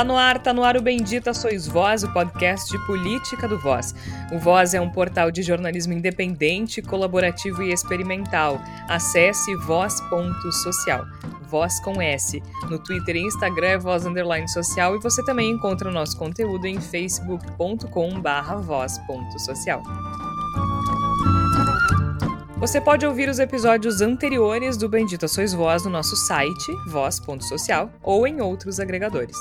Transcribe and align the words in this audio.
Tá 0.00 0.04
no 0.04 0.16
ar, 0.16 0.38
tá 0.38 0.54
no 0.54 0.64
ar 0.64 0.78
o 0.78 0.80
Bendita 0.80 1.34
Sois 1.34 1.66
Voz, 1.66 2.02
o 2.02 2.10
podcast 2.10 2.70
de 2.70 2.78
política 2.86 3.46
do 3.46 3.58
Voz. 3.58 3.94
O 4.32 4.38
Voz 4.38 4.72
é 4.72 4.80
um 4.80 4.88
portal 4.88 5.30
de 5.30 5.42
jornalismo 5.42 5.92
independente, 5.92 6.80
colaborativo 6.80 7.62
e 7.62 7.70
experimental. 7.70 8.58
Acesse 8.88 9.54
voz.social. 9.56 11.04
Voz 11.42 11.78
com 11.80 12.00
S. 12.00 12.42
No 12.70 12.78
Twitter 12.78 13.16
e 13.16 13.26
Instagram 13.26 13.66
é 13.66 13.76
Voz 13.76 14.06
Underline 14.06 14.48
Social 14.48 14.96
e 14.96 15.00
você 15.00 15.22
também 15.22 15.50
encontra 15.50 15.90
o 15.90 15.92
nosso 15.92 16.16
conteúdo 16.16 16.64
em 16.64 16.80
facebook.com 16.80 18.22
barra 18.22 18.56
voz.social. 18.56 19.82
Você 22.56 22.80
pode 22.80 23.04
ouvir 23.04 23.28
os 23.28 23.38
episódios 23.38 24.00
anteriores 24.00 24.78
do 24.78 24.88
Bendita 24.88 25.28
Sois 25.28 25.52
Voz 25.52 25.84
no 25.84 25.90
nosso 25.90 26.16
site, 26.16 26.72
voz.social, 26.86 27.90
ou 28.02 28.26
em 28.26 28.40
outros 28.40 28.80
agregadores. 28.80 29.36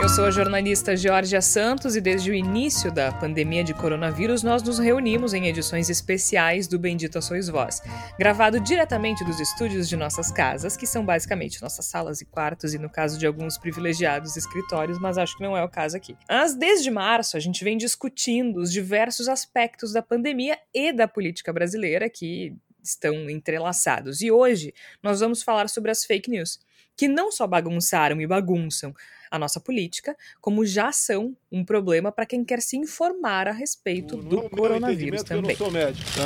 Eu 0.00 0.08
sou 0.08 0.24
a 0.24 0.30
jornalista 0.30 0.96
Georgia 0.96 1.42
Santos 1.42 1.94
e 1.94 2.00
desde 2.00 2.30
o 2.30 2.34
início 2.34 2.90
da 2.90 3.12
pandemia 3.12 3.62
de 3.62 3.74
coronavírus 3.74 4.42
nós 4.42 4.62
nos 4.62 4.78
reunimos 4.78 5.34
em 5.34 5.46
edições 5.46 5.90
especiais 5.90 6.66
do 6.66 6.78
Bendita 6.78 7.20
Sois 7.20 7.50
Voz, 7.50 7.82
gravado 8.18 8.58
diretamente 8.58 9.22
dos 9.26 9.38
estúdios 9.38 9.86
de 9.90 9.98
nossas 9.98 10.32
casas, 10.32 10.74
que 10.74 10.86
são 10.86 11.04
basicamente 11.04 11.60
nossas 11.60 11.84
salas 11.84 12.22
e 12.22 12.24
quartos 12.24 12.72
e 12.72 12.78
no 12.78 12.88
caso 12.88 13.18
de 13.18 13.26
alguns 13.26 13.58
privilegiados 13.58 14.38
escritórios, 14.38 14.98
mas 14.98 15.18
acho 15.18 15.36
que 15.36 15.42
não 15.42 15.54
é 15.54 15.62
o 15.62 15.68
caso 15.68 15.98
aqui. 15.98 16.16
Mas 16.26 16.54
desde 16.54 16.90
março 16.90 17.36
a 17.36 17.40
gente 17.40 17.62
vem 17.62 17.76
discutindo 17.76 18.58
os 18.58 18.72
diversos 18.72 19.28
aspectos 19.28 19.92
da 19.92 20.00
pandemia 20.00 20.58
e 20.72 20.94
da 20.94 21.06
política 21.06 21.52
brasileira 21.52 22.08
que 22.08 22.56
estão 22.82 23.28
entrelaçados. 23.28 24.22
E 24.22 24.30
hoje 24.30 24.72
nós 25.02 25.20
vamos 25.20 25.42
falar 25.42 25.68
sobre 25.68 25.90
as 25.90 26.06
fake 26.06 26.30
news, 26.30 26.58
que 26.96 27.06
não 27.06 27.30
só 27.30 27.46
bagunçaram 27.46 28.18
e 28.18 28.26
bagunçam 28.26 28.94
a 29.30 29.38
nossa 29.38 29.60
política, 29.60 30.16
como 30.40 30.66
já 30.66 30.90
são 30.92 31.36
um 31.52 31.64
problema 31.64 32.10
para 32.10 32.26
quem 32.26 32.44
quer 32.44 32.60
se 32.60 32.76
informar 32.76 33.46
a 33.46 33.52
respeito 33.52 34.16
do 34.16 34.40
é 34.40 34.48
coronavírus 34.48 35.22
também. 35.22 35.52
Eu 35.52 35.58
não 35.58 35.66
sou 35.66 35.70
médico, 35.70 36.10
tá? 36.16 36.24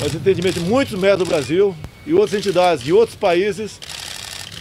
Mas 0.00 0.14
entendimento 0.14 0.60
de 0.60 0.66
muitos 0.66 0.98
médicos 0.98 1.26
do 1.26 1.28
Brasil 1.28 1.74
e 2.06 2.14
outras 2.14 2.38
entidades 2.38 2.84
de 2.84 2.92
outros 2.92 3.16
países 3.16 3.80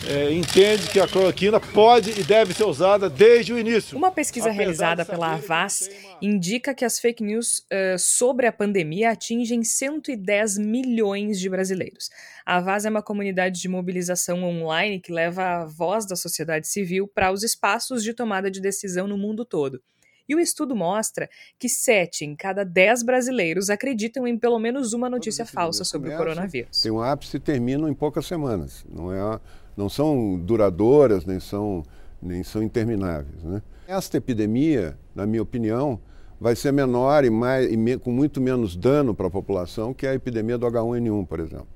é, 0.07 0.31
entende 0.33 0.89
que 0.89 0.99
a 0.99 1.07
cloroquina 1.07 1.59
pode 1.59 2.19
e 2.19 2.23
deve 2.23 2.53
ser 2.53 2.65
usada 2.65 3.09
desde 3.09 3.53
o 3.53 3.59
início. 3.59 3.97
Uma 3.97 4.11
pesquisa 4.11 4.51
realizada 4.51 5.05
pela 5.05 5.33
Avas 5.33 5.89
uma... 5.89 6.17
indica 6.21 6.73
que 6.73 6.85
as 6.85 6.99
fake 6.99 7.23
news 7.23 7.59
uh, 7.59 7.97
sobre 7.97 8.45
a 8.47 8.51
pandemia 8.51 9.11
atingem 9.11 9.63
110 9.63 10.57
milhões 10.57 11.39
de 11.39 11.49
brasileiros. 11.49 12.09
A 12.45 12.57
Avas 12.57 12.85
é 12.85 12.89
uma 12.89 13.01
comunidade 13.01 13.59
de 13.59 13.67
mobilização 13.67 14.43
online 14.43 14.99
que 14.99 15.11
leva 15.11 15.43
a 15.43 15.65
voz 15.65 16.05
da 16.05 16.15
sociedade 16.15 16.67
civil 16.67 17.07
para 17.07 17.31
os 17.31 17.43
espaços 17.43 18.03
de 18.03 18.13
tomada 18.13 18.51
de 18.51 18.61
decisão 18.61 19.07
no 19.07 19.17
mundo 19.17 19.43
todo. 19.43 19.81
E 20.27 20.35
o 20.35 20.39
estudo 20.39 20.75
mostra 20.75 21.29
que 21.59 21.69
7 21.69 22.25
em 22.25 22.35
cada 22.35 22.63
10 22.63 23.03
brasileiros 23.03 23.69
acreditam 23.69 24.27
em 24.27 24.37
pelo 24.37 24.57
menos 24.59 24.93
uma 24.93 25.09
notícia 25.09 25.45
falsa 25.45 25.83
sobre 25.83 26.13
o 26.13 26.17
coronavírus. 26.17 26.81
Tem 26.81 26.91
um 26.91 27.01
ápice 27.01 27.37
e 27.37 27.39
terminam 27.39 27.87
em 27.87 27.93
poucas 27.93 28.25
semanas. 28.25 28.83
Não 28.89 29.13
é 29.13 29.39
não 29.75 29.89
são 29.89 30.37
duradouras, 30.37 31.25
nem 31.25 31.39
são, 31.39 31.83
nem 32.21 32.43
são 32.43 32.63
intermináveis. 32.63 33.43
Né? 33.43 33.61
Esta 33.87 34.17
epidemia, 34.17 34.97
na 35.13 35.25
minha 35.25 35.41
opinião, 35.41 35.99
vai 36.39 36.55
ser 36.55 36.71
menor 36.71 37.23
e, 37.23 37.29
mais, 37.29 37.71
e 37.71 37.77
me, 37.77 37.97
com 37.97 38.11
muito 38.11 38.41
menos 38.41 38.75
dano 38.75 39.13
para 39.13 39.27
a 39.27 39.31
população 39.31 39.93
que 39.93 40.07
a 40.07 40.13
epidemia 40.13 40.57
do 40.57 40.65
H1N1, 40.65 41.27
por 41.27 41.39
exemplo. 41.39 41.67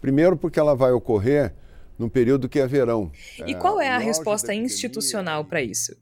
Primeiro, 0.00 0.36
porque 0.36 0.60
ela 0.60 0.74
vai 0.74 0.92
ocorrer 0.92 1.54
num 1.98 2.08
período 2.08 2.48
que 2.48 2.58
é 2.58 2.66
verão. 2.66 3.10
E 3.46 3.54
qual 3.54 3.80
é 3.80 3.88
a 3.88 3.98
resposta 3.98 4.52
institucional 4.52 5.44
para 5.44 5.62
isso? 5.62 5.96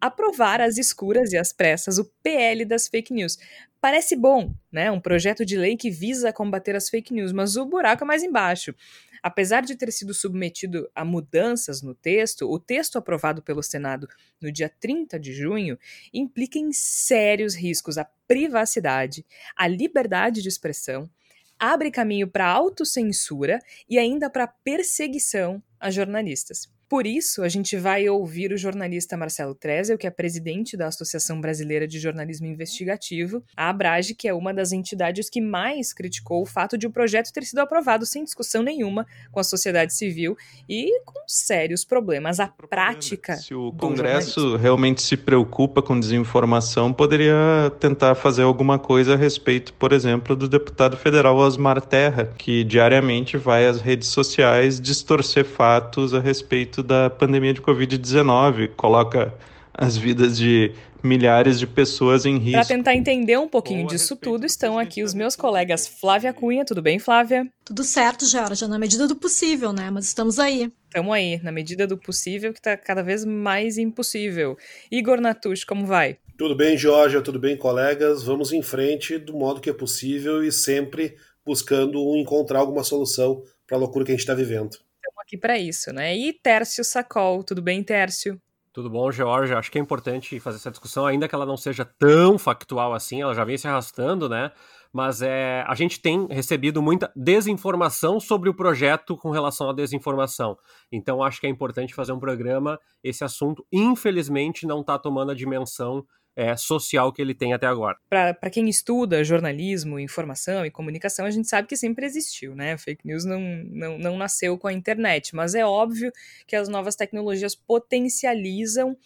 Aprovar 0.00 0.60
às 0.60 0.76
escuras 0.76 1.32
e 1.32 1.38
às 1.38 1.52
pressas 1.52 1.98
o 1.98 2.10
PL 2.22 2.64
das 2.64 2.88
fake 2.88 3.12
news. 3.12 3.38
Parece 3.80 4.16
bom, 4.16 4.52
né? 4.72 4.90
Um 4.90 5.00
projeto 5.00 5.44
de 5.44 5.56
lei 5.56 5.76
que 5.76 5.90
visa 5.90 6.32
combater 6.32 6.74
as 6.74 6.88
fake 6.88 7.12
news, 7.12 7.32
mas 7.32 7.56
o 7.56 7.64
buraco 7.64 8.04
é 8.04 8.06
mais 8.06 8.22
embaixo. 8.22 8.74
Apesar 9.22 9.62
de 9.62 9.76
ter 9.76 9.90
sido 9.92 10.14
submetido 10.14 10.90
a 10.94 11.04
mudanças 11.04 11.82
no 11.82 11.94
texto, 11.94 12.50
o 12.50 12.58
texto 12.58 12.96
aprovado 12.96 13.42
pelo 13.42 13.62
Senado 13.62 14.08
no 14.40 14.50
dia 14.50 14.68
30 14.68 15.18
de 15.18 15.32
junho 15.32 15.78
implica 16.12 16.58
em 16.58 16.72
sérios 16.72 17.54
riscos 17.54 17.98
à 17.98 18.04
privacidade, 18.26 19.26
à 19.56 19.66
liberdade 19.66 20.42
de 20.42 20.48
expressão, 20.48 21.10
abre 21.58 21.90
caminho 21.90 22.26
para 22.26 22.46
autocensura 22.46 23.60
e 23.88 23.98
ainda 23.98 24.30
para 24.30 24.46
perseguição 24.46 25.62
a 25.78 25.90
jornalistas. 25.90 26.79
Por 26.90 27.06
isso, 27.06 27.44
a 27.44 27.48
gente 27.48 27.76
vai 27.76 28.08
ouvir 28.08 28.52
o 28.52 28.58
jornalista 28.58 29.16
Marcelo 29.16 29.54
Trezel, 29.54 29.96
que 29.96 30.08
é 30.08 30.10
presidente 30.10 30.76
da 30.76 30.88
Associação 30.88 31.40
Brasileira 31.40 31.86
de 31.86 32.00
Jornalismo 32.00 32.48
Investigativo, 32.48 33.44
a 33.56 33.68
Abrage, 33.68 34.12
que 34.12 34.26
é 34.26 34.34
uma 34.34 34.52
das 34.52 34.72
entidades 34.72 35.30
que 35.30 35.40
mais 35.40 35.92
criticou 35.92 36.42
o 36.42 36.46
fato 36.46 36.76
de 36.76 36.88
o 36.88 36.90
projeto 36.90 37.32
ter 37.32 37.44
sido 37.44 37.60
aprovado 37.60 38.04
sem 38.04 38.24
discussão 38.24 38.60
nenhuma 38.64 39.06
com 39.30 39.38
a 39.38 39.44
sociedade 39.44 39.94
civil 39.94 40.36
e 40.68 41.00
com 41.04 41.22
sérios 41.28 41.84
problemas. 41.84 42.40
À 42.40 42.48
prática. 42.48 43.36
Se 43.36 43.54
o 43.54 43.70
Congresso 43.70 44.56
realmente 44.56 45.00
se 45.00 45.16
preocupa 45.16 45.80
com 45.80 45.98
desinformação, 45.98 46.92
poderia 46.92 47.70
tentar 47.78 48.16
fazer 48.16 48.42
alguma 48.42 48.80
coisa 48.80 49.14
a 49.14 49.16
respeito, 49.16 49.72
por 49.74 49.92
exemplo, 49.92 50.34
do 50.34 50.48
deputado 50.48 50.96
federal 50.96 51.36
Osmar 51.36 51.80
Terra, 51.80 52.34
que 52.36 52.64
diariamente 52.64 53.36
vai 53.36 53.68
às 53.68 53.80
redes 53.80 54.08
sociais 54.08 54.80
distorcer 54.80 55.44
fatos 55.44 56.12
a 56.12 56.18
respeito 56.18 56.79
da 56.82 57.10
pandemia 57.10 57.54
de 57.54 57.60
Covid-19, 57.60 58.70
coloca 58.76 59.34
as 59.72 59.96
vidas 59.96 60.36
de 60.36 60.72
milhares 61.02 61.58
de 61.58 61.66
pessoas 61.66 62.26
em 62.26 62.36
risco. 62.36 62.52
Para 62.52 62.64
tentar 62.64 62.94
entender 62.94 63.38
um 63.38 63.48
pouquinho 63.48 63.86
disso 63.86 64.16
tudo, 64.16 64.44
estão 64.44 64.78
aqui 64.78 65.02
os 65.02 65.14
meus 65.14 65.34
colegas 65.34 65.88
Flávia 65.88 66.32
Cunha. 66.32 66.64
Tudo 66.64 66.82
bem, 66.82 66.98
Flávia? 66.98 67.46
Tudo 67.64 67.82
certo, 67.82 68.26
já 68.26 68.46
na 68.68 68.78
medida 68.78 69.08
do 69.08 69.16
possível, 69.16 69.72
né? 69.72 69.90
Mas 69.90 70.06
estamos 70.06 70.38
aí. 70.38 70.70
Estamos 70.86 71.14
aí, 71.14 71.40
na 71.42 71.52
medida 71.52 71.86
do 71.86 71.96
possível, 71.96 72.52
que 72.52 72.58
está 72.58 72.76
cada 72.76 73.02
vez 73.02 73.24
mais 73.24 73.78
impossível. 73.78 74.56
Igor 74.90 75.20
Natush, 75.20 75.64
como 75.64 75.86
vai? 75.86 76.18
Tudo 76.36 76.54
bem, 76.54 76.76
Georgia, 76.76 77.22
tudo 77.22 77.38
bem, 77.38 77.56
colegas? 77.56 78.22
Vamos 78.22 78.52
em 78.52 78.62
frente 78.62 79.18
do 79.18 79.34
modo 79.34 79.60
que 79.60 79.70
é 79.70 79.74
possível 79.74 80.42
e 80.42 80.50
sempre 80.50 81.14
buscando 81.44 82.16
encontrar 82.16 82.58
alguma 82.58 82.82
solução 82.82 83.42
para 83.66 83.76
a 83.76 83.80
loucura 83.80 84.04
que 84.04 84.10
a 84.10 84.14
gente 84.14 84.20
está 84.20 84.34
vivendo 84.34 84.76
aqui 85.20 85.36
para 85.36 85.58
isso, 85.58 85.92
né? 85.92 86.16
E 86.16 86.32
Tércio 86.32 86.84
Sacol, 86.84 87.44
tudo 87.44 87.62
bem, 87.62 87.82
Tércio? 87.82 88.40
Tudo 88.72 88.88
bom, 88.88 89.10
George? 89.10 89.52
Acho 89.52 89.70
que 89.70 89.78
é 89.78 89.80
importante 89.80 90.38
fazer 90.38 90.58
essa 90.58 90.70
discussão, 90.70 91.04
ainda 91.04 91.28
que 91.28 91.34
ela 91.34 91.44
não 91.44 91.56
seja 91.56 91.84
tão 91.84 92.38
factual 92.38 92.94
assim, 92.94 93.20
ela 93.20 93.34
já 93.34 93.44
vem 93.44 93.58
se 93.58 93.66
arrastando, 93.66 94.28
né? 94.28 94.52
Mas 94.92 95.22
é, 95.22 95.64
a 95.66 95.74
gente 95.74 96.00
tem 96.00 96.26
recebido 96.28 96.80
muita 96.80 97.12
desinformação 97.14 98.18
sobre 98.18 98.48
o 98.48 98.54
projeto 98.54 99.16
com 99.16 99.30
relação 99.30 99.70
à 99.70 99.72
desinformação. 99.72 100.56
Então 100.90 101.22
acho 101.22 101.40
que 101.40 101.46
é 101.46 101.50
importante 101.50 101.94
fazer 101.94 102.12
um 102.12 102.18
programa. 102.18 102.78
Esse 103.02 103.24
assunto, 103.24 103.64
infelizmente, 103.72 104.66
não 104.66 104.80
está 104.80 104.98
tomando 104.98 105.30
a 105.30 105.34
dimensão 105.34 106.04
é, 106.36 106.56
social 106.56 107.12
que 107.12 107.20
ele 107.20 107.34
tem 107.34 107.52
até 107.52 107.66
agora. 107.66 107.98
Para 108.08 108.50
quem 108.50 108.68
estuda 108.68 109.24
jornalismo, 109.24 109.98
informação 109.98 110.64
e 110.64 110.70
comunicação, 110.70 111.26
a 111.26 111.30
gente 111.30 111.48
sabe 111.48 111.68
que 111.68 111.76
sempre 111.76 112.06
existiu, 112.06 112.54
né? 112.54 112.78
Fake 112.78 113.06
news 113.06 113.24
não, 113.24 113.40
não, 113.40 113.98
não 113.98 114.16
nasceu 114.16 114.56
com 114.56 114.68
a 114.68 114.72
internet, 114.72 115.34
mas 115.34 115.54
é 115.54 115.64
óbvio 115.64 116.12
que 116.46 116.56
as 116.56 116.68
novas 116.68 116.96
tecnologias 116.96 117.54
potencializam 117.54 118.96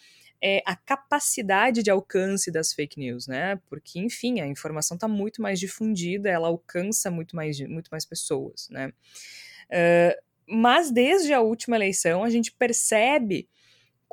é, 0.41 0.61
a 0.65 0.75
capacidade 0.75 1.81
de 1.81 1.89
alcance 1.89 2.51
das 2.51 2.73
fake 2.73 2.99
news, 2.99 3.27
né? 3.27 3.59
Porque, 3.67 3.99
enfim, 3.99 4.41
a 4.41 4.47
informação 4.47 4.95
está 4.95 5.07
muito 5.07 5.41
mais 5.41 5.59
difundida, 5.59 6.29
ela 6.29 6.47
alcança 6.47 7.09
muito 7.09 7.35
mais, 7.35 7.59
muito 7.61 7.89
mais 7.89 8.05
pessoas, 8.05 8.69
né? 8.69 8.93
Uh, 9.69 10.25
mas 10.47 10.91
desde 10.91 11.33
a 11.33 11.41
última 11.41 11.75
eleição, 11.75 12.23
a 12.23 12.29
gente 12.29 12.51
percebe 12.51 13.49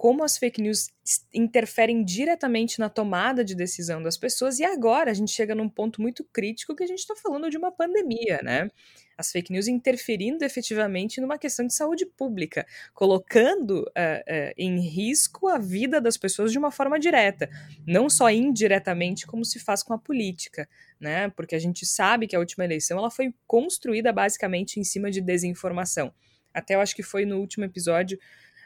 como 0.03 0.25
as 0.25 0.37
fake 0.37 0.61
news 0.61 0.89
interferem 1.33 2.05
diretamente 2.05 2.81
na 2.81 2.89
tomada 2.89 3.45
de 3.45 3.55
decisão 3.55 4.03
das 4.03 4.17
pessoas, 4.17 4.59
e 4.59 4.65
agora 4.65 5.13
a 5.13 5.15
gente 5.15 5.31
chega 5.31 5.55
num 5.55 5.69
ponto 5.69 6.03
muito 6.03 6.25
crítico 6.25 6.75
que 6.75 6.83
a 6.83 6.87
gente 6.89 6.99
está 6.99 7.15
falando 7.15 7.49
de 7.49 7.57
uma 7.57 7.71
pandemia, 7.71 8.41
né? 8.43 8.69
As 9.17 9.31
fake 9.31 9.53
news 9.53 9.69
interferindo 9.69 10.45
efetivamente 10.45 11.21
numa 11.21 11.39
questão 11.39 11.65
de 11.65 11.73
saúde 11.73 12.05
pública, 12.05 12.67
colocando 12.93 13.83
uh, 13.83 13.85
uh, 13.85 14.53
em 14.59 14.81
risco 14.81 15.47
a 15.47 15.57
vida 15.57 16.01
das 16.01 16.17
pessoas 16.17 16.51
de 16.51 16.59
uma 16.59 16.73
forma 16.73 16.99
direta, 16.99 17.49
não 17.87 18.11
só 18.11 18.29
indiretamente, 18.29 19.25
como 19.25 19.45
se 19.45 19.61
faz 19.61 19.85
com 19.85 19.95
a 19.95 19.99
política, 19.99 20.69
né? 20.99 21.31
Porque 21.31 21.55
a 21.55 21.61
gente 21.61 21.87
sabe 21.87 22.27
que 22.27 22.35
a 22.35 22.41
última 22.41 22.65
eleição 22.65 22.99
ela 22.99 23.09
foi 23.09 23.33
construída 23.47 24.13
basicamente 24.13 24.81
em 24.81 24.85
cima 24.85 25.13
de 25.13 25.21
desinformação. 25.21 26.13
Até 26.53 26.75
eu 26.75 26.81
acho 26.81 26.97
que 26.97 27.05
foi 27.05 27.25
no 27.25 27.39
último 27.39 27.65
episódio 27.65 28.19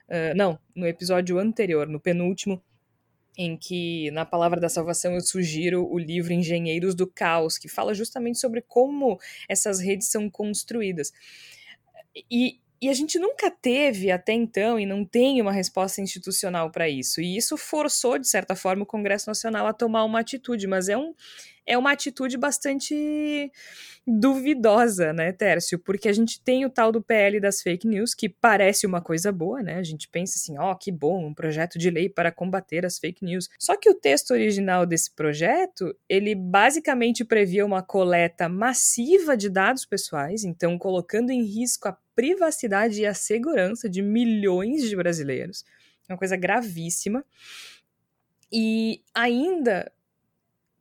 Uh, 0.09 0.35
não, 0.37 0.59
no 0.75 0.87
episódio 0.87 1.39
anterior, 1.39 1.89
no 1.89 2.01
penúltimo, 2.01 2.63
em 3.37 3.57
que 3.57 4.11
na 4.13 4.25
Palavra 4.25 4.61
da 4.61 4.69
Salvação 4.69 5.15
eu 5.15 5.21
sugiro 5.21 5.87
o 5.87 5.99
livro 5.99 6.33
Engenheiros 6.33 6.95
do 6.95 7.07
Caos, 7.07 7.59
que 7.59 7.69
fala 7.69 7.93
justamente 7.93 8.39
sobre 8.39 8.63
como 8.63 9.19
essas 9.49 9.81
redes 9.81 10.09
são 10.09 10.31
construídas. 10.31 11.13
E 12.31 12.61
e 12.81 12.91
a 12.91 12.93
gente 12.93 13.19
nunca 13.19 13.51
teve 13.51 14.11
até 14.11 14.33
então 14.33 14.79
e 14.79 14.85
não 14.85 15.05
tem 15.05 15.41
uma 15.41 15.53
resposta 15.53 16.03
institucional 16.03 16.71
para 16.71 16.89
isso. 16.89 17.21
E 17.21 17.37
isso 17.37 17.57
forçou, 17.57 18.19
de 18.19 18.29
certa 18.29 18.55
forma, 18.55 18.83
o 18.83 18.87
Congresso 18.87 19.29
Nacional 19.31 19.67
a 19.67 19.73
tomar 19.73 20.05
uma 20.05 20.21
atitude, 20.21 20.67
mas 20.67 20.89
é, 20.89 20.97
um, 20.97 21.15
é 21.67 21.77
uma 21.77 21.93
atitude 21.93 22.39
bastante 22.39 23.51
duvidosa, 24.07 25.13
né, 25.13 25.33
Tércio? 25.33 25.79
Porque 25.79 26.09
a 26.09 26.13
gente 26.13 26.41
tem 26.41 26.65
o 26.65 26.71
tal 26.71 26.93
do 26.93 27.03
PL 27.03 27.41
das 27.41 27.61
fake 27.61 27.89
news, 27.89 28.15
que 28.15 28.29
parece 28.29 28.87
uma 28.87 29.01
coisa 29.01 29.33
boa, 29.33 29.61
né? 29.63 29.79
A 29.79 29.83
gente 29.83 30.09
pensa 30.09 30.39
assim, 30.39 30.57
ó, 30.59 30.71
oh, 30.71 30.77
que 30.77 30.93
bom, 30.93 31.27
um 31.27 31.35
projeto 31.35 31.77
de 31.77 31.91
lei 31.91 32.09
para 32.09 32.31
combater 32.31 32.87
as 32.87 32.99
fake 32.99 33.25
news. 33.25 33.49
Só 33.59 33.77
que 33.77 33.91
o 33.91 33.95
texto 33.95 34.31
original 34.31 34.87
desse 34.87 35.11
projeto, 35.11 35.95
ele 36.09 36.35
basicamente 36.37 37.25
previa 37.25 37.67
uma 37.67 37.83
coleta 37.83 38.49
massiva 38.49 39.37
de 39.37 39.51
dados 39.51 39.85
pessoais, 39.85 40.45
então 40.45 40.79
colocando 40.79 41.31
em 41.31 41.43
risco 41.43 41.89
a 41.89 41.99
privacidade 42.15 43.03
e 43.03 43.07
a 43.07 43.13
segurança 43.13 43.89
de 43.89 44.03
milhões 44.03 44.89
de 44.89 44.95
brasileiros. 44.95 45.65
É 46.09 46.13
uma 46.13 46.19
coisa 46.19 46.37
gravíssima. 46.37 47.25
E 48.51 49.03
ainda 49.13 49.91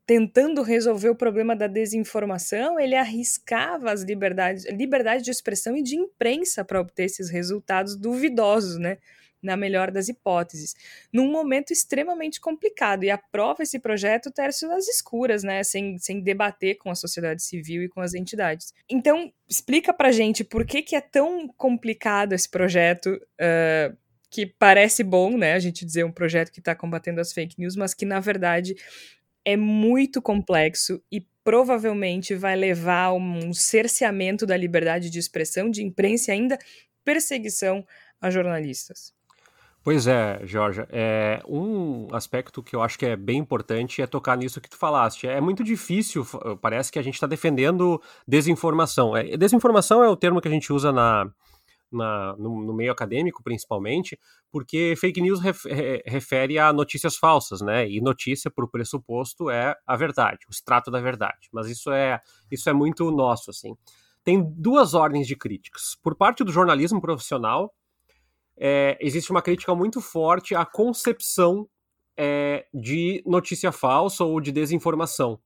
tentando 0.05 0.61
resolver 0.61 1.09
o 1.09 1.15
problema 1.15 1.55
da 1.55 1.67
desinformação, 1.67 2.79
ele 2.79 2.95
arriscava 2.95 3.91
as 3.91 4.03
liberdades, 4.03 4.65
liberdade 4.65 5.23
de 5.23 5.31
expressão 5.31 5.75
e 5.75 5.81
de 5.81 5.95
imprensa 5.95 6.63
para 6.63 6.79
obter 6.79 7.05
esses 7.05 7.29
resultados 7.29 7.95
duvidosos, 7.95 8.77
né? 8.77 8.99
Na 9.41 9.55
melhor 9.55 9.91
das 9.91 10.07
hipóteses, 10.07 10.75
num 11.13 11.31
momento 11.31 11.71
extremamente 11.71 12.39
complicado. 12.39 13.03
E 13.03 13.11
aprova 13.11 13.61
esse 13.61 13.77
projeto 13.79 14.31
Tércio 14.31 14.67
nas 14.67 14.87
escuras, 14.87 15.43
né? 15.43 15.63
Sem, 15.63 15.97
sem 15.97 16.21
debater 16.21 16.77
com 16.77 16.89
a 16.89 16.95
sociedade 16.95 17.43
civil 17.43 17.83
e 17.83 17.89
com 17.89 18.01
as 18.01 18.13
entidades. 18.13 18.73
Então, 18.89 19.31
explica 19.47 19.93
pra 19.93 20.11
gente 20.11 20.43
por 20.43 20.65
que, 20.65 20.81
que 20.81 20.95
é 20.95 21.01
tão 21.01 21.47
complicado 21.57 22.33
esse 22.33 22.49
projeto. 22.49 23.19
Uh, 23.39 23.95
que 24.27 24.45
parece 24.45 25.01
bom, 25.01 25.37
né? 25.37 25.53
A 25.53 25.59
gente 25.59 25.85
dizer 25.85 26.03
um 26.03 26.11
projeto 26.11 26.51
que 26.51 26.59
está 26.59 26.75
combatendo 26.75 27.21
as 27.21 27.31
fake 27.31 27.55
news, 27.57 27.77
mas 27.77 27.93
que 27.93 28.05
na 28.05 28.19
verdade 28.19 28.75
é 29.45 29.55
muito 29.55 30.21
complexo 30.21 31.01
e 31.11 31.25
provavelmente 31.43 32.33
vai 32.33 32.55
levar 32.55 33.05
a 33.05 33.13
um 33.13 33.53
cerceamento 33.53 34.45
da 34.45 34.57
liberdade 34.57 35.11
de 35.11 35.19
expressão, 35.19 35.69
de 35.69 35.83
imprensa 35.83 36.31
e 36.31 36.33
ainda 36.33 36.57
perseguição 37.03 37.85
a 38.19 38.31
jornalistas. 38.31 39.13
Pois 39.83 40.07
é, 40.07 40.41
Georgia. 40.43 40.87
É, 40.91 41.43
um 41.47 42.07
aspecto 42.11 42.63
que 42.63 42.75
eu 42.75 42.81
acho 42.81 42.97
que 42.97 43.05
é 43.05 43.15
bem 43.15 43.37
importante 43.37 44.01
é 44.01 44.07
tocar 44.07 44.35
nisso 44.35 44.59
que 44.59 44.67
tu 44.67 44.77
falaste. 44.77 45.27
É 45.27 45.39
muito 45.39 45.63
difícil, 45.63 46.25
parece 46.59 46.91
que 46.91 46.97
a 46.97 47.03
gente 47.03 47.13
está 47.13 47.27
defendendo 47.27 48.01
desinformação. 48.27 49.15
É, 49.15 49.37
desinformação 49.37 50.03
é 50.03 50.09
o 50.09 50.15
termo 50.15 50.41
que 50.41 50.47
a 50.47 50.51
gente 50.51 50.73
usa 50.73 50.91
na, 50.91 51.29
na, 51.91 52.35
no, 52.37 52.63
no, 52.63 52.73
meio 52.73 52.91
acadêmico, 52.91 53.43
principalmente, 53.43 54.19
porque 54.51 54.95
fake 54.97 55.21
news 55.21 55.39
ref, 55.39 55.65
refere 56.05 56.59
a 56.59 56.71
notícias 56.73 57.15
falsas, 57.15 57.61
né? 57.61 57.89
E 57.89 58.01
notícia, 58.01 58.51
por 58.51 58.69
pressuposto, 58.69 59.49
é 59.49 59.75
a 59.85 59.95
verdade, 59.95 60.39
o 60.47 60.51
extrato 60.51 60.91
da 60.91 60.99
verdade. 60.99 61.49
Mas 61.51 61.67
isso 61.67 61.91
é, 61.91 62.19
isso 62.51 62.69
é 62.69 62.73
muito 62.73 63.09
nosso, 63.11 63.49
assim. 63.49 63.75
Tem 64.23 64.43
duas 64.57 64.93
ordens 64.93 65.27
de 65.27 65.35
críticas. 65.35 65.95
Por 66.01 66.15
parte 66.15 66.43
do 66.43 66.51
jornalismo 66.51 66.99
profissional, 66.99 67.73
é, 68.57 68.97
existe 68.99 69.31
uma 69.31 69.41
crítica 69.41 69.75
muito 69.75 70.01
forte 70.01 70.55
à 70.55 70.65
concepção 70.65 71.67
é, 72.17 72.65
de 72.73 73.21
notícia 73.25 73.71
falsa 73.71 74.23
ou 74.23 74.39
de 74.39 74.51
desinformação. 74.51 75.39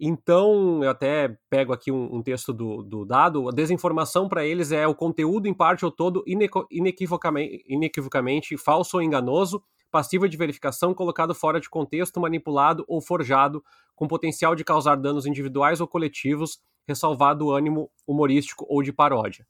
Então, 0.00 0.82
eu 0.84 0.90
até 0.90 1.36
pego 1.50 1.72
aqui 1.72 1.90
um, 1.90 2.16
um 2.16 2.22
texto 2.22 2.52
do, 2.52 2.82
do, 2.82 3.04
dado, 3.04 3.48
a 3.48 3.52
desinformação 3.52 4.28
para 4.28 4.46
eles 4.46 4.70
é 4.70 4.86
o 4.86 4.94
conteúdo, 4.94 5.48
em 5.48 5.54
parte 5.54 5.84
ou 5.84 5.90
todo, 5.90 6.22
inequivocamente, 6.70 7.64
inequivocamente 7.66 8.56
falso 8.56 8.96
ou 8.96 9.02
enganoso, 9.02 9.60
passivo 9.90 10.28
de 10.28 10.36
verificação, 10.36 10.94
colocado 10.94 11.34
fora 11.34 11.60
de 11.60 11.68
contexto, 11.68 12.20
manipulado 12.20 12.84
ou 12.86 13.00
forjado, 13.00 13.62
com 13.96 14.06
potencial 14.06 14.54
de 14.54 14.62
causar 14.62 14.96
danos 14.96 15.26
individuais 15.26 15.80
ou 15.80 15.88
coletivos, 15.88 16.60
ressalvado 16.86 17.46
o 17.46 17.52
ânimo 17.52 17.90
humorístico 18.06 18.64
ou 18.68 18.82
de 18.82 18.92
paródia. 18.92 19.44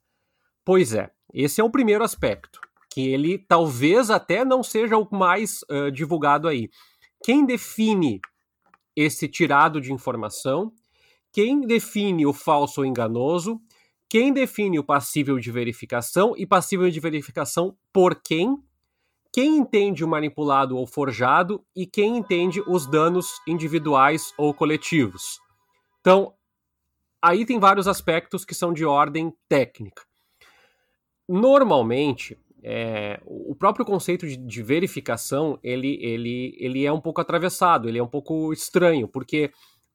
Pois 0.64 0.94
é, 0.94 1.10
esse 1.32 1.60
é 1.60 1.64
o 1.64 1.70
primeiro 1.70 2.02
aspecto, 2.02 2.60
que 2.90 3.06
ele 3.08 3.38
talvez 3.38 4.10
até 4.10 4.44
não 4.46 4.62
seja 4.62 4.96
o 4.96 5.06
mais 5.14 5.60
uh, 5.70 5.90
divulgado 5.90 6.48
aí. 6.48 6.70
Quem 7.22 7.44
define 7.44 8.20
esse 9.00 9.28
tirado 9.28 9.80
de 9.80 9.92
informação, 9.92 10.72
quem 11.32 11.60
define 11.60 12.26
o 12.26 12.32
falso 12.32 12.80
ou 12.80 12.86
enganoso, 12.86 13.60
quem 14.08 14.32
define 14.32 14.78
o 14.78 14.84
passível 14.84 15.38
de 15.38 15.52
verificação? 15.52 16.34
E 16.36 16.46
passível 16.46 16.90
de 16.90 16.98
verificação 16.98 17.76
por 17.92 18.20
quem, 18.20 18.56
quem 19.32 19.58
entende 19.58 20.04
o 20.04 20.08
manipulado 20.08 20.76
ou 20.76 20.86
forjado? 20.86 21.64
E 21.76 21.86
quem 21.86 22.16
entende 22.16 22.60
os 22.66 22.86
danos 22.86 23.40
individuais 23.46 24.32
ou 24.36 24.52
coletivos. 24.54 25.38
Então, 26.00 26.34
aí 27.22 27.44
tem 27.44 27.60
vários 27.60 27.86
aspectos 27.86 28.44
que 28.44 28.54
são 28.54 28.72
de 28.72 28.84
ordem 28.84 29.32
técnica. 29.48 30.02
Normalmente, 31.28 32.38
é, 32.62 33.20
o 33.24 33.54
próprio 33.54 33.84
conceito 33.84 34.26
de, 34.26 34.36
de, 34.36 34.62
verificação 34.62 35.58
ele, 35.62 35.98
ele, 36.02 36.56
ele 36.58 36.84
é 36.84 36.92
um 36.92 37.00
pouco 37.00 37.20
atravessado, 37.20 37.88
ele 37.88 37.98
é 37.98 38.02
um 38.02 38.08
pouco 38.08 38.52
estranho, 38.52 39.06
porque 39.06 39.52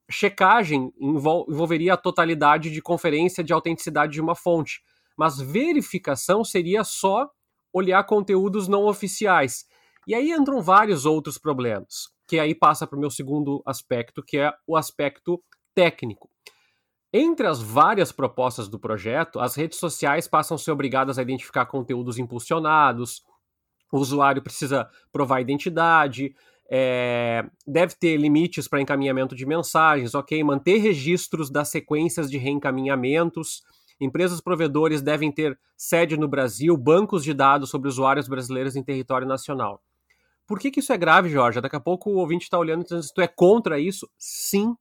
checagem 0.09 0.91
envol, 0.99 1.45
envolveria 1.49 1.93
a 1.93 1.97
totalidade 1.97 2.69
de 2.69 2.81
conferência 2.81 3.43
de 3.43 3.51
autenticidade 3.51 4.13
de 4.13 4.21
uma 4.21 4.35
fonte, 4.35 4.81
mas 5.17 5.39
verificação 5.39 6.43
seria 6.43 6.83
só 6.83 7.29
olhar 7.71 8.03
conteúdos 8.05 8.67
não 8.67 8.85
oficiais. 8.85 9.65
E 10.07 10.13
aí 10.13 10.31
entram 10.31 10.61
vários 10.61 11.05
outros 11.05 11.37
problemas, 11.37 12.09
que 12.27 12.39
aí 12.39 12.53
passa 12.53 12.85
para 12.85 12.97
o 12.97 12.99
meu 12.99 13.09
segundo 13.09 13.61
aspecto, 13.65 14.23
que 14.23 14.37
é 14.37 14.53
o 14.67 14.75
aspecto 14.75 15.41
técnico. 15.73 16.32
Entre 17.15 17.45
as 17.45 17.61
várias 17.61 18.11
propostas 18.11 18.67
do 18.67 18.79
projeto, 18.79 19.39
as 19.39 19.55
redes 19.55 19.77
sociais 19.77 20.27
passam 20.27 20.55
a 20.55 20.57
ser 20.57 20.71
obrigadas 20.71 21.19
a 21.19 21.21
identificar 21.21 21.67
conteúdos 21.67 22.17
impulsionados, 22.17 23.23
o 23.91 23.99
usuário 23.99 24.41
precisa 24.41 24.89
provar 25.11 25.39
identidade, 25.39 26.35
é, 26.67 27.45
deve 27.67 27.93
ter 27.93 28.17
limites 28.17 28.67
para 28.67 28.81
encaminhamento 28.81 29.35
de 29.35 29.45
mensagens, 29.45 30.15
ok? 30.15 30.43
Manter 30.43 30.77
registros 30.77 31.51
das 31.51 31.69
sequências 31.69 32.31
de 32.31 32.39
reencaminhamentos. 32.39 33.61
Empresas 34.01 34.41
provedores 34.41 34.99
devem 34.99 35.31
ter 35.31 35.55
sede 35.77 36.17
no 36.17 36.27
Brasil, 36.27 36.75
bancos 36.75 37.23
de 37.23 37.31
dados 37.31 37.69
sobre 37.69 37.87
usuários 37.87 38.27
brasileiros 38.27 38.75
em 38.75 38.83
território 38.83 39.27
nacional. 39.27 39.83
Por 40.47 40.59
que, 40.59 40.71
que 40.71 40.79
isso 40.79 40.91
é 40.91 40.97
grave, 40.97 41.29
Jorge? 41.29 41.61
Daqui 41.61 41.75
a 41.75 41.79
pouco 41.79 42.09
o 42.09 42.17
ouvinte 42.17 42.45
está 42.45 42.57
olhando 42.57 42.81
e 42.81 42.83
dizendo: 42.85 43.03
tu 43.13 43.21
é 43.21 43.27
contra 43.27 43.79
isso? 43.79 44.09
Sim, 44.17 44.75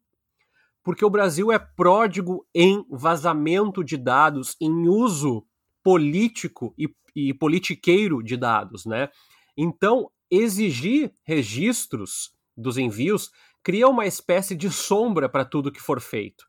porque 0.82 1.04
o 1.04 1.10
Brasil 1.10 1.52
é 1.52 1.58
pródigo 1.58 2.46
em 2.54 2.84
vazamento 2.90 3.84
de 3.84 3.96
dados, 3.96 4.56
em 4.60 4.88
uso 4.88 5.46
político 5.82 6.74
e, 6.76 6.88
e 7.14 7.32
politiqueiro 7.34 8.22
de 8.22 8.36
dados, 8.36 8.84
né? 8.84 9.08
Então, 9.56 10.10
exigir 10.30 11.12
registros 11.24 12.34
dos 12.56 12.78
envios 12.78 13.30
cria 13.62 13.88
uma 13.88 14.06
espécie 14.06 14.56
de 14.56 14.70
sombra 14.70 15.28
para 15.28 15.44
tudo 15.44 15.70
que 15.70 15.80
for 15.80 16.00
feito. 16.00 16.46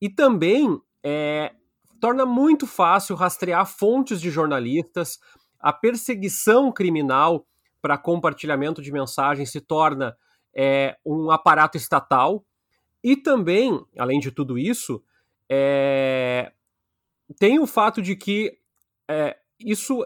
E 0.00 0.08
também 0.08 0.80
é, 1.02 1.52
torna 2.00 2.24
muito 2.24 2.66
fácil 2.66 3.16
rastrear 3.16 3.66
fontes 3.66 4.20
de 4.20 4.30
jornalistas, 4.30 5.18
a 5.58 5.72
perseguição 5.72 6.70
criminal 6.70 7.46
para 7.80 7.98
compartilhamento 7.98 8.82
de 8.82 8.92
mensagens 8.92 9.50
se 9.50 9.60
torna 9.60 10.16
é, 10.54 10.96
um 11.04 11.30
aparato 11.30 11.76
estatal 11.76 12.44
e 13.06 13.14
também, 13.14 13.86
além 13.96 14.18
de 14.18 14.32
tudo 14.32 14.58
isso, 14.58 15.00
é... 15.48 16.50
tem 17.38 17.60
o 17.60 17.66
fato 17.68 18.02
de 18.02 18.16
que 18.16 18.58
é, 19.08 19.36
isso 19.60 20.04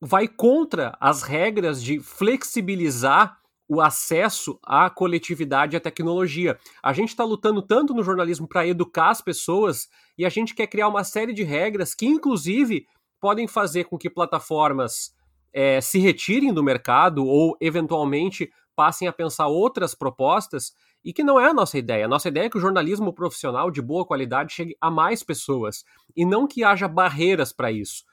vai 0.00 0.26
contra 0.26 0.96
as 0.98 1.22
regras 1.22 1.82
de 1.82 2.00
flexibilizar 2.00 3.38
o 3.68 3.82
acesso 3.82 4.58
à 4.64 4.88
coletividade 4.88 5.76
e 5.76 5.76
à 5.76 5.80
tecnologia. 5.80 6.58
A 6.82 6.94
gente 6.94 7.10
está 7.10 7.22
lutando 7.22 7.60
tanto 7.60 7.92
no 7.92 8.02
jornalismo 8.02 8.48
para 8.48 8.66
educar 8.66 9.10
as 9.10 9.20
pessoas 9.20 9.86
e 10.16 10.24
a 10.24 10.30
gente 10.30 10.54
quer 10.54 10.68
criar 10.68 10.88
uma 10.88 11.04
série 11.04 11.34
de 11.34 11.42
regras 11.42 11.94
que, 11.94 12.06
inclusive, 12.06 12.86
podem 13.20 13.46
fazer 13.46 13.84
com 13.84 13.98
que 13.98 14.08
plataformas 14.08 15.14
é, 15.52 15.82
se 15.82 15.98
retirem 15.98 16.50
do 16.50 16.62
mercado 16.62 17.26
ou, 17.26 17.58
eventualmente, 17.60 18.50
passem 18.74 19.06
a 19.06 19.12
pensar 19.12 19.48
outras 19.48 19.94
propostas 19.94 20.72
e 21.04 21.12
que 21.12 21.22
não 21.22 21.38
é 21.40 21.48
a 21.48 21.54
nossa 21.54 21.78
ideia. 21.78 22.04
A 22.04 22.08
nossa 22.08 22.28
ideia 22.28 22.46
é 22.46 22.50
que 22.50 22.58
o 22.58 22.60
jornalismo 22.60 23.12
profissional 23.12 23.70
de 23.70 23.80
boa 23.80 24.04
qualidade 24.04 24.52
chegue 24.52 24.76
a 24.80 24.90
mais 24.90 25.22
pessoas 25.22 25.84
e 26.16 26.24
não 26.24 26.46
que 26.46 26.64
haja 26.64 26.88
barreiras 26.88 27.52
para 27.52 27.70
isso. 27.72 28.04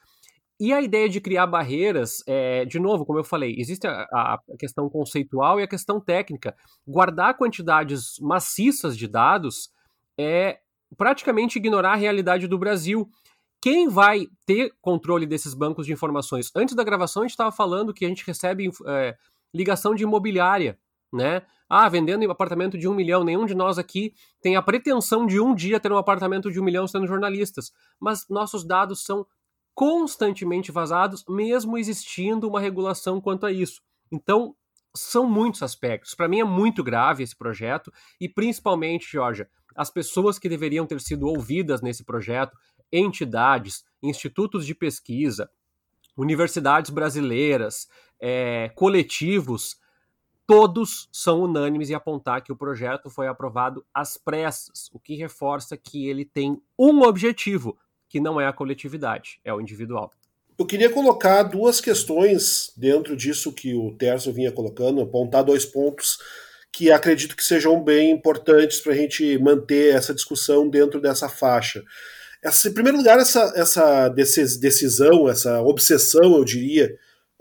E 0.58 0.72
a 0.72 0.82
ideia 0.82 1.10
de 1.10 1.20
criar 1.20 1.48
barreiras, 1.48 2.24
é, 2.26 2.64
de 2.64 2.80
novo, 2.80 3.06
como 3.06 3.20
eu 3.20 3.26
falei, 3.26 3.56
existe 3.58 3.86
a, 3.88 4.04
a, 4.14 4.40
questão 4.58 4.90
conceitual 4.90 5.60
e 5.60 5.64
a 5.64 5.68
questão 5.68 6.00
técnica. 6.00 6.56
Guardar 6.88 7.38
quantidades 7.38 8.18
maciças 8.22 8.98
de 8.98 9.06
dados 9.06 9.70
é 10.18 10.60
praticamente 10.96 11.58
ignorar 11.58 11.94
a 11.94 11.98
realidade 11.98 12.48
do 12.48 12.58
Brasil. 12.58 13.10
quem 13.62 13.90
vai 13.90 14.28
ter 14.46 14.72
controle 14.80 15.26
desses 15.26 15.54
bancos 15.54 15.86
de 15.86 15.92
informações? 15.92 16.52
Antes 16.56 16.76
da 16.76 16.84
gravação, 16.84 17.24
a 17.24 17.26
gente 17.26 17.32
estava 17.32 17.52
falando 17.52 17.94
que 17.94 18.06
a 18.06 18.08
gente 18.08 18.26
recebe 18.26 18.70
é, 18.88 19.16
ligação 19.54 19.94
de 19.96 20.04
imobiliária, 20.04 20.78
né? 21.12 21.42
Ah, 21.70 21.90
vendendo 21.90 22.26
um 22.26 22.32
apartamento 22.32 22.78
de 22.78 22.88
um 22.88 22.94
milhão. 22.94 23.24
Nenhum 23.24 23.46
de 23.46 23.56
nós 23.56 23.78
aqui 23.78 24.14
tem 24.42 24.56
a 24.56 24.62
pretensão 24.62 25.26
de 25.26 25.40
um 25.40 25.56
dia 25.56 25.80
ter 25.80 25.92
um 25.92 25.98
apartamento 25.98 26.52
de 26.52 26.60
um 26.60 26.64
milhão 26.64 26.88
sendo 26.88 27.08
jornalistas. 27.08 27.72
Mas 28.00 28.28
nossos 28.30 28.64
dados 28.64 29.04
são 29.04 29.26
constantemente 29.74 30.72
vazados, 30.72 31.26
mesmo 31.28 31.78
existindo 31.78 32.48
uma 32.48 32.62
regulação 32.62 33.20
quanto 33.20 33.46
a 33.46 33.52
isso. 33.52 33.82
Então, 34.12 34.56
são 34.96 35.28
muitos 35.30 35.62
aspectos. 35.62 36.16
Para 36.16 36.28
mim 36.28 36.40
é 36.40 36.44
muito 36.44 36.84
grave 36.84 37.24
esse 37.24 37.36
projeto 37.36 37.92
e 38.20 38.30
principalmente, 38.30 39.12
Georgia, 39.12 39.50
as 39.76 39.90
pessoas 39.90 40.40
que 40.40 40.48
deveriam 40.48 40.88
ter 40.88 41.02
sido 41.02 41.28
ouvidas 41.28 41.82
nesse 41.82 42.06
projeto, 42.06 42.58
entidades, 42.92 43.84
institutos 44.02 44.66
de 44.66 44.74
pesquisa, 44.74 45.50
universidades 46.16 46.90
brasileiras, 46.92 47.90
é, 48.20 48.72
coletivos, 48.76 49.78
todos 50.48 51.10
são 51.12 51.42
unânimes 51.42 51.90
em 51.90 51.94
apontar 51.94 52.42
que 52.44 52.52
o 52.52 52.56
projeto 52.56 53.10
foi 53.10 53.28
aprovado 53.28 53.86
às 53.94 54.18
pressas, 54.18 54.90
o 54.94 55.00
que 55.00 55.16
reforça 55.16 55.76
que 55.76 56.08
ele 56.08 56.26
tem 56.26 56.62
um 56.78 57.02
objetivo, 57.02 57.78
que 58.08 58.20
não 58.20 58.40
é 58.40 58.48
a 58.48 58.54
coletividade, 58.54 59.40
é 59.44 59.54
o 59.54 59.60
individual. 59.60 60.12
Eu 60.58 60.66
queria 60.66 60.90
colocar 60.90 61.44
duas 61.44 61.82
questões 61.82 62.72
dentro 62.78 63.16
disso 63.16 63.52
que 63.52 63.74
o 63.74 63.94
Terço 63.98 64.32
vinha 64.32 64.52
colocando, 64.52 65.02
apontar 65.02 65.44
dois 65.44 65.66
pontos 65.66 66.18
que 66.72 66.92
acredito 66.92 67.36
que 67.36 67.44
sejam 67.44 67.82
bem 67.82 68.12
importantes 68.12 68.80
para 68.82 68.94
a 68.94 68.96
gente 68.96 69.38
manter 69.38 69.96
essa 69.96 70.14
discussão 70.14 70.70
dentro 70.70 71.00
dessa 71.00 71.30
faixa. 71.30 71.84
Essa, 72.44 72.70
em 72.70 72.74
primeiro 72.74 72.98
lugar, 72.98 73.18
essa, 73.18 73.54
essa 73.56 74.10
decisão, 74.10 75.28
essa 75.28 75.62
obsessão, 75.62 76.36
eu 76.36 76.44
diria, 76.46 76.96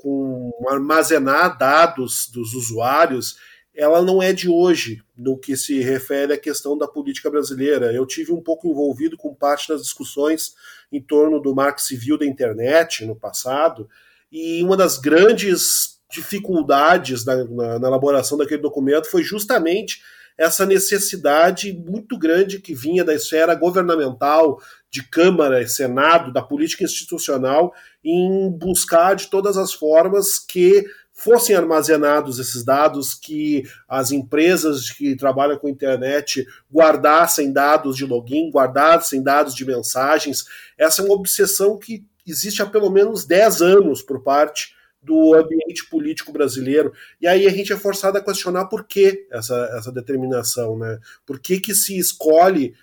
com 0.04 0.52
armazenar 0.68 1.56
dados 1.56 2.28
dos 2.30 2.52
usuários, 2.52 3.38
ela 3.74 4.02
não 4.02 4.22
é 4.22 4.34
de 4.34 4.50
hoje 4.50 5.02
no 5.16 5.38
que 5.38 5.56
se 5.56 5.80
refere 5.80 6.34
à 6.34 6.38
questão 6.38 6.76
da 6.76 6.86
política 6.86 7.30
brasileira. 7.30 7.90
Eu 7.90 8.04
tive 8.04 8.30
um 8.30 8.42
pouco 8.42 8.68
envolvido 8.68 9.16
com 9.16 9.34
parte 9.34 9.70
das 9.70 9.80
discussões 9.80 10.54
em 10.92 11.00
torno 11.00 11.40
do 11.40 11.54
marco 11.54 11.80
civil 11.80 12.18
da 12.18 12.26
internet 12.26 13.06
no 13.06 13.16
passado, 13.16 13.88
e 14.30 14.62
uma 14.62 14.76
das 14.76 14.98
grandes 14.98 15.98
dificuldades 16.12 17.24
na, 17.24 17.42
na, 17.44 17.78
na 17.78 17.88
elaboração 17.88 18.36
daquele 18.36 18.60
documento 18.60 19.10
foi 19.10 19.22
justamente 19.22 20.02
essa 20.36 20.66
necessidade 20.66 21.72
muito 21.72 22.18
grande 22.18 22.60
que 22.60 22.74
vinha 22.74 23.04
da 23.04 23.14
esfera 23.14 23.54
governamental, 23.54 24.60
de 24.90 25.02
Câmara 25.02 25.66
Senado, 25.66 26.32
da 26.32 26.42
política 26.42 26.84
institucional, 26.84 27.74
em 28.04 28.50
buscar 28.50 29.14
de 29.14 29.28
todas 29.28 29.56
as 29.56 29.72
formas 29.72 30.38
que 30.38 30.84
fossem 31.12 31.54
armazenados 31.54 32.40
esses 32.40 32.64
dados, 32.64 33.14
que 33.14 33.62
as 33.88 34.10
empresas 34.10 34.90
que 34.90 35.16
trabalham 35.16 35.56
com 35.56 35.68
internet 35.68 36.44
guardassem 36.72 37.52
dados 37.52 37.96
de 37.96 38.04
login, 38.04 38.50
guardassem 38.50 39.22
dados 39.22 39.54
de 39.54 39.64
mensagens. 39.64 40.44
Essa 40.76 41.02
é 41.02 41.04
uma 41.04 41.14
obsessão 41.14 41.78
que 41.78 42.04
existe 42.26 42.62
há 42.62 42.66
pelo 42.66 42.90
menos 42.90 43.24
10 43.24 43.62
anos 43.62 44.02
por 44.02 44.22
parte 44.22 44.74
do 45.04 45.34
ambiente 45.34 45.88
político 45.90 46.32
brasileiro. 46.32 46.92
E 47.20 47.26
aí 47.26 47.46
a 47.46 47.50
gente 47.50 47.72
é 47.72 47.76
forçado 47.76 48.18
a 48.18 48.24
questionar 48.24 48.66
por 48.66 48.84
que 48.84 49.26
essa, 49.30 49.70
essa 49.76 49.92
determinação, 49.92 50.78
né? 50.78 50.98
Por 51.26 51.38
que, 51.38 51.60
que 51.60 51.74
se 51.74 51.98
escolhe 51.98 52.74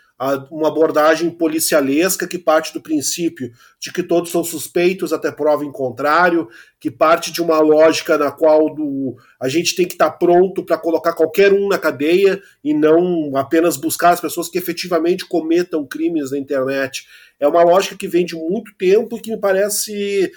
uma 0.51 0.67
abordagem 0.67 1.31
policialesca 1.31 2.27
que 2.27 2.37
parte 2.37 2.71
do 2.73 2.81
princípio 2.81 3.51
de 3.79 3.91
que 3.91 4.03
todos 4.03 4.29
são 4.29 4.43
suspeitos 4.43 5.11
até 5.11 5.31
prova 5.31 5.65
em 5.65 5.71
contrário, 5.71 6.47
que 6.79 6.91
parte 6.91 7.31
de 7.31 7.41
uma 7.41 7.59
lógica 7.59 8.19
na 8.19 8.29
qual 8.29 8.73
do, 8.73 9.15
a 9.39 9.49
gente 9.49 9.75
tem 9.75 9.87
que 9.87 9.93
estar 9.93 10.11
pronto 10.11 10.63
para 10.63 10.77
colocar 10.77 11.13
qualquer 11.13 11.51
um 11.51 11.67
na 11.67 11.79
cadeia 11.79 12.39
e 12.63 12.71
não 12.71 13.35
apenas 13.35 13.77
buscar 13.77 14.11
as 14.11 14.21
pessoas 14.21 14.47
que 14.47 14.59
efetivamente 14.59 15.25
cometam 15.25 15.87
crimes 15.87 16.29
na 16.29 16.37
internet. 16.37 17.07
É 17.39 17.47
uma 17.47 17.63
lógica 17.63 17.97
que 17.97 18.07
vem 18.07 18.23
de 18.23 18.35
muito 18.35 18.75
tempo 18.77 19.17
e 19.17 19.21
que 19.21 19.31
me 19.31 19.39
parece 19.39 20.31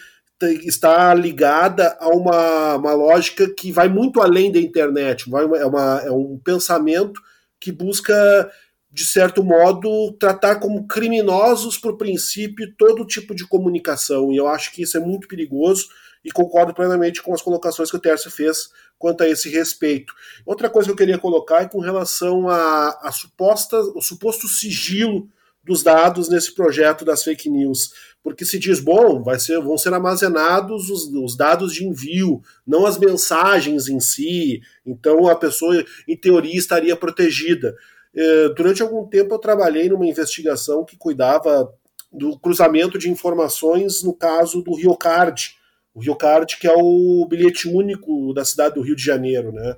está 0.53 1.13
ligada 1.15 1.97
a 2.01 2.09
uma, 2.09 2.77
uma 2.77 2.93
lógica 2.93 3.49
que 3.49 3.73
vai 3.73 3.89
muito 3.89 4.21
além 4.21 4.51
da 4.51 4.59
internet, 4.59 5.29
vai, 5.29 5.45
é, 5.45 5.67
uma, 5.67 6.03
é 6.05 6.11
um 6.11 6.39
pensamento 6.39 7.21
que 7.61 7.73
busca, 7.73 8.51
de 8.91 9.05
certo 9.05 9.43
modo, 9.43 10.13
tratar 10.13 10.57
como 10.57 10.87
criminosos, 10.87 11.79
por 11.79 11.97
princípio, 11.97 12.75
todo 12.77 13.07
tipo 13.07 13.35
de 13.35 13.47
comunicação. 13.47 14.33
E 14.33 14.37
eu 14.37 14.47
acho 14.47 14.73
que 14.73 14.83
isso 14.83 14.97
é 14.97 15.01
muito 15.01 15.27
perigoso 15.27 15.89
e 16.25 16.31
concordo 16.31 16.73
plenamente 16.73 17.23
com 17.23 17.35
as 17.35 17.43
colocações 17.43 17.91
que 17.91 17.97
o 17.97 18.01
Tércio 18.01 18.31
fez 18.31 18.71
quanto 18.99 19.23
a 19.23 19.29
esse 19.29 19.49
respeito. 19.49 20.15
Outra 20.47 20.71
coisa 20.71 20.89
que 20.89 20.93
eu 20.93 20.97
queria 20.97 21.19
colocar 21.19 21.63
é 21.63 21.69
com 21.69 21.81
relação 21.81 22.49
a, 22.49 22.99
a 23.03 23.13
suposta, 23.13 23.79
o 23.79 24.01
suposto 24.01 24.49
sigilo 24.49 25.29
dos 25.65 25.83
dados 25.83 26.29
nesse 26.29 26.55
projeto 26.55 27.05
das 27.05 27.23
fake 27.23 27.49
news 27.49 27.91
porque 28.25 28.47
se 28.47 28.59
diz, 28.59 28.81
bom, 28.81 29.23
vai 29.23 29.39
ser, 29.39 29.61
vão 29.61 29.77
ser 29.77 29.93
armazenados 29.93 30.89
os, 30.89 31.05
os, 31.13 31.37
dados 31.37 31.75
de 31.75 31.87
envio, 31.87 32.41
não 32.67 32.87
as 32.87 32.99
mensagens 32.99 33.87
em 33.87 34.01
si, 34.01 34.63
então 34.85 35.29
a 35.29 35.37
pessoa, 35.37 35.85
em 36.09 36.17
teoria, 36.17 36.57
estaria 36.57 36.97
protegida. 36.97 37.77
É, 38.17 38.49
durante 38.49 38.81
algum 38.81 39.07
tempo 39.07 39.35
eu 39.35 39.39
trabalhei 39.39 39.91
numa 39.91 40.07
investigação 40.07 40.87
que 40.87 40.97
cuidava 40.97 41.71
do 42.11 42.39
cruzamento 42.39 42.97
de 42.97 43.11
informações 43.11 44.03
no 44.03 44.15
caso 44.15 44.63
do 44.63 44.75
Riocard, 44.75 45.57
o 45.93 46.01
Riocard 46.01 46.57
que 46.57 46.67
é 46.67 46.73
o 46.75 47.27
bilhete 47.29 47.69
único 47.69 48.33
da 48.33 48.45
cidade 48.45 48.77
do 48.77 48.81
Rio 48.81 48.97
de 48.97 49.05
Janeiro, 49.05 49.53
né? 49.53 49.77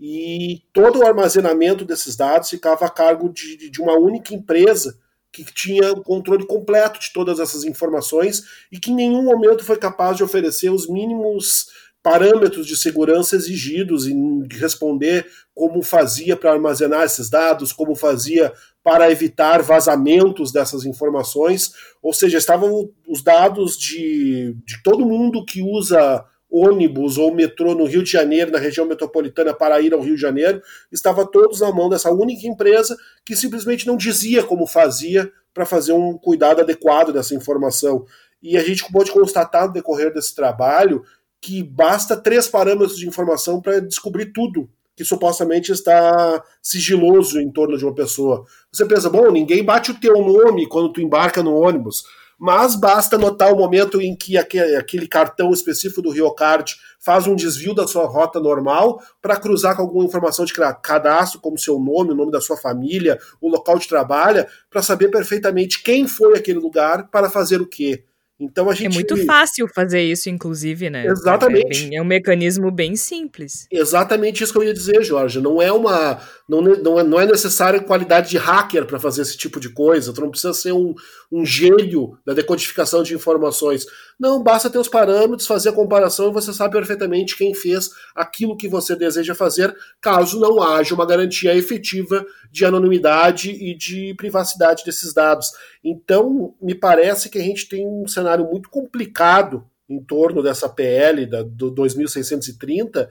E 0.00 0.62
todo 0.72 0.98
o 0.98 1.06
armazenamento 1.06 1.84
desses 1.84 2.16
dados 2.16 2.50
ficava 2.50 2.86
a 2.86 2.90
cargo 2.90 3.32
de, 3.32 3.70
de 3.70 3.80
uma 3.80 3.96
única 3.96 4.34
empresa, 4.34 4.98
que 5.42 5.52
tinha 5.52 5.92
o 5.92 6.02
controle 6.02 6.46
completo 6.46 7.00
de 7.00 7.12
todas 7.12 7.40
essas 7.40 7.64
informações 7.64 8.44
e 8.70 8.78
que 8.78 8.92
em 8.92 8.94
nenhum 8.94 9.24
momento 9.24 9.64
foi 9.64 9.76
capaz 9.76 10.16
de 10.16 10.22
oferecer 10.22 10.70
os 10.70 10.88
mínimos 10.88 11.66
parâmetros 12.00 12.66
de 12.66 12.76
segurança 12.76 13.34
exigidos 13.34 14.06
e 14.06 14.14
responder 14.52 15.26
como 15.54 15.82
fazia 15.82 16.36
para 16.36 16.52
armazenar 16.52 17.02
esses 17.02 17.28
dados, 17.28 17.72
como 17.72 17.96
fazia 17.96 18.52
para 18.82 19.10
evitar 19.10 19.62
vazamentos 19.62 20.52
dessas 20.52 20.84
informações, 20.84 21.72
ou 22.02 22.12
seja, 22.12 22.36
estavam 22.36 22.90
os 23.08 23.22
dados 23.22 23.78
de, 23.78 24.54
de 24.66 24.82
todo 24.82 25.06
mundo 25.06 25.44
que 25.46 25.62
usa 25.62 26.22
ônibus 26.54 27.18
ou 27.18 27.34
metrô 27.34 27.74
no 27.74 27.84
Rio 27.84 28.02
de 28.04 28.10
Janeiro, 28.12 28.52
na 28.52 28.58
região 28.58 28.86
metropolitana, 28.86 29.52
para 29.52 29.80
ir 29.80 29.92
ao 29.92 30.00
Rio 30.00 30.14
de 30.14 30.20
Janeiro, 30.20 30.62
estava 30.92 31.26
todos 31.26 31.60
na 31.60 31.72
mão 31.72 31.88
dessa 31.88 32.12
única 32.12 32.46
empresa 32.46 32.96
que 33.24 33.34
simplesmente 33.34 33.86
não 33.86 33.96
dizia 33.96 34.44
como 34.44 34.66
fazia 34.66 35.32
para 35.52 35.66
fazer 35.66 35.92
um 35.92 36.16
cuidado 36.16 36.60
adequado 36.60 37.12
dessa 37.12 37.34
informação. 37.34 38.04
E 38.40 38.56
a 38.56 38.62
gente 38.62 38.84
pode 38.92 39.10
constatar 39.10 39.66
no 39.66 39.72
decorrer 39.72 40.12
desse 40.14 40.34
trabalho 40.34 41.02
que 41.40 41.62
basta 41.62 42.16
três 42.16 42.46
parâmetros 42.46 42.96
de 42.96 43.08
informação 43.08 43.60
para 43.60 43.80
descobrir 43.80 44.32
tudo 44.32 44.68
que 44.96 45.04
supostamente 45.04 45.72
está 45.72 46.42
sigiloso 46.62 47.40
em 47.40 47.50
torno 47.50 47.76
de 47.76 47.84
uma 47.84 47.94
pessoa. 47.94 48.44
Você 48.72 48.86
pensa, 48.86 49.10
bom, 49.10 49.30
ninguém 49.32 49.64
bate 49.64 49.90
o 49.90 49.98
teu 49.98 50.14
nome 50.14 50.68
quando 50.68 50.92
tu 50.92 51.00
embarca 51.00 51.42
no 51.42 51.54
ônibus 51.56 52.04
mas 52.44 52.76
basta 52.76 53.16
notar 53.16 53.54
o 53.54 53.56
momento 53.56 54.02
em 54.02 54.14
que 54.14 54.36
aquele 54.36 55.08
cartão 55.08 55.50
específico 55.50 56.02
do 56.02 56.10
RioCard 56.10 56.76
faz 57.00 57.26
um 57.26 57.34
desvio 57.34 57.74
da 57.74 57.86
sua 57.86 58.04
rota 58.04 58.38
normal 58.38 59.00
para 59.22 59.38
cruzar 59.38 59.74
com 59.74 59.80
alguma 59.80 60.04
informação 60.04 60.44
de 60.44 60.52
cadastro, 60.52 61.40
como 61.40 61.58
seu 61.58 61.78
nome, 61.78 62.10
o 62.10 62.14
nome 62.14 62.30
da 62.30 62.42
sua 62.42 62.58
família, 62.58 63.18
o 63.40 63.48
local 63.48 63.78
de 63.78 63.88
trabalho, 63.88 64.44
para 64.68 64.82
saber 64.82 65.08
perfeitamente 65.08 65.82
quem 65.82 66.06
foi 66.06 66.36
aquele 66.36 66.58
lugar 66.58 67.08
para 67.08 67.30
fazer 67.30 67.62
o 67.62 67.66
quê. 67.66 68.04
Então 68.38 68.68
a 68.68 68.72
é 68.72 68.76
gente. 68.76 68.92
É 68.92 68.94
muito 68.94 69.16
fácil 69.24 69.68
fazer 69.68 70.02
isso, 70.02 70.28
inclusive, 70.28 70.90
né? 70.90 71.06
Exatamente. 71.06 71.84
É, 71.84 71.88
bem, 71.88 71.96
é, 71.98 72.02
um 72.02 72.04
mecanismo 72.04 72.70
bem 72.70 72.96
simples. 72.96 73.66
Exatamente 73.70 74.42
isso 74.42 74.52
que 74.52 74.58
eu 74.58 74.64
ia 74.64 74.74
dizer, 74.74 75.02
Jorge. 75.04 75.40
Não 75.40 75.62
é 75.62 75.70
uma. 75.72 76.20
Não, 76.48 76.60
não, 76.60 76.98
é, 76.98 77.04
não 77.04 77.20
é 77.20 77.26
necessária 77.26 77.80
qualidade 77.80 78.30
de 78.30 78.36
hacker 78.36 78.86
para 78.86 78.98
fazer 78.98 79.22
esse 79.22 79.36
tipo 79.36 79.60
de 79.60 79.68
coisa. 79.68 80.12
Tu 80.12 80.20
não 80.20 80.30
precisa 80.30 80.52
ser 80.52 80.72
um, 80.72 80.94
um 81.30 81.46
gênio 81.46 82.18
da 82.26 82.34
decodificação 82.34 83.02
de 83.02 83.14
informações. 83.14 83.86
Não, 84.18 84.42
basta 84.42 84.70
ter 84.70 84.78
os 84.78 84.88
parâmetros, 84.88 85.46
fazer 85.46 85.70
a 85.70 85.72
comparação 85.72 86.28
e 86.28 86.32
você 86.32 86.52
sabe 86.52 86.74
perfeitamente 86.74 87.36
quem 87.36 87.54
fez 87.54 87.90
aquilo 88.14 88.56
que 88.56 88.68
você 88.68 88.94
deseja 88.94 89.34
fazer, 89.34 89.74
caso 90.00 90.38
não 90.38 90.62
haja 90.62 90.94
uma 90.94 91.06
garantia 91.06 91.56
efetiva 91.56 92.24
de 92.50 92.64
anonimidade 92.64 93.50
e 93.50 93.76
de 93.76 94.14
privacidade 94.16 94.84
desses 94.84 95.12
dados. 95.12 95.50
Então, 95.82 96.54
me 96.62 96.74
parece 96.74 97.28
que 97.28 97.38
a 97.38 97.42
gente 97.42 97.68
tem 97.68 97.86
um 97.86 98.06
cenário 98.06 98.23
muito 98.44 98.70
complicado 98.70 99.64
em 99.88 100.02
torno 100.02 100.42
dessa 100.42 100.68
PL 100.68 101.26
da, 101.26 101.42
do 101.42 101.70
2630 101.70 103.08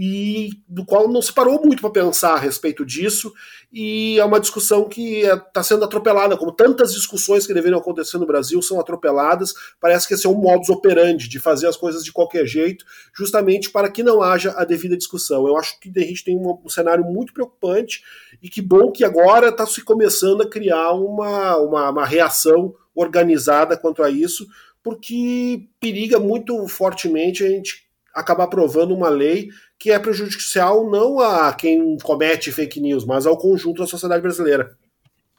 e 0.00 0.50
do 0.68 0.84
qual 0.84 1.08
não 1.08 1.20
se 1.20 1.32
parou 1.32 1.60
muito 1.64 1.80
para 1.80 1.90
pensar 1.90 2.34
a 2.34 2.38
respeito 2.38 2.84
disso, 2.84 3.32
e 3.72 4.16
é 4.18 4.24
uma 4.24 4.38
discussão 4.38 4.88
que 4.88 5.22
está 5.22 5.60
é, 5.60 5.62
sendo 5.62 5.84
atropelada, 5.84 6.36
como 6.36 6.52
tantas 6.52 6.92
discussões 6.92 7.46
que 7.46 7.52
deveriam 7.52 7.80
acontecer 7.80 8.16
no 8.16 8.26
Brasil 8.26 8.62
são 8.62 8.78
atropeladas, 8.78 9.54
parece 9.80 10.06
que 10.06 10.14
esse 10.14 10.24
é 10.24 10.30
um 10.30 10.34
modus 10.34 10.68
operandi 10.68 11.28
de 11.28 11.40
fazer 11.40 11.66
as 11.66 11.76
coisas 11.76 12.04
de 12.04 12.12
qualquer 12.12 12.46
jeito, 12.46 12.84
justamente 13.12 13.70
para 13.70 13.90
que 13.90 14.04
não 14.04 14.22
haja 14.22 14.54
a 14.56 14.64
devida 14.64 14.96
discussão. 14.96 15.48
Eu 15.48 15.56
acho 15.56 15.80
que 15.80 15.90
a 15.96 16.00
gente 16.00 16.24
tem 16.24 16.36
um, 16.36 16.56
um 16.64 16.68
cenário 16.68 17.04
muito 17.04 17.32
preocupante, 17.32 18.02
e 18.40 18.48
que 18.48 18.62
bom 18.62 18.92
que 18.92 19.02
agora 19.04 19.48
está 19.48 19.66
se 19.66 19.82
começando 19.82 20.42
a 20.42 20.48
criar 20.48 20.92
uma, 20.92 21.56
uma, 21.56 21.90
uma 21.90 22.06
reação 22.06 22.72
organizada 22.98 23.76
quanto 23.76 24.02
a 24.02 24.10
isso, 24.10 24.46
porque 24.82 25.68
periga 25.80 26.18
muito 26.18 26.66
fortemente 26.66 27.44
a 27.44 27.48
gente 27.48 27.86
acabar 28.14 28.44
aprovando 28.44 28.94
uma 28.94 29.08
lei 29.08 29.48
que 29.78 29.92
é 29.92 29.98
prejudicial 29.98 30.90
não 30.90 31.20
a 31.20 31.52
quem 31.52 31.96
comete 31.98 32.50
fake 32.50 32.80
news, 32.80 33.04
mas 33.04 33.26
ao 33.26 33.38
conjunto 33.38 33.80
da 33.80 33.86
sociedade 33.86 34.20
brasileira. 34.20 34.76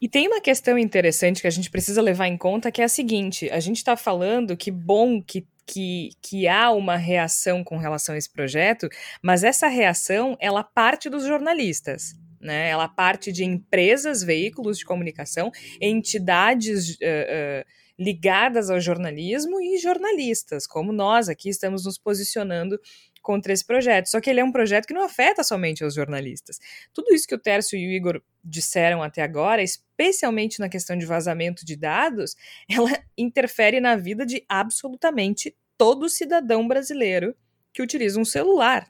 E 0.01 0.07
tem 0.07 0.27
uma 0.27 0.39
questão 0.39 0.77
interessante 0.77 1.41
que 1.41 1.47
a 1.47 1.51
gente 1.51 1.69
precisa 1.69 2.01
levar 2.01 2.27
em 2.27 2.37
conta, 2.37 2.71
que 2.71 2.81
é 2.81 2.85
a 2.85 2.89
seguinte: 2.89 3.49
a 3.49 3.59
gente 3.59 3.77
está 3.77 3.97
falando 3.97 4.55
que 4.55 4.71
bom 4.71 5.21
que, 5.21 5.45
que, 5.65 6.11
que 6.21 6.47
há 6.47 6.71
uma 6.71 6.95
reação 6.95 7.65
com 7.65 7.77
relação 7.77 8.15
a 8.15 8.17
esse 8.17 8.31
projeto, 8.31 8.87
mas 9.21 9.43
essa 9.43 9.67
reação 9.67 10.37
ela 10.39 10.63
parte 10.63 11.09
dos 11.09 11.25
jornalistas. 11.25 12.15
Né? 12.39 12.69
Ela 12.69 12.87
parte 12.87 13.31
de 13.31 13.43
empresas, 13.43 14.23
veículos 14.23 14.77
de 14.77 14.85
comunicação, 14.85 15.51
entidades 15.81 16.91
uh, 16.91 16.95
uh, 16.95 17.65
ligadas 17.97 18.69
ao 18.69 18.79
jornalismo 18.79 19.59
e 19.59 19.77
jornalistas, 19.77 20.65
como 20.65 20.93
nós 20.93 21.27
aqui 21.27 21.49
estamos 21.49 21.83
nos 21.83 21.97
posicionando 21.97 22.79
contra 23.21 23.51
esse 23.51 23.65
projeto. 23.65 24.07
Só 24.07 24.21
que 24.21 24.29
ele 24.29 24.39
é 24.39 24.43
um 24.43 24.51
projeto 24.51 24.87
que 24.87 24.93
não 24.93 25.03
afeta 25.03 25.43
somente 25.43 25.83
os 25.83 25.93
jornalistas. 25.93 26.59
Tudo 26.93 27.13
isso 27.13 27.27
que 27.27 27.35
o 27.35 27.39
Tércio 27.39 27.77
e 27.77 27.87
o 27.87 27.91
Igor 27.91 28.21
disseram 28.43 29.03
até 29.03 29.21
agora, 29.21 29.61
especialmente 29.61 30.59
na 30.59 30.69
questão 30.69 30.97
de 30.97 31.05
vazamento 31.05 31.65
de 31.65 31.75
dados, 31.75 32.35
ela 32.71 32.89
interfere 33.17 33.79
na 33.79 33.95
vida 33.95 34.25
de 34.25 34.43
absolutamente 34.47 35.55
todo 35.77 36.09
cidadão 36.09 36.67
brasileiro 36.67 37.35
que 37.73 37.81
utiliza 37.81 38.19
um 38.19 38.25
celular. 38.25 38.87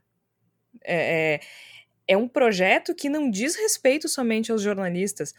É, 0.83 1.33
é, 1.35 1.39
é 2.09 2.17
um 2.17 2.27
projeto 2.27 2.95
que 2.95 3.07
não 3.07 3.29
diz 3.29 3.55
respeito 3.55 4.09
somente 4.09 4.51
aos 4.51 4.63
jornalistas. 4.63 5.31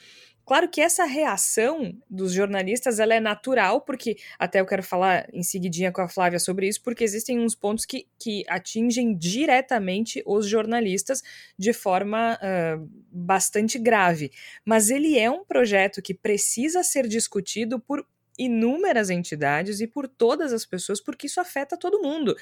Claro 0.47 0.69
que 0.69 0.81
essa 0.81 1.05
reação 1.05 1.93
dos 2.09 2.33
jornalistas 2.33 3.01
ela 3.01 3.13
é 3.15 3.21
natural, 3.21 3.81
porque 3.81 4.17
até 4.39 4.61
eu 4.61 4.67
quero 4.67 4.83
falar 4.83 5.29
em 5.33 5.43
seguidinha 5.43 5.93
com 5.93 6.01
a 6.01 6.09
Flávia 6.09 6.39
sobre 6.39 6.69
isso, 6.69 6.81
porque 6.83 7.03
existem 7.03 7.41
uns 7.41 7.57
pontos 7.57 7.85
que, 7.85 8.07
que 8.19 8.45
atingem 8.49 9.17
diretamente 9.17 10.23
os 10.25 10.47
jornalistas 10.47 11.23
de 11.59 11.73
forma 11.73 12.37
uh, 12.37 12.89
bastante 13.11 13.77
grave. 13.77 14.31
Mas 14.65 14.91
ele 14.91 15.19
é 15.19 15.29
um 15.29 15.45
projeto 15.45 16.01
que 16.01 16.15
precisa 16.15 16.85
ser 16.85 17.09
discutido 17.09 17.81
por 17.81 18.07
inúmeras 18.39 19.11
entidades 19.11 19.81
e 19.81 19.87
por 19.87 20.09
todas 20.09 20.53
as 20.53 20.65
pessoas, 20.65 21.01
porque 21.01 21.27
isso 21.27 21.41
afeta 21.41 21.77
todo 21.77 22.01
mundo. 22.01 22.35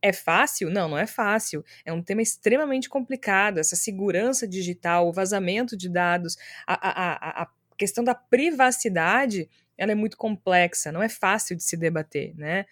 É 0.00 0.12
fácil? 0.12 0.70
Não, 0.70 0.88
não 0.88 0.98
é 0.98 1.06
fácil. 1.06 1.64
É 1.84 1.92
um 1.92 2.02
tema 2.02 2.22
extremamente 2.22 2.88
complicado. 2.88 3.58
Essa 3.58 3.74
segurança 3.74 4.46
digital, 4.46 5.08
o 5.08 5.12
vazamento 5.12 5.76
de 5.76 5.88
dados, 5.88 6.36
a, 6.66 6.74
a, 6.74 7.42
a 7.42 7.48
questão 7.76 8.04
da 8.04 8.14
privacidade, 8.14 9.48
ela 9.76 9.92
é 9.92 9.94
muito 9.94 10.16
complexa, 10.16 10.92
não 10.92 11.02
é 11.02 11.08
fácil 11.08 11.56
de 11.56 11.62
se 11.62 11.76
debater, 11.76 12.34
né? 12.36 12.66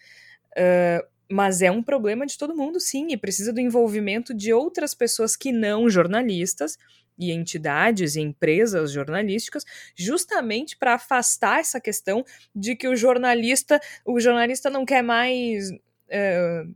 Uh, 0.57 1.07
mas 1.31 1.63
é 1.63 1.71
um 1.71 1.83
problema 1.83 2.25
de 2.25 2.39
todo 2.39 2.57
mundo, 2.57 2.79
sim, 2.79 3.09
e 3.11 3.17
precisa 3.17 3.53
do 3.53 3.61
envolvimento 3.61 4.33
de 4.33 4.53
outras 4.53 4.95
pessoas 4.95 5.37
que 5.37 5.51
não 5.51 5.89
jornalistas 5.91 6.79
e 7.19 7.33
entidades 7.33 8.15
e 8.15 8.21
empresas 8.21 8.93
jornalísticas, 8.93 9.65
justamente 9.95 10.77
para 10.77 10.95
afastar 10.95 11.61
essa 11.61 11.81
questão 11.81 12.25
de 12.55 12.77
que 12.77 12.87
o 12.87 12.97
jornalista, 12.97 13.81
o 14.05 14.21
jornalista 14.21 14.71
não 14.71 14.85
quer 14.85 15.03
mais 15.03 15.71
uh, 15.71 16.75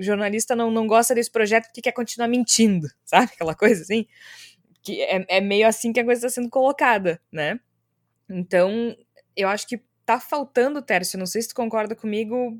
o 0.00 0.02
jornalista 0.02 0.56
não, 0.56 0.70
não 0.70 0.86
gosta 0.86 1.14
desse 1.14 1.30
projeto 1.30 1.66
porque 1.66 1.82
quer 1.82 1.92
continuar 1.92 2.26
mentindo, 2.26 2.88
sabe? 3.04 3.30
Aquela 3.34 3.54
coisa 3.54 3.82
assim. 3.82 4.06
Que 4.82 5.02
é, 5.02 5.24
é 5.28 5.40
meio 5.42 5.68
assim 5.68 5.92
que 5.92 6.00
a 6.00 6.04
coisa 6.04 6.26
está 6.26 6.40
sendo 6.40 6.48
colocada, 6.48 7.20
né? 7.30 7.60
Então, 8.28 8.96
eu 9.36 9.48
acho 9.48 9.66
que 9.68 9.82
tá 10.06 10.18
faltando, 10.18 10.80
Tércio, 10.80 11.18
não 11.18 11.26
sei 11.26 11.42
se 11.42 11.48
tu 11.48 11.54
concorda 11.54 11.94
comigo, 11.94 12.58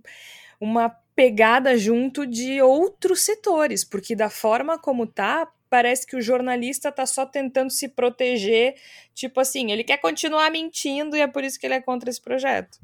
uma 0.60 0.90
pegada 1.16 1.76
junto 1.78 2.26
de 2.26 2.60
outros 2.60 3.20
setores, 3.22 3.84
porque 3.84 4.14
da 4.14 4.28
forma 4.28 4.78
como 4.78 5.06
tá, 5.06 5.50
parece 5.70 6.06
que 6.06 6.16
o 6.16 6.20
jornalista 6.20 6.92
tá 6.92 7.06
só 7.06 7.24
tentando 7.24 7.70
se 7.70 7.88
proteger, 7.88 8.74
tipo 9.14 9.40
assim, 9.40 9.70
ele 9.72 9.84
quer 9.84 9.96
continuar 9.96 10.50
mentindo 10.50 11.16
e 11.16 11.20
é 11.20 11.26
por 11.26 11.42
isso 11.42 11.58
que 11.58 11.66
ele 11.66 11.74
é 11.74 11.80
contra 11.80 12.10
esse 12.10 12.20
projeto. 12.20 12.78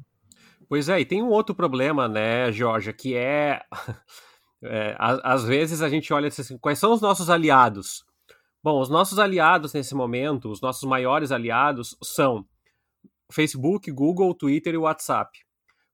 Pois 0.69 0.89
é, 0.89 1.01
e 1.01 1.05
tem 1.05 1.23
um 1.23 1.29
outro 1.29 1.55
problema, 1.55 2.09
né, 2.09 2.51
Georgia, 2.51 2.93
que 2.93 3.15
é 3.15 3.63
É, 4.63 4.97
às 4.99 5.45
vezes 5.45 5.83
a 5.83 5.89
gente 5.89 6.13
olha 6.13 6.29
assim, 6.29 6.59
quais 6.59 6.79
são 6.79 6.93
os 6.93 7.01
nossos 7.01 7.29
aliados? 7.29 8.05
Bom, 8.63 8.81
os 8.81 8.89
nossos 8.89 9.19
aliados 9.19 9.73
nesse 9.73 9.95
momento, 9.95 10.51
os 10.51 10.61
nossos 10.61 10.83
maiores 10.89 11.31
aliados 11.31 11.97
são 12.03 12.45
Facebook, 13.31 13.91
Google, 13.93 14.35
Twitter 14.35 14.75
e 14.75 14.79
WhatsApp. 14.79 15.39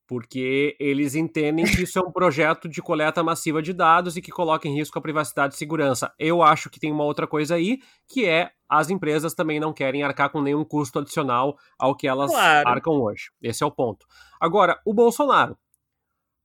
Porque 0.07 0.75
eles 0.79 1.15
entendem 1.15 1.65
que 1.65 1.83
isso 1.83 1.97
é 1.97 2.01
um 2.01 2.11
projeto 2.11 2.67
de 2.67 2.81
coleta 2.81 3.23
massiva 3.23 3.61
de 3.61 3.73
dados 3.73 4.17
e 4.17 4.21
que 4.21 4.31
coloca 4.31 4.67
em 4.67 4.75
risco 4.75 4.97
a 4.97 5.01
privacidade 5.01 5.53
e 5.53 5.57
segurança. 5.57 6.11
Eu 6.19 6.41
acho 6.41 6.69
que 6.69 6.79
tem 6.79 6.91
uma 6.91 7.03
outra 7.03 7.27
coisa 7.27 7.55
aí, 7.55 7.79
que 8.07 8.25
é 8.25 8.51
as 8.67 8.89
empresas 8.89 9.33
também 9.33 9.59
não 9.59 9.71
querem 9.71 10.03
arcar 10.03 10.29
com 10.29 10.41
nenhum 10.41 10.65
custo 10.65 10.99
adicional 10.99 11.57
ao 11.77 11.95
que 11.95 12.07
elas 12.07 12.31
claro. 12.31 12.67
arcam 12.67 12.93
hoje. 13.01 13.31
Esse 13.41 13.63
é 13.63 13.67
o 13.67 13.71
ponto. 13.71 14.05
Agora, 14.41 14.79
o 14.85 14.93
Bolsonaro. 14.93 15.57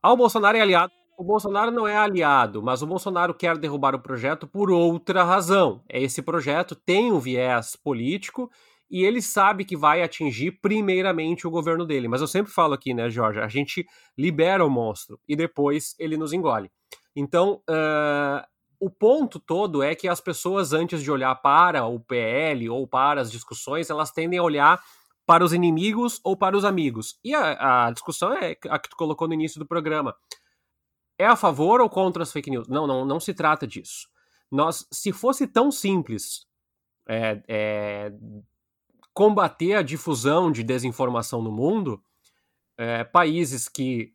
Ah, 0.02 0.12
o 0.12 0.16
Bolsonaro 0.16 0.56
é 0.56 0.60
aliado 0.60 0.97
o 1.18 1.24
Bolsonaro 1.24 1.72
não 1.72 1.86
é 1.86 1.96
aliado, 1.96 2.62
mas 2.62 2.80
o 2.80 2.86
Bolsonaro 2.86 3.34
quer 3.34 3.58
derrubar 3.58 3.92
o 3.92 3.98
projeto 3.98 4.46
por 4.46 4.70
outra 4.70 5.24
razão. 5.24 5.82
Esse 5.88 6.22
projeto 6.22 6.76
tem 6.76 7.10
um 7.10 7.18
viés 7.18 7.74
político 7.74 8.48
e 8.88 9.02
ele 9.02 9.20
sabe 9.20 9.64
que 9.64 9.76
vai 9.76 10.00
atingir 10.00 10.52
primeiramente 10.62 11.44
o 11.44 11.50
governo 11.50 11.84
dele. 11.84 12.06
Mas 12.06 12.20
eu 12.20 12.28
sempre 12.28 12.52
falo 12.52 12.72
aqui, 12.72 12.94
né, 12.94 13.10
Jorge? 13.10 13.40
A 13.40 13.48
gente 13.48 13.84
libera 14.16 14.64
o 14.64 14.70
monstro 14.70 15.18
e 15.28 15.34
depois 15.34 15.96
ele 15.98 16.16
nos 16.16 16.32
engole. 16.32 16.70
Então, 17.16 17.60
uh, 17.68 18.46
o 18.78 18.88
ponto 18.88 19.40
todo 19.40 19.82
é 19.82 19.96
que 19.96 20.06
as 20.06 20.20
pessoas, 20.20 20.72
antes 20.72 21.02
de 21.02 21.10
olhar 21.10 21.34
para 21.34 21.84
o 21.84 21.98
PL 21.98 22.70
ou 22.70 22.86
para 22.86 23.20
as 23.20 23.32
discussões, 23.32 23.90
elas 23.90 24.12
tendem 24.12 24.38
a 24.38 24.42
olhar 24.44 24.80
para 25.26 25.44
os 25.44 25.52
inimigos 25.52 26.20
ou 26.22 26.36
para 26.36 26.56
os 26.56 26.64
amigos. 26.64 27.18
E 27.24 27.34
a, 27.34 27.86
a 27.86 27.90
discussão 27.90 28.32
é 28.34 28.56
a 28.68 28.78
que 28.78 28.88
tu 28.88 28.96
colocou 28.96 29.26
no 29.26 29.34
início 29.34 29.58
do 29.58 29.66
programa 29.66 30.14
é 31.18 31.26
a 31.26 31.36
favor 31.36 31.80
ou 31.80 31.90
contra 31.90 32.22
as 32.22 32.32
fake 32.32 32.50
news? 32.50 32.68
Não, 32.68 32.86
não, 32.86 33.04
não 33.04 33.18
se 33.18 33.34
trata 33.34 33.66
disso. 33.66 34.08
Nós, 34.50 34.86
se 34.90 35.12
fosse 35.12 35.46
tão 35.46 35.70
simples 35.70 36.46
é, 37.06 37.42
é, 37.48 38.12
combater 39.12 39.74
a 39.74 39.82
difusão 39.82 40.50
de 40.50 40.62
desinformação 40.62 41.42
no 41.42 41.50
mundo, 41.50 42.02
é, 42.76 43.02
países 43.02 43.68
que 43.68 44.14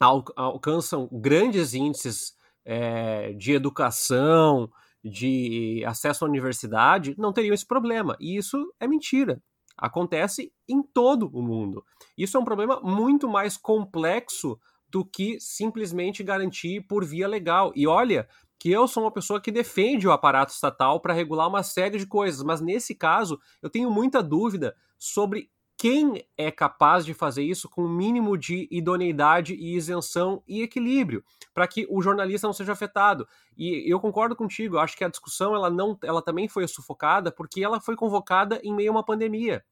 al 0.00 0.24
alcançam 0.34 1.08
grandes 1.12 1.74
índices 1.74 2.34
é, 2.64 3.32
de 3.34 3.52
educação, 3.52 4.70
de 5.04 5.84
acesso 5.86 6.24
à 6.24 6.28
universidade, 6.28 7.14
não 7.18 7.32
teriam 7.32 7.54
esse 7.54 7.66
problema. 7.66 8.16
E 8.18 8.36
isso 8.36 8.72
é 8.80 8.88
mentira. 8.88 9.42
Acontece 9.76 10.52
em 10.68 10.82
todo 10.82 11.28
o 11.32 11.42
mundo. 11.42 11.84
Isso 12.16 12.36
é 12.36 12.40
um 12.40 12.44
problema 12.44 12.80
muito 12.80 13.28
mais 13.28 13.56
complexo 13.56 14.58
do 14.94 15.04
que 15.04 15.40
simplesmente 15.40 16.22
garantir 16.22 16.82
por 16.82 17.04
via 17.04 17.26
legal. 17.26 17.72
E 17.74 17.84
olha 17.84 18.28
que 18.60 18.70
eu 18.70 18.86
sou 18.86 19.02
uma 19.02 19.10
pessoa 19.10 19.40
que 19.40 19.50
defende 19.50 20.06
o 20.06 20.12
aparato 20.12 20.52
estatal 20.52 21.00
para 21.00 21.12
regular 21.12 21.48
uma 21.48 21.64
série 21.64 21.98
de 21.98 22.06
coisas, 22.06 22.44
mas 22.44 22.60
nesse 22.60 22.94
caso 22.94 23.40
eu 23.60 23.68
tenho 23.68 23.90
muita 23.90 24.22
dúvida 24.22 24.76
sobre 24.96 25.50
quem 25.76 26.24
é 26.38 26.48
capaz 26.48 27.04
de 27.04 27.12
fazer 27.12 27.42
isso 27.42 27.68
com 27.68 27.82
o 27.82 27.88
mínimo 27.88 28.38
de 28.38 28.68
idoneidade 28.70 29.54
e 29.54 29.74
isenção 29.74 30.44
e 30.46 30.62
equilíbrio, 30.62 31.24
para 31.52 31.66
que 31.66 31.88
o 31.90 32.00
jornalista 32.00 32.46
não 32.46 32.54
seja 32.54 32.70
afetado. 32.70 33.26
E 33.56 33.92
eu 33.92 33.98
concordo 33.98 34.36
contigo, 34.36 34.78
acho 34.78 34.96
que 34.96 35.02
a 35.02 35.08
discussão 35.08 35.56
ela 35.56 35.68
não, 35.68 35.98
ela 36.04 36.22
também 36.22 36.46
foi 36.46 36.68
sufocada 36.68 37.32
porque 37.32 37.64
ela 37.64 37.80
foi 37.80 37.96
convocada 37.96 38.60
em 38.62 38.72
meio 38.72 38.90
a 38.90 38.92
uma 38.92 39.04
pandemia. 39.04 39.64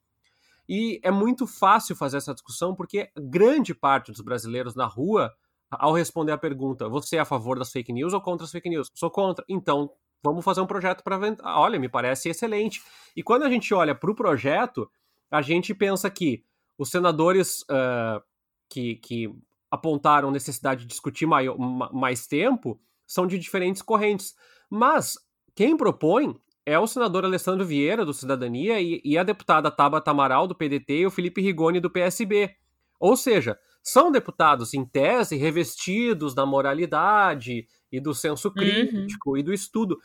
E 0.68 1.00
é 1.02 1.10
muito 1.10 1.46
fácil 1.46 1.96
fazer 1.96 2.18
essa 2.18 2.32
discussão 2.32 2.74
porque 2.74 3.10
grande 3.16 3.74
parte 3.74 4.12
dos 4.12 4.20
brasileiros 4.20 4.74
na 4.74 4.86
rua, 4.86 5.32
ao 5.70 5.92
responder 5.92 6.32
a 6.32 6.38
pergunta, 6.38 6.88
você 6.88 7.16
é 7.16 7.20
a 7.20 7.24
favor 7.24 7.58
das 7.58 7.72
fake 7.72 7.92
news 7.92 8.12
ou 8.12 8.20
contra 8.20 8.44
as 8.44 8.52
fake 8.52 8.68
news? 8.68 8.90
Sou 8.94 9.10
contra. 9.10 9.44
Então, 9.48 9.90
vamos 10.22 10.44
fazer 10.44 10.60
um 10.60 10.66
projeto 10.66 11.02
para 11.02 11.18
vender. 11.18 11.42
Olha, 11.44 11.78
me 11.78 11.88
parece 11.88 12.28
excelente. 12.28 12.82
E 13.16 13.22
quando 13.22 13.42
a 13.42 13.50
gente 13.50 13.72
olha 13.74 13.94
para 13.94 14.10
o 14.10 14.14
projeto, 14.14 14.90
a 15.30 15.42
gente 15.42 15.74
pensa 15.74 16.10
que 16.10 16.44
os 16.78 16.90
senadores 16.90 17.62
uh, 17.62 18.22
que, 18.68 18.96
que 18.96 19.34
apontaram 19.70 20.30
necessidade 20.30 20.82
de 20.82 20.88
discutir 20.88 21.26
mais 21.26 22.26
tempo 22.26 22.80
são 23.06 23.26
de 23.26 23.38
diferentes 23.38 23.82
correntes. 23.82 24.34
Mas 24.70 25.14
quem 25.54 25.76
propõe 25.76 26.34
é 26.64 26.78
o 26.78 26.86
senador 26.86 27.24
Alessandro 27.24 27.66
Vieira, 27.66 28.04
do 28.04 28.14
Cidadania, 28.14 28.80
e, 28.80 29.00
e 29.04 29.18
a 29.18 29.22
deputada 29.22 29.70
Tabata 29.70 30.10
Amaral, 30.10 30.46
do 30.46 30.54
PDT, 30.54 31.00
e 31.00 31.06
o 31.06 31.10
Felipe 31.10 31.40
Rigoni, 31.40 31.80
do 31.80 31.90
PSB. 31.90 32.54
Ou 33.00 33.16
seja, 33.16 33.58
são 33.82 34.12
deputados, 34.12 34.74
em 34.74 34.84
tese, 34.84 35.36
revestidos 35.36 36.34
da 36.34 36.46
moralidade 36.46 37.66
e 37.90 38.00
do 38.00 38.14
senso 38.14 38.48
uhum. 38.48 38.54
crítico 38.54 39.30
uhum. 39.30 39.36
e 39.36 39.42
do 39.42 39.52
estudo. 39.52 39.98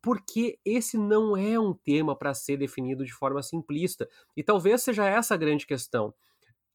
Porque 0.00 0.58
esse 0.64 0.96
não 0.96 1.36
é 1.36 1.58
um 1.58 1.72
tema 1.72 2.14
para 2.14 2.32
ser 2.32 2.56
definido 2.56 3.04
de 3.04 3.12
forma 3.12 3.42
simplista. 3.42 4.08
E 4.36 4.42
talvez 4.42 4.82
seja 4.82 5.04
essa 5.04 5.34
a 5.34 5.36
grande 5.36 5.66
questão. 5.66 6.14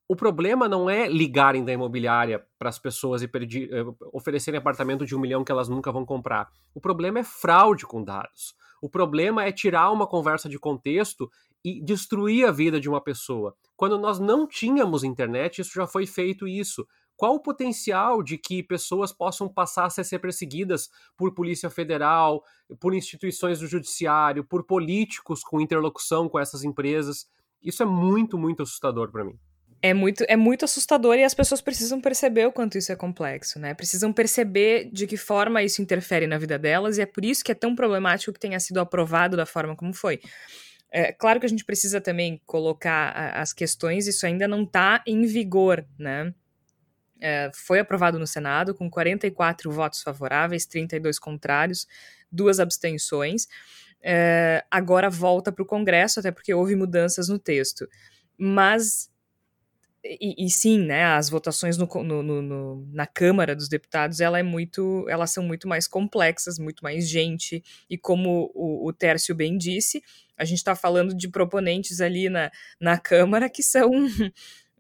O 0.10 0.15
problema 0.15 0.70
não 0.70 0.89
é 0.89 1.08
ligarem 1.08 1.65
da 1.65 1.74
imobiliária 1.74 2.46
para 2.58 2.70
as 2.70 2.80
pessoas 2.80 3.22
e 3.22 3.26
eh, 3.26 3.86
oferecerem 4.13 4.58
apartamento 4.58 5.06
de 5.06 5.13
um 5.13 5.20
milhão 5.20 5.43
que 5.43 5.52
elas 5.52 5.67
nunca 5.67 5.91
vão 5.91 6.06
comprar. 6.06 6.50
O 6.74 6.80
problema 6.80 7.20
é 7.20 7.24
fraude 7.24 7.86
com 7.86 8.02
dados. 8.02 8.56
O 8.82 8.90
problema 8.90 9.44
é 9.44 9.52
tirar 9.52 9.92
uma 9.92 10.08
conversa 10.08 10.48
de 10.48 10.60
contexto 10.60 11.30
e 11.63 11.84
destruir 11.84 12.48
a 12.48 12.52
vida 12.52 12.80
de 12.80 12.88
uma 12.88 13.02
pessoa. 13.02 13.56
Quando 13.76 13.98
nós 13.98 14.20
não 14.20 14.48
tínhamos 14.48 15.04
internet, 15.04 15.60
isso 15.60 15.74
já 15.74 15.88
foi 15.88 16.06
feito 16.06 16.48
isso. 16.48 16.88
Qual 17.16 17.34
o 17.34 17.40
potencial 17.40 18.22
de 18.22 18.38
que 18.38 18.62
pessoas 18.62 19.12
possam 19.12 19.50
passar 19.50 19.86
a 19.86 19.90
ser 19.90 20.20
perseguidas 20.20 20.88
por 21.18 21.34
Polícia 21.34 21.70
Federal, 21.70 22.44
por 22.80 22.94
instituições 22.94 23.60
do 23.60 23.68
judiciário, 23.68 24.44
por 24.44 24.63
políticos 24.63 25.44
com 25.44 25.60
interlocução 25.60 26.30
com 26.30 26.38
essas 26.38 26.63
empresas? 26.63 27.26
Isso 27.62 27.82
é 27.82 27.86
muito, 27.88 28.38
muito 28.38 28.62
assustador 28.62 29.12
para 29.12 29.26
mim. 29.26 29.38
É 29.82 29.94
muito, 29.94 30.26
é 30.28 30.36
muito 30.36 30.66
assustador 30.66 31.16
e 31.18 31.24
as 31.24 31.36
pessoas 31.36 31.62
precisam 31.62 32.02
perceber 32.02 32.48
o 32.48 32.52
quanto 32.52 32.78
isso 32.78 32.92
é 32.92 32.96
complexo, 32.96 33.60
né? 33.60 33.74
Precisam 33.76 34.12
perceber 34.12 34.90
de 34.92 35.06
que 35.06 35.18
forma 35.18 35.62
isso 35.62 35.82
interfere 35.82 36.26
na 36.26 36.38
vida 36.38 36.58
delas 36.58 36.98
e 36.98 37.02
é 37.02 37.06
por 37.06 37.24
isso 37.24 37.44
que 37.44 37.52
é 37.52 37.56
tão 37.56 37.76
problemático 37.76 38.34
que 38.34 38.40
tenha 38.40 38.60
sido 38.60 38.80
aprovado 38.80 39.38
da 39.38 39.46
forma 39.46 39.76
como 39.76 39.94
foi. 39.94 40.20
É, 40.92 41.12
claro 41.12 41.40
que 41.40 41.46
a 41.46 41.50
gente 41.50 41.66
precisa 41.66 42.02
também 42.02 42.42
colocar 42.46 43.12
as 43.36 43.54
questões, 43.54 44.08
isso 44.08 44.26
ainda 44.26 44.48
não 44.48 44.63
está 44.63 45.04
em 45.06 45.26
vigor, 45.26 45.86
né? 45.98 46.34
É, 47.20 47.52
foi 47.54 47.80
aprovado 47.80 48.18
no 48.18 48.28
Senado 48.28 48.74
com 48.74 48.90
44 48.90 49.72
votos 49.72 50.02
favoráveis, 50.02 50.66
32 50.66 51.20
contrários, 51.20 51.88
duas 52.32 52.60
abstenções. 52.60 53.48
É, 54.02 54.63
agora 54.70 55.10
volta 55.10 55.52
para 55.52 55.63
o 55.63 55.66
Congresso, 55.66 56.20
até 56.20 56.32
porque 56.32 56.54
houve 56.54 56.76
mudanças 56.76 57.28
no 57.28 57.40
texto. 57.40 57.88
Mas 58.38 59.10
e, 60.04 60.46
e, 60.46 60.50
sim, 60.50 60.80
né, 60.80 61.04
as 61.06 61.30
votações 61.30 61.78
no, 61.78 61.88
no, 62.04 62.24
no, 62.24 62.88
na 62.94 63.06
Câmara 63.06 63.56
dos 63.56 63.68
Deputados, 63.68 64.20
ela 64.20 64.40
é 64.40 64.44
muito, 64.44 65.06
elas 65.10 65.32
são 65.32 65.44
muito 65.44 65.68
mais 65.68 65.88
complexas, 65.88 66.60
muito 66.60 66.84
mais 66.84 67.08
gente, 67.08 67.64
e 67.90 67.98
como 67.98 68.52
o, 68.54 68.88
o 68.88 68.94
Tércio 68.94 69.36
bem 69.36 69.58
disse, 69.58 70.02
a 70.38 70.46
gente 70.46 70.60
está 70.60 70.76
falando 70.76 71.16
de 71.16 71.28
proponentes 71.28 72.00
ali 72.00 72.30
na, 72.30 72.52
na 72.80 72.98
Câmara 72.98 73.50
que 73.50 73.64
são, 73.64 73.92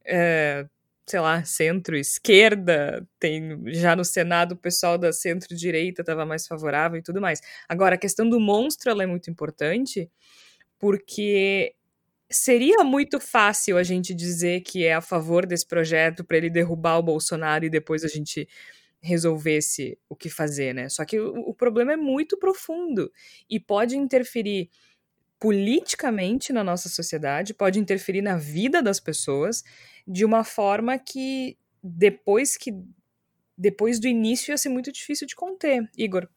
é, 0.05 0.65
sei 1.05 1.19
lá, 1.19 1.43
centro-esquerda, 1.43 3.07
tem 3.19 3.61
já 3.67 3.95
no 3.95 4.05
Senado 4.05 4.53
o 4.53 4.57
pessoal 4.57 4.97
da 4.97 5.11
centro-direita 5.11 6.01
estava 6.01 6.25
mais 6.25 6.45
favorável 6.45 6.99
e 6.99 7.03
tudo 7.03 7.21
mais. 7.21 7.41
Agora, 7.67 7.95
a 7.95 7.97
questão 7.97 8.29
do 8.29 8.39
monstro 8.39 9.01
é 9.01 9.05
muito 9.05 9.29
importante, 9.29 10.09
porque 10.77 11.73
seria 12.29 12.83
muito 12.83 13.19
fácil 13.19 13.77
a 13.77 13.83
gente 13.83 14.13
dizer 14.13 14.61
que 14.61 14.85
é 14.85 14.93
a 14.93 15.01
favor 15.01 15.45
desse 15.45 15.65
projeto 15.65 16.23
para 16.23 16.37
ele 16.37 16.49
derrubar 16.49 16.97
o 16.97 17.03
Bolsonaro 17.03 17.65
e 17.65 17.69
depois 17.69 18.03
a 18.03 18.07
gente 18.07 18.47
resolvesse 18.99 19.97
o 20.09 20.15
que 20.15 20.29
fazer, 20.29 20.73
né? 20.73 20.89
Só 20.89 21.05
que 21.05 21.19
o, 21.19 21.49
o 21.49 21.53
problema 21.53 21.93
é 21.93 21.97
muito 21.97 22.37
profundo 22.37 23.11
e 23.49 23.59
pode 23.59 23.95
interferir 23.95 24.69
politicamente 25.39 26.51
na 26.51 26.63
nossa 26.63 26.89
sociedade, 26.89 27.53
pode 27.53 27.79
interferir 27.79 28.21
na 28.21 28.37
vida 28.37 28.81
das 28.81 28.99
pessoas 28.99 29.63
de 30.07 30.25
uma 30.25 30.43
forma 30.43 30.97
que 30.97 31.57
depois 31.83 32.57
que 32.57 32.73
depois 33.57 33.99
do 33.99 34.07
início 34.07 34.51
ia 34.51 34.57
ser 34.57 34.69
muito 34.69 34.91
difícil 34.91 35.25
de 35.25 35.35
conter. 35.35 35.89
Igor. 35.97 36.27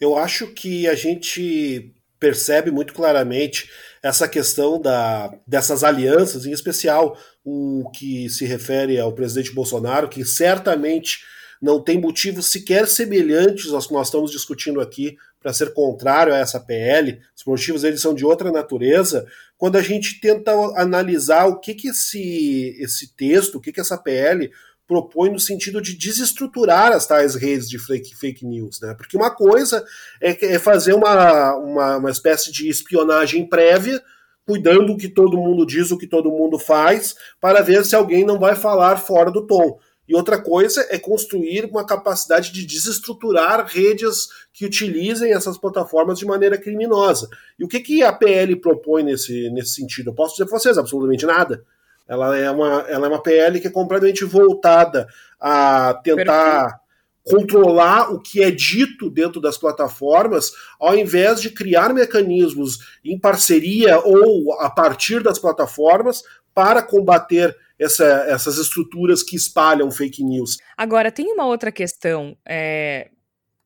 Eu 0.00 0.16
acho 0.16 0.52
que 0.52 0.88
a 0.88 0.94
gente 0.94 1.94
percebe 2.20 2.70
muito 2.70 2.92
claramente 2.92 3.70
essa 4.02 4.28
questão 4.28 4.80
da, 4.80 5.34
dessas 5.46 5.82
alianças, 5.82 6.44
em 6.46 6.52
especial 6.52 7.18
o 7.44 7.90
que 7.94 8.28
se 8.28 8.44
refere 8.44 9.00
ao 9.00 9.12
presidente 9.12 9.52
Bolsonaro, 9.52 10.08
que 10.08 10.24
certamente 10.24 11.20
não 11.60 11.82
tem 11.82 12.00
motivos 12.00 12.46
sequer 12.46 12.86
semelhantes 12.86 13.72
aos 13.72 13.86
que 13.86 13.92
nós 13.92 14.06
estamos 14.06 14.30
discutindo 14.30 14.80
aqui 14.80 15.16
para 15.40 15.52
ser 15.52 15.72
contrário 15.72 16.32
a 16.32 16.38
essa 16.38 16.60
PL. 16.60 17.20
Os 17.36 17.44
motivos 17.44 17.84
eles 17.84 18.00
são 18.00 18.14
de 18.14 18.24
outra 18.24 18.50
natureza. 18.50 19.26
Quando 19.58 19.76
a 19.76 19.82
gente 19.82 20.20
tenta 20.20 20.52
analisar 20.76 21.46
o 21.46 21.58
que, 21.58 21.74
que 21.74 21.88
esse, 21.88 22.76
esse 22.78 23.14
texto, 23.14 23.56
o 23.56 23.60
que, 23.60 23.72
que 23.72 23.80
essa 23.80 23.98
PL 23.98 24.50
propõe 24.90 25.30
no 25.30 25.38
sentido 25.38 25.80
de 25.80 25.96
desestruturar 25.96 26.90
as 26.90 27.06
tais 27.06 27.36
redes 27.36 27.70
de 27.70 27.78
fake, 27.78 28.12
fake 28.16 28.44
news, 28.44 28.80
né? 28.80 28.92
Porque 28.92 29.16
uma 29.16 29.30
coisa 29.30 29.84
é, 30.20 30.54
é 30.54 30.58
fazer 30.58 30.94
uma, 30.94 31.54
uma, 31.54 31.96
uma 31.98 32.10
espécie 32.10 32.50
de 32.50 32.68
espionagem 32.68 33.48
prévia, 33.48 34.02
cuidando 34.44 34.92
o 34.92 34.96
que 34.96 35.08
todo 35.08 35.36
mundo 35.36 35.64
diz, 35.64 35.92
o 35.92 35.96
que 35.96 36.08
todo 36.08 36.32
mundo 36.32 36.58
faz, 36.58 37.14
para 37.40 37.62
ver 37.62 37.84
se 37.84 37.94
alguém 37.94 38.26
não 38.26 38.36
vai 38.36 38.56
falar 38.56 38.96
fora 38.96 39.30
do 39.30 39.46
tom. 39.46 39.78
E 40.08 40.14
outra 40.16 40.42
coisa 40.42 40.84
é 40.90 40.98
construir 40.98 41.66
uma 41.66 41.86
capacidade 41.86 42.52
de 42.52 42.66
desestruturar 42.66 43.64
redes 43.68 44.26
que 44.52 44.66
utilizem 44.66 45.32
essas 45.32 45.56
plataformas 45.56 46.18
de 46.18 46.26
maneira 46.26 46.58
criminosa. 46.58 47.28
E 47.56 47.62
o 47.62 47.68
que, 47.68 47.78
que 47.78 48.02
a 48.02 48.12
PL 48.12 48.56
propõe 48.56 49.04
nesse, 49.04 49.48
nesse 49.50 49.74
sentido? 49.74 50.10
Eu 50.10 50.14
posso 50.14 50.34
dizer 50.34 50.46
para 50.46 50.58
vocês 50.58 50.76
absolutamente 50.76 51.24
nada. 51.24 51.64
Ela 52.10 52.36
é 52.36 52.50
uma, 52.50 52.84
ela 52.88 53.06
é 53.06 53.08
uma 53.08 53.22
PL 53.22 53.60
que 53.60 53.68
é 53.68 53.70
completamente 53.70 54.24
voltada 54.24 55.06
a 55.38 55.94
tentar 56.02 56.80
Perfeito. 57.24 57.46
controlar 57.46 58.12
o 58.12 58.20
que 58.20 58.42
é 58.42 58.50
dito 58.50 59.08
dentro 59.08 59.40
das 59.40 59.56
plataformas, 59.56 60.50
ao 60.80 60.96
invés 60.96 61.40
de 61.40 61.50
criar 61.50 61.94
mecanismos 61.94 62.80
em 63.04 63.16
parceria 63.16 64.00
ou 64.00 64.52
a 64.54 64.68
partir 64.68 65.22
das 65.22 65.38
plataformas 65.38 66.24
para 66.52 66.82
combater 66.82 67.56
essa, 67.78 68.04
essas 68.26 68.58
estruturas 68.58 69.22
que 69.22 69.36
espalham 69.36 69.88
fake 69.88 70.24
news. 70.24 70.58
Agora, 70.76 71.12
tem 71.12 71.32
uma 71.32 71.46
outra 71.46 71.70
questão. 71.70 72.36
É, 72.44 73.08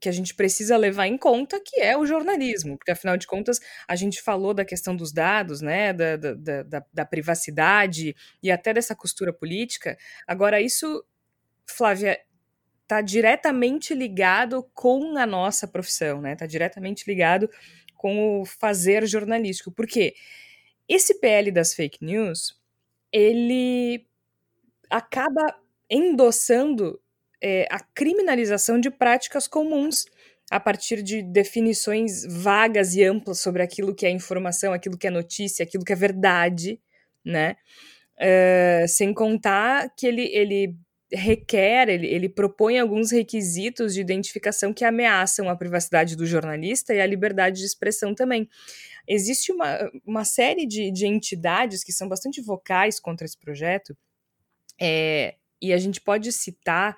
que 0.04 0.08
a 0.10 0.12
gente 0.12 0.34
precisa 0.34 0.76
levar 0.76 1.06
em 1.06 1.16
conta, 1.16 1.58
que 1.58 1.80
é 1.80 1.96
o 1.96 2.04
jornalismo, 2.04 2.76
porque 2.76 2.90
afinal 2.90 3.16
de 3.16 3.26
contas 3.26 3.58
a 3.88 3.96
gente 3.96 4.20
falou 4.20 4.52
da 4.52 4.62
questão 4.62 4.94
dos 4.94 5.10
dados, 5.10 5.62
né, 5.62 5.94
da, 5.94 6.16
da, 6.16 6.62
da, 6.62 6.84
da 6.92 7.06
privacidade 7.06 8.14
e 8.42 8.50
até 8.50 8.74
dessa 8.74 8.94
costura 8.94 9.32
política. 9.32 9.96
Agora, 10.26 10.60
isso, 10.60 11.02
Flávia, 11.66 12.20
está 12.82 13.00
diretamente 13.00 13.94
ligado 13.94 14.62
com 14.74 15.16
a 15.16 15.24
nossa 15.24 15.66
profissão, 15.66 16.20
né? 16.20 16.34
Está 16.34 16.44
diretamente 16.44 17.04
ligado 17.08 17.48
com 17.94 18.42
o 18.42 18.44
fazer 18.44 19.06
jornalístico. 19.06 19.72
Por 19.72 19.86
quê? 19.86 20.14
Esse 20.86 21.18
PL 21.18 21.50
das 21.50 21.72
fake 21.72 22.04
news, 22.04 22.60
ele 23.10 24.06
acaba 24.90 25.58
endossando 25.88 27.00
é, 27.44 27.66
a 27.70 27.78
criminalização 27.78 28.80
de 28.80 28.90
práticas 28.90 29.46
comuns 29.46 30.06
a 30.50 30.58
partir 30.58 31.02
de 31.02 31.22
definições 31.22 32.24
vagas 32.24 32.94
e 32.94 33.04
amplas 33.04 33.38
sobre 33.40 33.62
aquilo 33.62 33.94
que 33.94 34.06
é 34.06 34.10
informação, 34.10 34.72
aquilo 34.72 34.96
que 34.96 35.06
é 35.06 35.10
notícia, 35.10 35.62
aquilo 35.62 35.84
que 35.84 35.92
é 35.92 35.96
verdade, 35.96 36.80
né? 37.22 37.56
Uh, 38.16 38.88
sem 38.88 39.12
contar 39.12 39.92
que 39.94 40.06
ele, 40.06 40.22
ele 40.32 40.74
requer, 41.12 41.88
ele, 41.88 42.06
ele 42.06 42.28
propõe 42.30 42.78
alguns 42.78 43.10
requisitos 43.10 43.92
de 43.92 44.00
identificação 44.00 44.72
que 44.72 44.84
ameaçam 44.84 45.48
a 45.48 45.56
privacidade 45.56 46.16
do 46.16 46.24
jornalista 46.24 46.94
e 46.94 47.00
a 47.00 47.06
liberdade 47.06 47.58
de 47.58 47.66
expressão 47.66 48.14
também. 48.14 48.48
Existe 49.06 49.52
uma, 49.52 49.90
uma 50.06 50.24
série 50.24 50.66
de, 50.66 50.90
de 50.90 51.06
entidades 51.06 51.84
que 51.84 51.92
são 51.92 52.08
bastante 52.08 52.40
vocais 52.40 52.98
contra 52.98 53.26
esse 53.26 53.38
projeto, 53.38 53.94
é, 54.80 55.34
e 55.60 55.72
a 55.72 55.78
gente 55.78 56.00
pode 56.00 56.32
citar 56.32 56.96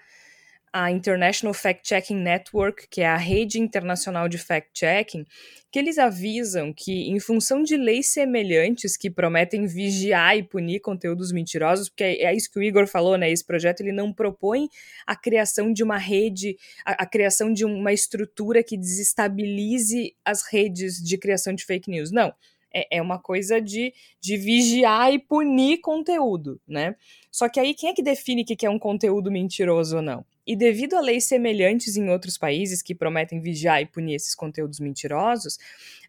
a 0.72 0.90
International 0.90 1.54
Fact-Checking 1.54 2.16
Network, 2.16 2.88
que 2.88 3.00
é 3.00 3.06
a 3.06 3.16
rede 3.16 3.58
internacional 3.58 4.28
de 4.28 4.38
fact-checking, 4.38 5.24
que 5.70 5.78
eles 5.78 5.98
avisam 5.98 6.72
que, 6.72 7.08
em 7.10 7.18
função 7.18 7.62
de 7.62 7.76
leis 7.76 8.12
semelhantes 8.12 8.96
que 8.96 9.10
prometem 9.10 9.66
vigiar 9.66 10.36
e 10.36 10.42
punir 10.42 10.80
conteúdos 10.80 11.32
mentirosos, 11.32 11.88
porque 11.88 12.04
é, 12.04 12.34
isso 12.34 12.50
que 12.50 12.58
o 12.58 12.62
Igor 12.62 12.86
falou, 12.86 13.16
né? 13.16 13.30
Esse 13.30 13.44
projeto 13.44 13.80
ele 13.80 13.92
não 13.92 14.12
propõe 14.12 14.68
a 15.06 15.16
criação 15.16 15.72
de 15.72 15.82
uma 15.82 15.98
rede, 15.98 16.56
a, 16.84 17.02
a 17.04 17.06
criação 17.06 17.52
de 17.52 17.64
uma 17.64 17.92
estrutura 17.92 18.62
que 18.62 18.76
desestabilize 18.76 20.14
as 20.24 20.42
redes 20.42 21.02
de 21.02 21.16
criação 21.16 21.54
de 21.54 21.64
fake 21.64 21.90
news. 21.90 22.10
Não 22.10 22.32
é, 22.76 22.98
é 22.98 23.02
uma 23.02 23.18
coisa 23.18 23.60
de, 23.60 23.94
de 24.20 24.36
vigiar 24.36 25.10
e 25.10 25.18
punir 25.18 25.78
conteúdo, 25.78 26.60
né? 26.68 26.94
Só 27.32 27.48
que 27.48 27.58
aí 27.58 27.74
quem 27.74 27.90
é 27.90 27.94
que 27.94 28.02
define 28.02 28.42
o 28.42 28.44
que 28.44 28.66
é 28.66 28.70
um 28.70 28.78
conteúdo 28.78 29.30
mentiroso 29.30 29.96
ou 29.96 30.02
não? 30.02 30.24
E 30.46 30.54
devido 30.54 30.94
a 30.94 31.00
leis 31.00 31.24
semelhantes 31.24 31.96
em 31.96 32.08
outros 32.08 32.38
países 32.38 32.80
que 32.82 32.94
prometem 32.94 33.40
vigiar 33.40 33.82
e 33.82 33.86
punir 33.86 34.14
esses 34.14 34.34
conteúdos 34.34 34.78
mentirosos, 34.78 35.58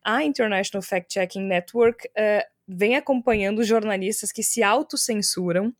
a 0.04 0.24
International 0.24 0.82
Fact 0.82 1.14
Checking 1.14 1.44
Network 1.44 2.08
uh, 2.08 2.44
vem 2.68 2.96
acompanhando 2.96 3.64
jornalistas 3.64 4.32
que 4.32 4.44
se 4.44 4.62
autocensuram 4.62 5.74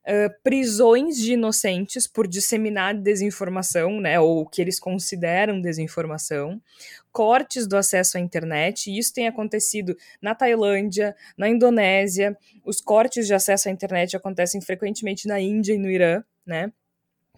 Uh, 0.00 0.32
prisões 0.42 1.18
de 1.18 1.34
inocentes 1.34 2.06
por 2.06 2.26
disseminar 2.26 2.94
desinformação, 2.94 4.00
né, 4.00 4.18
ou 4.18 4.40
o 4.40 4.46
que 4.46 4.62
eles 4.62 4.80
consideram 4.80 5.60
desinformação, 5.60 6.58
cortes 7.12 7.66
do 7.66 7.76
acesso 7.76 8.16
à 8.16 8.20
internet, 8.20 8.90
e 8.90 8.98
isso 8.98 9.12
tem 9.12 9.28
acontecido 9.28 9.94
na 10.20 10.34
Tailândia, 10.34 11.14
na 11.36 11.50
Indonésia, 11.50 12.34
os 12.64 12.80
cortes 12.80 13.26
de 13.26 13.34
acesso 13.34 13.68
à 13.68 13.70
internet 13.70 14.16
acontecem 14.16 14.62
frequentemente 14.62 15.28
na 15.28 15.38
Índia 15.38 15.74
e 15.74 15.78
no 15.78 15.90
Irã, 15.90 16.24
né, 16.46 16.72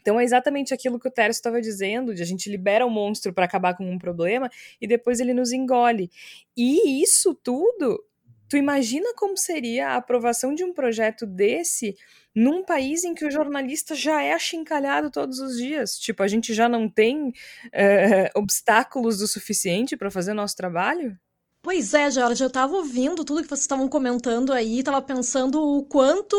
então 0.03 0.19
é 0.19 0.25
exatamente 0.25 0.75
aquilo 0.75 0.99
que 0.99 1.09
o 1.09 1.11
Tércio 1.11 1.39
estava 1.39 1.61
dizendo, 1.61 2.15
de 2.15 2.23
a 2.23 2.27
gente 2.27 2.51
libera 2.51 2.85
o 2.85 2.91
monstro 2.91 3.33
para 3.33 3.45
acabar 3.45 3.75
com 3.75 3.89
um 3.89 3.99
problema 3.99 4.51
e 4.81 4.87
depois 4.87 5.21
ele 5.21 5.33
nos 5.33 5.53
engole. 5.53 6.11
E 6.57 7.01
isso 7.03 7.35
tudo, 7.35 8.05
tu 8.49 8.57
imagina 8.57 9.15
como 9.15 9.37
seria 9.37 9.91
a 9.91 9.97
aprovação 9.97 10.55
de 10.55 10.65
um 10.65 10.73
projeto 10.75 11.25
desse 11.25 11.97
num 12.35 12.65
país 12.65 13.05
em 13.05 13.15
que 13.15 13.25
o 13.25 13.31
jornalista 13.31 13.95
já 13.95 14.23
é 14.23 14.33
achincalhado 14.33 15.11
todos 15.11 15.39
os 15.39 15.57
dias. 15.57 15.97
Tipo, 15.99 16.23
a 16.23 16.29
gente 16.29 16.53
já 16.53 16.69
não 16.69 16.89
tem 16.89 17.33
é, 17.73 18.31
obstáculos 18.35 19.23
o 19.23 19.29
suficiente 19.29 19.97
para 19.97 20.11
fazer 20.11 20.35
nosso 20.35 20.57
trabalho? 20.57 21.17
Pois 21.63 21.95
é, 21.95 22.11
Jorge, 22.11 22.43
eu 22.43 22.49
estava 22.49 22.75
ouvindo 22.75 23.25
tudo 23.25 23.41
que 23.41 23.49
vocês 23.49 23.61
estavam 23.61 23.89
comentando 23.89 24.53
aí, 24.53 24.81
estava 24.81 25.01
pensando 25.01 25.63
o 25.63 25.85
quanto 25.85 26.37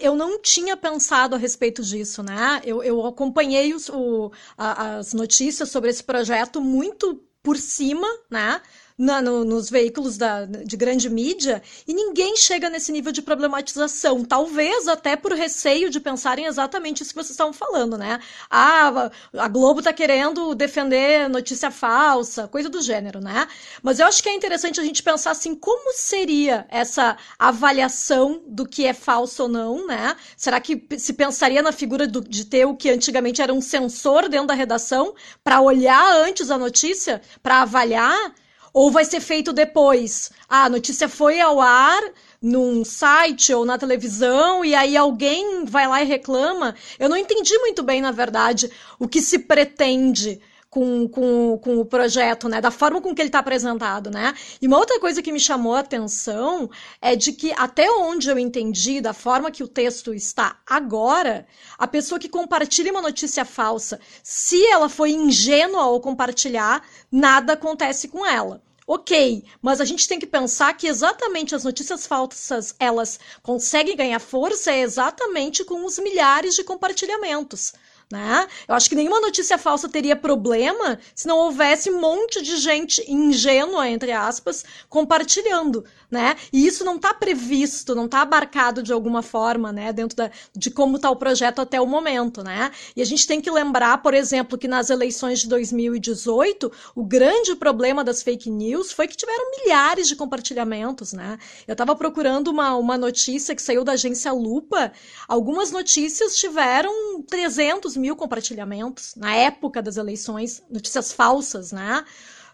eu 0.00 0.16
não 0.16 0.40
tinha 0.40 0.74
pensado 0.76 1.34
a 1.34 1.38
respeito 1.38 1.82
disso, 1.82 2.22
né? 2.22 2.58
Eu, 2.64 2.82
eu 2.82 3.06
acompanhei 3.06 3.74
os, 3.74 3.90
o, 3.90 4.32
a, 4.56 4.96
as 4.96 5.12
notícias 5.12 5.68
sobre 5.68 5.90
esse 5.90 6.02
projeto 6.02 6.58
muito 6.60 7.22
por 7.42 7.58
cima, 7.58 8.06
né? 8.30 8.62
Na, 8.96 9.22
no, 9.22 9.44
nos 9.44 9.70
veículos 9.70 10.16
da, 10.16 10.44
de 10.44 10.76
grande 10.76 11.08
mídia 11.08 11.62
e 11.86 11.94
ninguém 11.94 12.36
chega 12.36 12.70
nesse 12.70 12.92
nível 12.92 13.12
de 13.12 13.22
problematização. 13.22 14.24
Talvez 14.24 14.88
até 14.88 15.16
por 15.16 15.32
receio 15.32 15.90
de 15.90 16.00
pensarem 16.00 16.46
exatamente 16.46 17.02
isso 17.02 17.10
que 17.10 17.16
vocês 17.16 17.30
estavam 17.30 17.52
falando, 17.52 17.96
né? 17.96 18.20
Ah, 18.50 19.10
a 19.38 19.48
Globo 19.48 19.80
está 19.80 19.92
querendo 19.92 20.54
defender 20.54 21.28
notícia 21.28 21.70
falsa, 21.70 22.48
coisa 22.48 22.68
do 22.68 22.80
gênero, 22.80 23.20
né? 23.20 23.46
Mas 23.82 23.98
eu 23.98 24.06
acho 24.06 24.22
que 24.22 24.28
é 24.28 24.34
interessante 24.34 24.80
a 24.80 24.84
gente 24.84 25.02
pensar 25.02 25.32
assim, 25.32 25.54
como 25.54 25.92
seria 25.94 26.66
essa 26.68 27.16
avaliação 27.38 28.42
do 28.46 28.66
que 28.66 28.86
é 28.86 28.94
falso 28.94 29.44
ou 29.44 29.48
não, 29.48 29.86
né? 29.86 30.16
Será 30.36 30.60
que 30.60 30.86
se 30.98 31.12
pensaria 31.12 31.62
na 31.62 31.72
figura 31.72 32.06
do, 32.06 32.20
de 32.20 32.44
ter 32.44 32.66
o 32.66 32.76
que 32.76 32.90
antigamente 32.90 33.42
era 33.42 33.52
um 33.52 33.60
sensor 33.60 34.28
dentro 34.28 34.48
da 34.48 34.54
redação 34.54 35.14
para 35.42 35.60
olhar 35.60 36.16
antes 36.16 36.50
a 36.50 36.58
notícia, 36.58 37.20
para 37.42 37.62
avaliar? 37.62 38.34
Ou 38.72 38.90
vai 38.90 39.04
ser 39.04 39.20
feito 39.20 39.52
depois? 39.52 40.30
Ah, 40.48 40.64
a 40.64 40.68
notícia 40.68 41.08
foi 41.08 41.40
ao 41.40 41.60
ar 41.60 42.02
num 42.40 42.84
site 42.84 43.52
ou 43.52 43.64
na 43.64 43.76
televisão 43.78 44.64
e 44.64 44.74
aí 44.74 44.96
alguém 44.96 45.64
vai 45.64 45.86
lá 45.86 46.02
e 46.02 46.06
reclama. 46.06 46.74
Eu 46.98 47.08
não 47.08 47.16
entendi 47.16 47.56
muito 47.58 47.82
bem, 47.82 48.00
na 48.00 48.10
verdade, 48.10 48.70
o 48.98 49.06
que 49.06 49.20
se 49.20 49.40
pretende 49.40 50.40
com, 50.72 51.06
com, 51.06 51.58
com 51.58 51.80
o 51.80 51.84
projeto, 51.84 52.48
né? 52.48 52.58
Da 52.58 52.70
forma 52.70 52.98
com 52.98 53.14
que 53.14 53.20
ele 53.20 53.28
está 53.28 53.40
apresentado, 53.40 54.10
né? 54.10 54.32
E 54.58 54.66
uma 54.66 54.78
outra 54.78 54.98
coisa 54.98 55.20
que 55.20 55.30
me 55.30 55.38
chamou 55.38 55.74
a 55.74 55.80
atenção 55.80 56.70
é 56.98 57.14
de 57.14 57.34
que, 57.34 57.52
até 57.58 57.90
onde 57.90 58.30
eu 58.30 58.38
entendi, 58.38 58.98
da 58.98 59.12
forma 59.12 59.50
que 59.50 59.62
o 59.62 59.68
texto 59.68 60.14
está 60.14 60.56
agora, 60.66 61.46
a 61.76 61.86
pessoa 61.86 62.18
que 62.18 62.26
compartilha 62.26 62.90
uma 62.90 63.02
notícia 63.02 63.44
falsa, 63.44 64.00
se 64.22 64.64
ela 64.66 64.88
foi 64.88 65.10
ingênua 65.10 65.82
ao 65.82 66.00
compartilhar, 66.00 66.82
nada 67.10 67.52
acontece 67.52 68.08
com 68.08 68.24
ela. 68.24 68.62
Ok, 68.86 69.44
mas 69.60 69.78
a 69.78 69.84
gente 69.84 70.08
tem 70.08 70.18
que 70.18 70.26
pensar 70.26 70.74
que 70.74 70.86
exatamente 70.86 71.54
as 71.54 71.64
notícias 71.64 72.06
falsas 72.06 72.74
elas 72.80 73.20
conseguem 73.42 73.94
ganhar 73.94 74.18
força 74.20 74.74
exatamente 74.74 75.66
com 75.66 75.84
os 75.84 75.98
milhares 75.98 76.54
de 76.54 76.64
compartilhamentos. 76.64 77.74
Né? 78.12 78.46
Eu 78.68 78.74
acho 78.74 78.90
que 78.90 78.94
nenhuma 78.94 79.22
notícia 79.22 79.56
falsa 79.56 79.88
teria 79.88 80.14
problema 80.14 80.98
se 81.14 81.26
não 81.26 81.38
houvesse 81.38 81.90
um 81.90 81.98
monte 81.98 82.42
de 82.42 82.58
gente 82.58 83.02
ingênua, 83.10 83.88
entre 83.88 84.12
aspas, 84.12 84.62
compartilhando, 84.86 85.82
né? 86.10 86.36
E 86.52 86.66
isso 86.66 86.84
não 86.84 86.96
está 86.96 87.14
previsto, 87.14 87.94
não 87.94 88.04
está 88.04 88.20
abarcado 88.20 88.82
de 88.82 88.92
alguma 88.92 89.22
forma, 89.22 89.72
né? 89.72 89.94
Dentro 89.94 90.14
da, 90.14 90.30
de 90.54 90.70
como 90.70 90.96
está 90.96 91.08
o 91.10 91.16
projeto 91.16 91.62
até 91.62 91.80
o 91.80 91.86
momento, 91.86 92.44
né? 92.44 92.70
E 92.94 93.00
a 93.00 93.04
gente 93.06 93.26
tem 93.26 93.40
que 93.40 93.50
lembrar, 93.50 94.02
por 94.02 94.12
exemplo, 94.12 94.58
que 94.58 94.68
nas 94.68 94.90
eleições 94.90 95.40
de 95.40 95.48
2018, 95.48 96.70
o 96.94 97.02
grande 97.02 97.56
problema 97.56 98.04
das 98.04 98.22
fake 98.22 98.50
news 98.50 98.92
foi 98.92 99.08
que 99.08 99.16
tiveram 99.16 99.50
milhares 99.52 100.06
de 100.06 100.14
compartilhamentos, 100.14 101.14
né? 101.14 101.38
Eu 101.66 101.72
estava 101.72 101.96
procurando 101.96 102.48
uma, 102.48 102.76
uma 102.76 102.98
notícia 102.98 103.54
que 103.54 103.62
saiu 103.62 103.82
da 103.82 103.92
agência 103.92 104.30
Lupa, 104.32 104.92
algumas 105.26 105.70
notícias 105.70 106.36
tiveram 106.36 107.22
300 107.22 108.01
mil 108.02 108.16
compartilhamentos 108.16 109.14
na 109.16 109.34
época 109.34 109.80
das 109.80 109.96
eleições, 109.96 110.62
notícias 110.68 111.12
falsas, 111.12 111.72
né? 111.72 112.04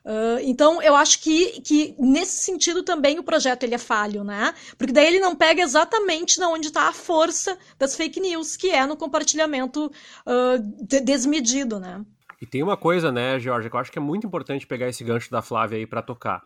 Uh, 0.04 0.40
então, 0.42 0.80
eu 0.80 0.94
acho 0.94 1.20
que, 1.20 1.60
que 1.60 1.94
nesse 1.98 2.42
sentido 2.42 2.82
também 2.82 3.18
o 3.18 3.22
projeto 3.22 3.64
ele 3.64 3.74
é 3.74 3.78
falho, 3.78 4.22
né? 4.22 4.54
Porque 4.76 4.92
daí 4.92 5.06
ele 5.06 5.20
não 5.20 5.34
pega 5.34 5.60
exatamente 5.60 6.38
na 6.38 6.48
onde 6.48 6.68
está 6.68 6.88
a 6.88 6.92
força 6.92 7.58
das 7.78 7.96
fake 7.96 8.20
news, 8.20 8.56
que 8.56 8.70
é 8.70 8.86
no 8.86 8.96
compartilhamento 8.96 9.86
uh, 10.26 10.58
de 10.86 11.00
desmedido, 11.00 11.80
né? 11.80 12.04
E 12.40 12.46
tem 12.46 12.62
uma 12.62 12.76
coisa, 12.76 13.10
né, 13.10 13.38
Jorge, 13.38 13.68
que 13.68 13.74
eu 13.74 13.80
acho 13.80 13.90
que 13.90 13.98
é 13.98 14.02
muito 14.02 14.26
importante 14.26 14.66
pegar 14.66 14.88
esse 14.88 15.02
gancho 15.02 15.30
da 15.30 15.42
Flávia 15.42 15.78
aí 15.78 15.86
para 15.86 16.02
tocar. 16.02 16.42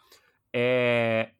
É... 0.52 1.30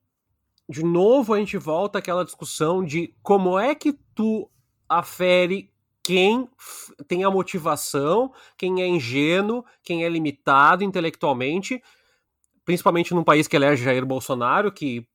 De 0.68 0.84
novo, 0.84 1.34
a 1.34 1.38
gente 1.38 1.56
volta 1.56 1.98
àquela 1.98 2.24
discussão 2.24 2.84
de 2.84 3.14
como 3.22 3.58
é 3.58 3.74
que 3.74 3.94
tu 4.14 4.48
afere 4.88 5.71
quem 6.02 6.48
tem 7.06 7.24
a 7.24 7.30
motivação, 7.30 8.32
quem 8.58 8.82
é 8.82 8.86
ingênuo, 8.86 9.64
quem 9.82 10.04
é 10.04 10.08
limitado 10.08 10.82
intelectualmente, 10.82 11.82
principalmente 12.64 13.14
num 13.14 13.24
país 13.24 13.46
que 13.46 13.56
elege 13.56 13.84
Jair 13.84 14.04
Bolsonaro, 14.04 14.72
que, 14.72 15.06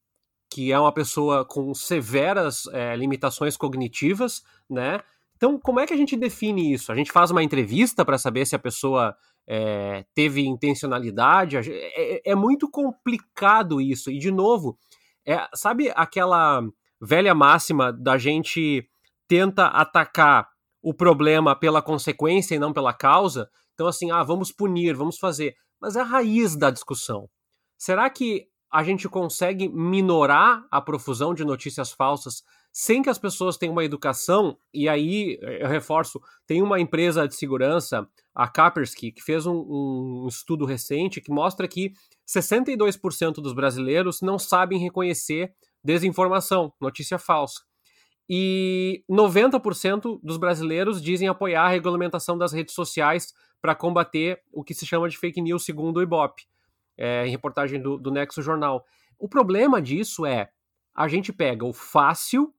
que 0.50 0.72
é 0.72 0.80
uma 0.80 0.92
pessoa 0.92 1.44
com 1.44 1.74
severas 1.74 2.66
é, 2.68 2.96
limitações 2.96 3.58
cognitivas, 3.58 4.44
né? 4.70 5.02
Então, 5.36 5.60
como 5.60 5.80
é 5.80 5.86
que 5.86 5.94
a 5.94 5.98
gente 5.98 6.16
define 6.16 6.74
isso? 6.74 6.92
A 6.92 6.96
gente 6.96 7.12
faz 7.12 7.30
uma 7.30 7.44
entrevista 7.44 8.04
para 8.04 8.18
saber 8.18 8.46
se 8.46 8.56
a 8.56 8.60
pessoa 8.60 9.16
é, 9.48 10.04
teve 10.16 10.42
intencionalidade? 10.46 11.58
É, 11.58 12.32
é, 12.32 12.36
muito 12.36 12.70
complicado 12.70 13.80
isso. 13.80 14.10
E, 14.10 14.18
de 14.18 14.32
novo, 14.32 14.78
é, 15.26 15.48
sabe 15.54 15.92
aquela 15.96 16.64
velha 17.00 17.36
máxima 17.36 17.94
da 17.94 18.18
gente 18.18 18.90
tenta 19.28 19.68
atacar 19.68 20.50
o 20.88 20.94
problema 20.94 21.54
pela 21.54 21.82
consequência 21.82 22.56
e 22.56 22.60
não 22.60 22.72
pela 22.72 22.94
causa. 22.94 23.50
Então, 23.74 23.88
assim, 23.88 24.10
ah, 24.10 24.24
vamos 24.24 24.54
punir, 24.54 24.96
vamos 24.96 25.20
fazer. 25.20 25.54
Mas 25.82 25.98
é 25.98 26.00
a 26.00 26.06
raiz 26.06 26.56
da 26.56 26.72
discussão. 26.72 27.30
Será 27.78 28.10
que 28.10 28.48
a 28.72 28.82
gente 28.86 29.10
consegue 29.10 29.68
minorar 29.68 30.66
a 30.72 30.80
profusão 30.80 31.34
de 31.34 31.44
notícias 31.44 31.92
falsas 31.92 32.42
sem 32.72 33.02
que 33.02 33.10
as 33.10 33.18
pessoas 33.18 33.58
tenham 33.58 33.74
uma 33.74 33.84
educação? 33.84 34.58
E 34.74 34.88
aí, 34.88 35.38
eu 35.42 35.68
reforço, 35.68 36.22
tem 36.46 36.62
uma 36.62 36.80
empresa 36.80 37.28
de 37.28 37.36
segurança, 37.36 38.08
a 38.34 38.48
Kaspersky, 38.48 39.12
que 39.12 39.22
fez 39.22 39.46
um, 39.46 39.58
um 39.58 40.28
estudo 40.30 40.64
recente 40.64 41.20
que 41.20 41.32
mostra 41.32 41.68
que 41.68 41.92
62% 42.26 43.42
dos 43.42 43.52
brasileiros 43.52 44.22
não 44.22 44.40
sabem 44.40 44.80
reconhecer 44.80 45.54
desinformação, 45.84 46.72
notícia 46.80 47.20
falsa 47.20 47.68
e 48.30 49.04
90% 49.10 50.20
dos 50.22 50.38
brasileiros 50.38 51.02
dizem 51.02 51.28
apoiar 51.28 51.64
a 51.64 51.70
regulamentação 51.70 52.38
das 52.38 52.52
redes 52.52 52.74
sociais 52.74 53.34
para 53.62 53.74
combater 53.74 54.42
o 54.52 54.64
que 54.64 54.74
se 54.74 54.86
chama 54.86 55.10
de 55.10 55.18
fake 55.18 55.42
news, 55.42 55.64
segundo 55.64 55.98
o 55.98 56.02
Ibope, 56.02 56.44
é, 56.98 57.26
em 57.26 57.32
reportagem 57.32 57.82
do, 57.82 57.98
do 57.98 58.12
Nexo 58.12 58.42
Jornal. 58.42 58.86
O 59.18 59.28
problema 59.28 59.82
disso 59.82 60.26
é 60.26 60.50
a 60.94 61.08
gente 61.08 61.32
pega 61.32 61.66
o 61.66 61.74
fácil 61.74 62.54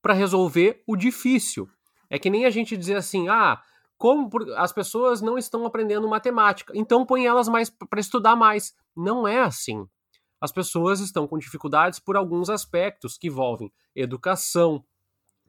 para 0.00 0.14
resolver 0.14 0.82
o 0.86 0.96
difícil. 0.96 1.68
É 2.08 2.18
que 2.18 2.30
nem 2.30 2.46
a 2.46 2.50
gente 2.50 2.76
dizer 2.76 2.96
assim, 2.96 3.28
ah, 3.28 3.60
como 3.98 4.30
as 4.56 4.72
pessoas 4.72 5.20
não 5.20 5.36
estão 5.36 5.66
aprendendo 5.66 6.08
matemática, 6.08 6.72
então 6.74 7.04
põe 7.04 7.26
elas 7.26 7.48
mais 7.48 7.68
para 7.68 8.00
estudar 8.00 8.34
mais. 8.34 8.74
Não 8.96 9.28
é 9.28 9.40
assim. 9.40 9.86
As 10.40 10.50
pessoas 10.50 11.00
estão 11.00 11.28
com 11.28 11.36
dificuldades 11.36 11.98
por 11.98 12.16
alguns 12.16 12.48
aspectos 12.48 13.18
que 13.18 13.26
envolvem 13.26 13.70
educação, 13.94 14.82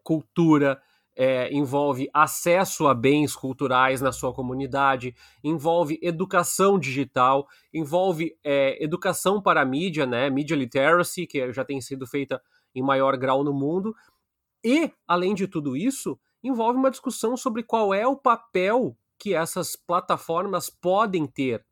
cultura, 0.04 0.82
é, 1.16 1.54
envolve 1.54 2.10
acesso 2.14 2.88
a 2.88 2.94
bens 2.94 3.36
culturais 3.36 4.02
na 4.02 4.12
sua 4.12 4.34
comunidade, 4.34 5.14
envolve 5.44 6.00
educação 6.02 6.80
digital, 6.80 7.48
envolve 7.74 8.36
é, 8.44 8.84
educação 8.84 9.42
para 9.42 9.62
a 9.62 9.66
mídia, 9.66 10.06
né, 10.06 10.30
media 10.30 10.56
literacy, 10.56 11.28
que 11.28 11.52
já 11.52 11.66
tem 11.66 11.82
sido 11.82 12.08
feita 12.08 12.42
em 12.74 12.82
maior 12.82 13.18
grau 13.18 13.44
no 13.44 13.54
mundo, 13.54 13.94
e, 14.64 14.92
além 15.08 15.34
de 15.34 15.48
tudo 15.48 15.76
isso, 15.76 16.20
envolve 16.44 16.78
uma 16.78 16.92
discussão 16.92 17.36
sobre 17.36 17.64
qual 17.64 17.94
é 17.94 18.08
o 18.08 18.16
papel 18.16 18.96
que 19.18 19.34
essas 19.34 19.76
plataformas 19.76 20.70
podem 20.70 21.26
ter. 21.28 21.64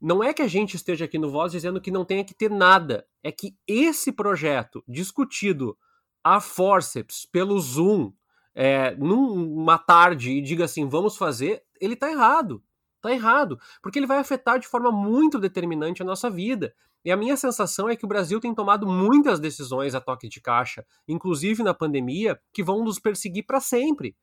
Não 0.00 0.24
é 0.24 0.32
que 0.32 0.42
a 0.42 0.48
gente 0.48 0.76
esteja 0.76 1.04
aqui 1.04 1.18
no 1.18 1.30
Voz 1.30 1.52
dizendo 1.52 1.80
que 1.80 1.90
não 1.90 2.04
tenha 2.04 2.24
que 2.24 2.34
ter 2.34 2.50
nada, 2.50 3.06
é 3.22 3.30
que 3.30 3.54
esse 3.66 4.10
projeto 4.12 4.82
discutido 4.88 5.76
a 6.22 6.40
forceps 6.40 7.26
pelo 7.26 7.58
Zoom 7.58 8.12
é, 8.54 8.94
numa 8.96 9.78
tarde 9.78 10.32
e 10.32 10.42
diga 10.42 10.64
assim, 10.64 10.88
vamos 10.88 11.16
fazer, 11.16 11.62
ele 11.80 11.94
está 11.94 12.10
errado. 12.10 12.62
Está 12.96 13.12
errado, 13.12 13.58
porque 13.82 13.98
ele 13.98 14.06
vai 14.06 14.18
afetar 14.18 14.58
de 14.58 14.68
forma 14.68 14.92
muito 14.92 15.38
determinante 15.38 16.02
a 16.02 16.04
nossa 16.04 16.28
vida. 16.28 16.74
E 17.02 17.10
a 17.10 17.16
minha 17.16 17.34
sensação 17.34 17.88
é 17.88 17.96
que 17.96 18.04
o 18.04 18.08
Brasil 18.08 18.38
tem 18.38 18.54
tomado 18.54 18.86
muitas 18.86 19.40
decisões 19.40 19.94
a 19.94 20.00
toque 20.02 20.28
de 20.28 20.38
caixa, 20.38 20.84
inclusive 21.08 21.62
na 21.62 21.72
pandemia, 21.72 22.38
que 22.52 22.62
vão 22.62 22.84
nos 22.84 22.98
perseguir 22.98 23.46
para 23.46 23.58
sempre. 23.58 24.14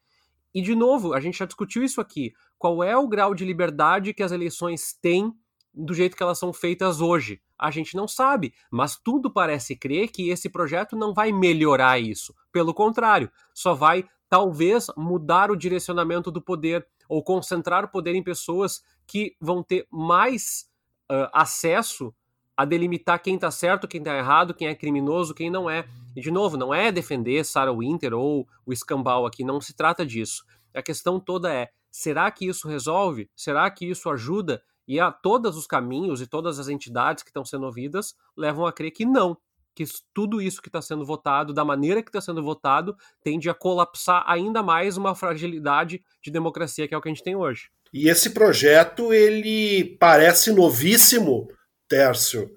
E, 0.54 0.62
de 0.62 0.76
novo, 0.76 1.14
a 1.14 1.20
gente 1.20 1.40
já 1.40 1.46
discutiu 1.46 1.84
isso 1.84 2.00
aqui. 2.00 2.34
Qual 2.58 2.84
é 2.84 2.96
o 2.96 3.08
grau 3.08 3.34
de 3.34 3.44
liberdade 3.44 4.14
que 4.14 4.22
as 4.22 4.32
eleições 4.32 4.94
têm 5.02 5.34
do 5.74 5.94
jeito 5.94 6.16
que 6.16 6.22
elas 6.22 6.38
são 6.38 6.54
feitas 6.54 7.02
hoje? 7.02 7.42
A 7.58 7.72
gente 7.72 7.96
não 7.96 8.08
sabe, 8.08 8.54
mas 8.70 8.98
tudo 8.98 9.32
parece 9.32 9.76
crer 9.76 10.10
que 10.10 10.30
esse 10.30 10.50
projeto 10.50 10.96
não 10.96 11.14
vai 11.14 11.32
melhorar 11.32 12.00
isso. 12.00 12.34
Pelo 12.52 12.74
contrário, 12.74 13.32
só 13.54 13.74
vai 13.74 14.06
talvez 14.30 14.88
mudar 14.96 15.50
o 15.50 15.56
direcionamento 15.56 16.30
do 16.32 16.42
poder 16.42 16.86
ou 17.08 17.24
concentrar 17.24 17.86
o 17.86 17.88
poder 17.88 18.16
em 18.16 18.24
pessoas 18.24 18.84
que 19.06 19.36
vão 19.40 19.64
ter 19.64 19.88
mais 19.90 20.70
uh, 21.10 21.30
acesso 21.34 22.14
a 22.56 22.66
delimitar 22.66 23.22
quem 23.22 23.36
está 23.36 23.52
certo, 23.52 23.88
quem 23.88 24.00
está 24.00 24.18
errado, 24.18 24.54
quem 24.54 24.68
é 24.68 24.76
criminoso, 24.76 25.34
quem 25.34 25.50
não 25.50 25.70
é. 25.70 25.88
E, 26.16 26.22
de 26.22 26.32
novo, 26.32 26.58
não 26.58 26.74
é 26.74 26.92
defender 26.92 27.46
Sarah 27.46 27.72
Winter 27.72 28.14
ou 28.14 28.48
o 28.66 28.74
escambau 28.74 29.26
aqui, 29.26 29.44
não 29.44 29.62
se 29.62 29.76
trata 29.76 30.04
disso. 30.04 30.44
A 30.74 30.82
questão 30.82 31.20
toda 31.20 31.54
é: 31.54 31.70
será 31.92 32.30
que 32.32 32.48
isso 32.48 32.68
resolve? 32.68 33.30
Será 33.36 33.70
que 33.70 33.86
isso 33.86 34.10
ajuda? 34.10 34.62
E 34.88 35.00
a 35.00 35.12
todos 35.12 35.58
os 35.58 35.68
caminhos 35.68 36.22
e 36.22 36.28
todas 36.28 36.60
as 36.60 36.70
entidades 36.70 37.24
que 37.24 37.30
estão 37.30 37.44
sendo 37.44 37.66
ouvidas 37.66 38.16
levam 38.36 38.66
a 38.66 38.72
crer 38.72 38.92
que 38.92 39.06
não, 39.06 39.38
que 39.76 39.84
tudo 40.12 40.42
isso 40.42 40.62
que 40.62 40.70
está 40.70 40.82
sendo 40.82 41.06
votado, 41.06 41.54
da 41.54 41.64
maneira 41.64 42.02
que 42.02 42.10
está 42.10 42.20
sendo 42.20 42.42
votado, 42.42 42.98
tende 43.22 43.48
a 43.48 43.54
colapsar 43.54 44.24
ainda 44.26 44.64
mais 44.64 44.98
uma 44.98 45.14
fragilidade 45.14 46.02
de 46.20 46.32
democracia 46.32 46.88
que 46.88 46.96
é 46.96 46.98
o 46.98 47.02
que 47.02 47.10
a 47.10 47.14
gente 47.14 47.24
tem 47.24 47.36
hoje. 47.36 47.70
E 47.94 48.10
esse 48.10 48.32
projeto, 48.32 49.14
ele 49.14 49.96
parece 50.00 50.52
novíssimo, 50.52 51.48
Tércio. 51.88 52.50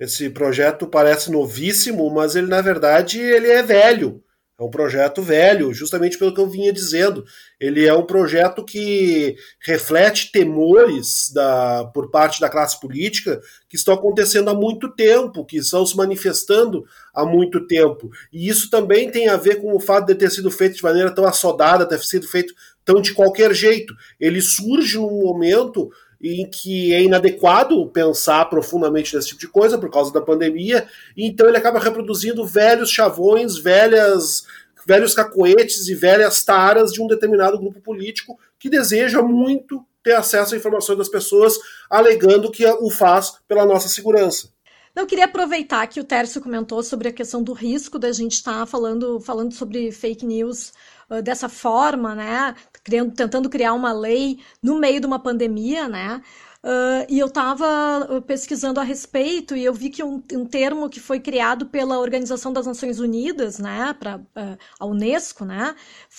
Esse 0.00 0.30
projeto 0.30 0.86
parece 0.86 1.30
novíssimo, 1.30 2.10
mas 2.10 2.34
ele, 2.34 2.46
na 2.46 2.62
verdade, 2.62 3.20
ele 3.20 3.48
é 3.48 3.62
velho. 3.62 4.23
É 4.56 4.62
um 4.62 4.70
projeto 4.70 5.20
velho, 5.20 5.74
justamente 5.74 6.16
pelo 6.16 6.32
que 6.32 6.40
eu 6.40 6.48
vinha 6.48 6.72
dizendo. 6.72 7.24
Ele 7.58 7.84
é 7.84 7.92
um 7.92 8.06
projeto 8.06 8.64
que 8.64 9.34
reflete 9.58 10.30
temores 10.30 11.32
da, 11.34 11.90
por 11.92 12.08
parte 12.08 12.40
da 12.40 12.48
classe 12.48 12.78
política 12.78 13.40
que 13.68 13.74
estão 13.74 13.92
acontecendo 13.92 14.48
há 14.48 14.54
muito 14.54 14.94
tempo, 14.94 15.44
que 15.44 15.56
estão 15.56 15.84
se 15.84 15.96
manifestando 15.96 16.84
há 17.12 17.26
muito 17.26 17.66
tempo. 17.66 18.08
E 18.32 18.48
isso 18.48 18.70
também 18.70 19.10
tem 19.10 19.28
a 19.28 19.36
ver 19.36 19.56
com 19.56 19.74
o 19.74 19.80
fato 19.80 20.06
de 20.06 20.14
ter 20.14 20.30
sido 20.30 20.52
feito 20.52 20.76
de 20.76 20.84
maneira 20.84 21.12
tão 21.12 21.26
assodada, 21.26 21.84
ter 21.84 21.98
sido 21.98 22.28
feito 22.28 22.54
tão 22.84 23.00
de 23.00 23.12
qualquer 23.12 23.52
jeito. 23.52 23.92
Ele 24.20 24.40
surge 24.40 24.98
num 24.98 25.24
momento 25.24 25.90
em 26.32 26.48
que 26.48 26.94
é 26.94 27.02
inadequado 27.02 27.86
pensar 27.88 28.44
profundamente 28.46 29.14
nesse 29.14 29.28
tipo 29.28 29.40
de 29.40 29.48
coisa 29.48 29.78
por 29.78 29.90
causa 29.90 30.12
da 30.12 30.20
pandemia, 30.20 30.86
então 31.16 31.48
ele 31.48 31.56
acaba 31.56 31.78
reproduzindo 31.78 32.46
velhos 32.46 32.90
chavões, 32.90 33.58
velhas, 33.58 34.44
velhos 34.86 35.14
cacoetes 35.14 35.88
e 35.88 35.94
velhas 35.94 36.42
taras 36.44 36.92
de 36.92 37.02
um 37.02 37.06
determinado 37.06 37.58
grupo 37.58 37.80
político 37.80 38.38
que 38.58 38.70
deseja 38.70 39.22
muito 39.22 39.84
ter 40.02 40.14
acesso 40.14 40.54
à 40.54 40.58
informação 40.58 40.96
das 40.96 41.08
pessoas, 41.08 41.58
alegando 41.88 42.50
que 42.50 42.64
o 42.66 42.90
faz 42.90 43.34
pela 43.48 43.64
nossa 43.64 43.88
segurança. 43.88 44.48
Eu 44.94 45.06
queria 45.06 45.24
aproveitar 45.24 45.86
que 45.88 45.98
o 45.98 46.04
Tércio 46.04 46.40
comentou 46.40 46.80
sobre 46.82 47.08
a 47.08 47.12
questão 47.12 47.42
do 47.42 47.52
risco 47.52 47.98
da 47.98 48.12
gente 48.12 48.34
estar 48.34 48.60
tá 48.60 48.66
falando, 48.66 49.18
falando 49.18 49.52
sobre 49.52 49.90
fake 49.90 50.24
news 50.24 50.72
dessa 51.22 51.48
forma, 51.48 52.14
né? 52.14 52.54
Criando, 52.82 53.12
tentando 53.12 53.48
criar 53.48 53.72
uma 53.72 53.92
lei 53.92 54.40
no 54.62 54.78
meio 54.78 55.00
de 55.00 55.06
uma 55.06 55.18
pandemia, 55.18 55.88
né? 55.88 56.22
Uh, 56.64 57.04
e 57.10 57.18
eu 57.18 57.26
estava 57.26 58.22
pesquisando 58.26 58.80
a 58.80 58.82
respeito 58.82 59.54
e 59.54 59.62
eu 59.62 59.74
vi 59.74 59.90
que 59.90 60.02
um, 60.02 60.22
um, 60.32 60.46
termo 60.46 60.88
que 60.88 60.98
foi 60.98 61.20
criado 61.20 61.66
pela 61.66 61.98
Organização 61.98 62.54
das 62.54 62.64
Nações 62.64 62.98
Unidas, 62.98 63.58
né, 63.58 63.94
para 64.00 64.16
uh, 64.16 64.58
a 64.80 64.86
Unesco, 64.86 65.44
né, 65.44 65.76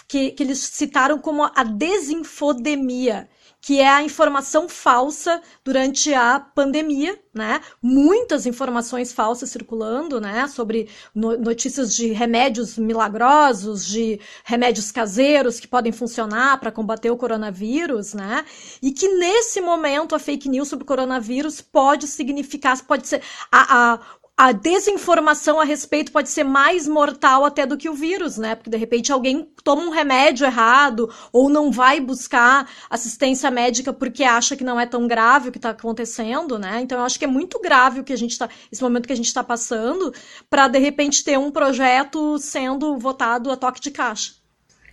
que, 0.07 0.29
que 0.29 0.43
eles 0.43 0.59
citaram 0.59 1.17
como 1.17 1.43
a 1.43 1.63
desinfodemia, 1.63 3.27
que 3.65 3.81
é 3.81 3.87
a 3.87 4.03
informação 4.03 4.69
falsa 4.69 5.41
durante 5.63 6.13
a 6.13 6.39
pandemia, 6.39 7.19
né? 7.33 7.59
Muitas 7.81 8.45
informações 8.45 9.11
falsas 9.11 9.49
circulando, 9.49 10.21
né? 10.21 10.47
Sobre 10.47 10.87
notícias 11.15 11.95
de 11.95 12.11
remédios 12.11 12.77
milagrosos, 12.77 13.87
de 13.87 14.19
remédios 14.43 14.91
caseiros 14.91 15.59
que 15.59 15.67
podem 15.67 15.91
funcionar 15.91 16.59
para 16.59 16.71
combater 16.71 17.09
o 17.09 17.17
coronavírus, 17.17 18.13
né? 18.13 18.45
E 18.83 18.91
que 18.91 19.07
nesse 19.07 19.59
momento 19.59 20.13
a 20.13 20.19
fake 20.19 20.47
news 20.47 20.67
sobre 20.67 20.83
o 20.83 20.87
coronavírus 20.87 21.59
pode 21.59 22.05
significar, 22.05 22.79
pode 22.85 23.07
ser 23.07 23.23
a, 23.51 23.93
a 23.93 23.99
a 24.37 24.51
desinformação 24.51 25.61
a 25.61 25.63
respeito 25.63 26.11
pode 26.11 26.29
ser 26.29 26.43
mais 26.43 26.87
mortal 26.87 27.45
até 27.45 27.65
do 27.65 27.77
que 27.77 27.89
o 27.89 27.93
vírus, 27.93 28.37
né? 28.37 28.53
Porque 28.53 28.69
de 28.69 28.75
repente 28.75 29.11
alguém 29.11 29.49
toma 29.63 29.83
um 29.83 29.89
remédio 29.89 30.45
errado 30.45 31.09
ou 31.31 31.47
não 31.47 31.71
vai 31.71 32.01
buscar 32.01 32.69
assistência 32.89 33.49
médica 33.49 33.93
porque 33.93 34.25
acha 34.25 34.57
que 34.57 34.63
não 34.63 34.77
é 34.77 34.85
tão 34.85 35.07
grave 35.07 35.47
o 35.47 35.51
que 35.53 35.57
está 35.57 35.69
acontecendo, 35.69 36.59
né? 36.59 36.81
Então 36.81 36.97
eu 36.97 37.05
acho 37.05 37.17
que 37.17 37.23
é 37.23 37.29
muito 37.29 37.61
grave 37.61 38.01
o 38.01 38.03
que 38.03 38.11
a 38.11 38.17
gente 38.17 38.31
está, 38.31 38.49
esse 38.69 38.81
momento 38.81 39.07
que 39.07 39.13
a 39.13 39.17
gente 39.17 39.27
está 39.27 39.43
passando, 39.43 40.13
para 40.49 40.67
de 40.67 40.79
repente 40.79 41.23
ter 41.23 41.39
um 41.39 41.49
projeto 41.49 42.37
sendo 42.37 42.97
votado 42.97 43.49
a 43.49 43.55
toque 43.55 43.79
de 43.79 43.91
caixa. 43.91 44.33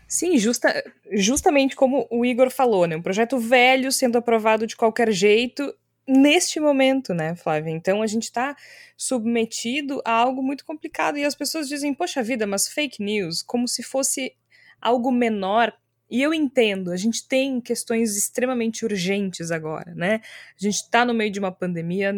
Sim, 0.06 0.38
justa, 0.38 0.84
justamente 1.10 1.74
como 1.74 2.06
o 2.10 2.24
Igor 2.24 2.50
falou, 2.50 2.86
né? 2.86 2.94
Um 2.94 3.02
projeto 3.02 3.38
velho 3.38 3.90
sendo 3.90 4.18
aprovado 4.18 4.68
de 4.68 4.76
qualquer 4.76 5.10
jeito 5.10 5.74
neste 6.06 6.58
momento, 6.60 7.14
né, 7.14 7.34
Flávia? 7.34 7.70
Então 7.70 8.02
a 8.02 8.06
gente 8.06 8.24
está 8.24 8.56
submetido 8.96 10.02
a 10.04 10.12
algo 10.12 10.42
muito 10.42 10.64
complicado 10.64 11.18
e 11.18 11.24
as 11.24 11.34
pessoas 11.34 11.68
dizem, 11.68 11.94
poxa 11.94 12.22
vida, 12.22 12.46
mas 12.46 12.68
fake 12.68 13.02
news, 13.02 13.42
como 13.42 13.68
se 13.68 13.82
fosse 13.82 14.34
algo 14.80 15.10
menor. 15.10 15.72
E 16.10 16.20
eu 16.20 16.34
entendo, 16.34 16.92
a 16.92 16.96
gente 16.96 17.26
tem 17.26 17.60
questões 17.60 18.16
extremamente 18.16 18.84
urgentes 18.84 19.50
agora, 19.50 19.94
né? 19.94 20.20
A 20.60 20.62
gente 20.62 20.74
está 20.74 21.06
no 21.06 21.14
meio 21.14 21.30
de 21.30 21.38
uma 21.38 21.50
pandemia, 21.50 22.12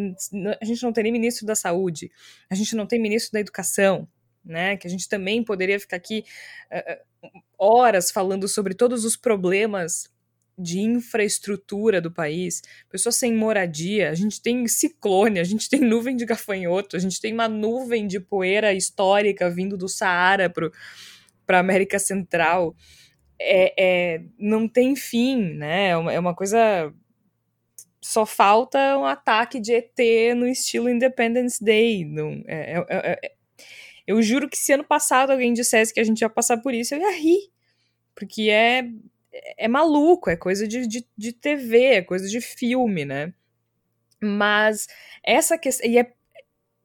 a 0.60 0.64
gente 0.64 0.82
não 0.82 0.92
tem 0.92 1.04
nem 1.04 1.12
ministro 1.12 1.46
da 1.46 1.54
saúde, 1.54 2.10
a 2.50 2.56
gente 2.56 2.74
não 2.74 2.86
tem 2.86 3.00
ministro 3.00 3.32
da 3.32 3.40
educação, 3.40 4.08
né? 4.44 4.76
Que 4.76 4.88
a 4.88 4.90
gente 4.90 5.08
também 5.08 5.44
poderia 5.44 5.78
ficar 5.78 5.96
aqui 5.96 6.24
uh, 6.72 7.30
horas 7.56 8.10
falando 8.10 8.48
sobre 8.48 8.74
todos 8.74 9.04
os 9.04 9.16
problemas 9.16 10.12
de 10.56 10.80
infraestrutura 10.80 12.00
do 12.00 12.10
país, 12.10 12.62
pessoas 12.88 13.16
sem 13.16 13.34
moradia, 13.34 14.10
a 14.10 14.14
gente 14.14 14.40
tem 14.40 14.66
ciclone, 14.68 15.40
a 15.40 15.44
gente 15.44 15.68
tem 15.68 15.80
nuvem 15.80 16.16
de 16.16 16.24
gafanhoto, 16.24 16.96
a 16.96 17.00
gente 17.00 17.20
tem 17.20 17.32
uma 17.32 17.48
nuvem 17.48 18.06
de 18.06 18.20
poeira 18.20 18.72
histórica 18.72 19.50
vindo 19.50 19.76
do 19.76 19.88
Saara 19.88 20.48
para 20.48 21.58
a 21.58 21.60
América 21.60 21.98
Central. 21.98 22.74
É, 23.38 23.74
é, 23.76 24.22
não 24.38 24.68
tem 24.68 24.94
fim, 24.94 25.54
né? 25.54 25.88
É 25.88 25.96
uma, 25.96 26.12
é 26.12 26.18
uma 26.18 26.34
coisa. 26.34 26.92
Só 28.00 28.24
falta 28.24 28.98
um 28.98 29.04
ataque 29.04 29.58
de 29.58 29.72
ET 29.72 29.98
no 30.36 30.46
estilo 30.46 30.88
Independence 30.88 31.62
Day. 31.62 32.04
Não, 32.04 32.42
é, 32.46 32.78
é, 32.78 32.86
é, 32.88 33.20
é, 33.24 33.32
eu 34.06 34.22
juro 34.22 34.48
que 34.48 34.58
se 34.58 34.72
ano 34.72 34.84
passado 34.84 35.30
alguém 35.30 35.52
dissesse 35.52 35.92
que 35.92 36.00
a 36.00 36.04
gente 36.04 36.20
ia 36.20 36.28
passar 36.28 36.58
por 36.58 36.74
isso, 36.74 36.94
eu 36.94 37.00
ia 37.00 37.16
rir. 37.16 37.50
Porque 38.14 38.50
é 38.50 38.84
é 39.58 39.68
maluco, 39.68 40.30
é 40.30 40.36
coisa 40.36 40.66
de, 40.66 40.86
de, 40.86 41.06
de 41.16 41.32
TV, 41.32 41.84
é 41.84 42.02
coisa 42.02 42.28
de 42.28 42.40
filme, 42.40 43.04
né? 43.04 43.32
Mas 44.22 44.86
essa 45.24 45.58
questão. 45.58 45.88
E 45.88 45.98
é, 45.98 46.12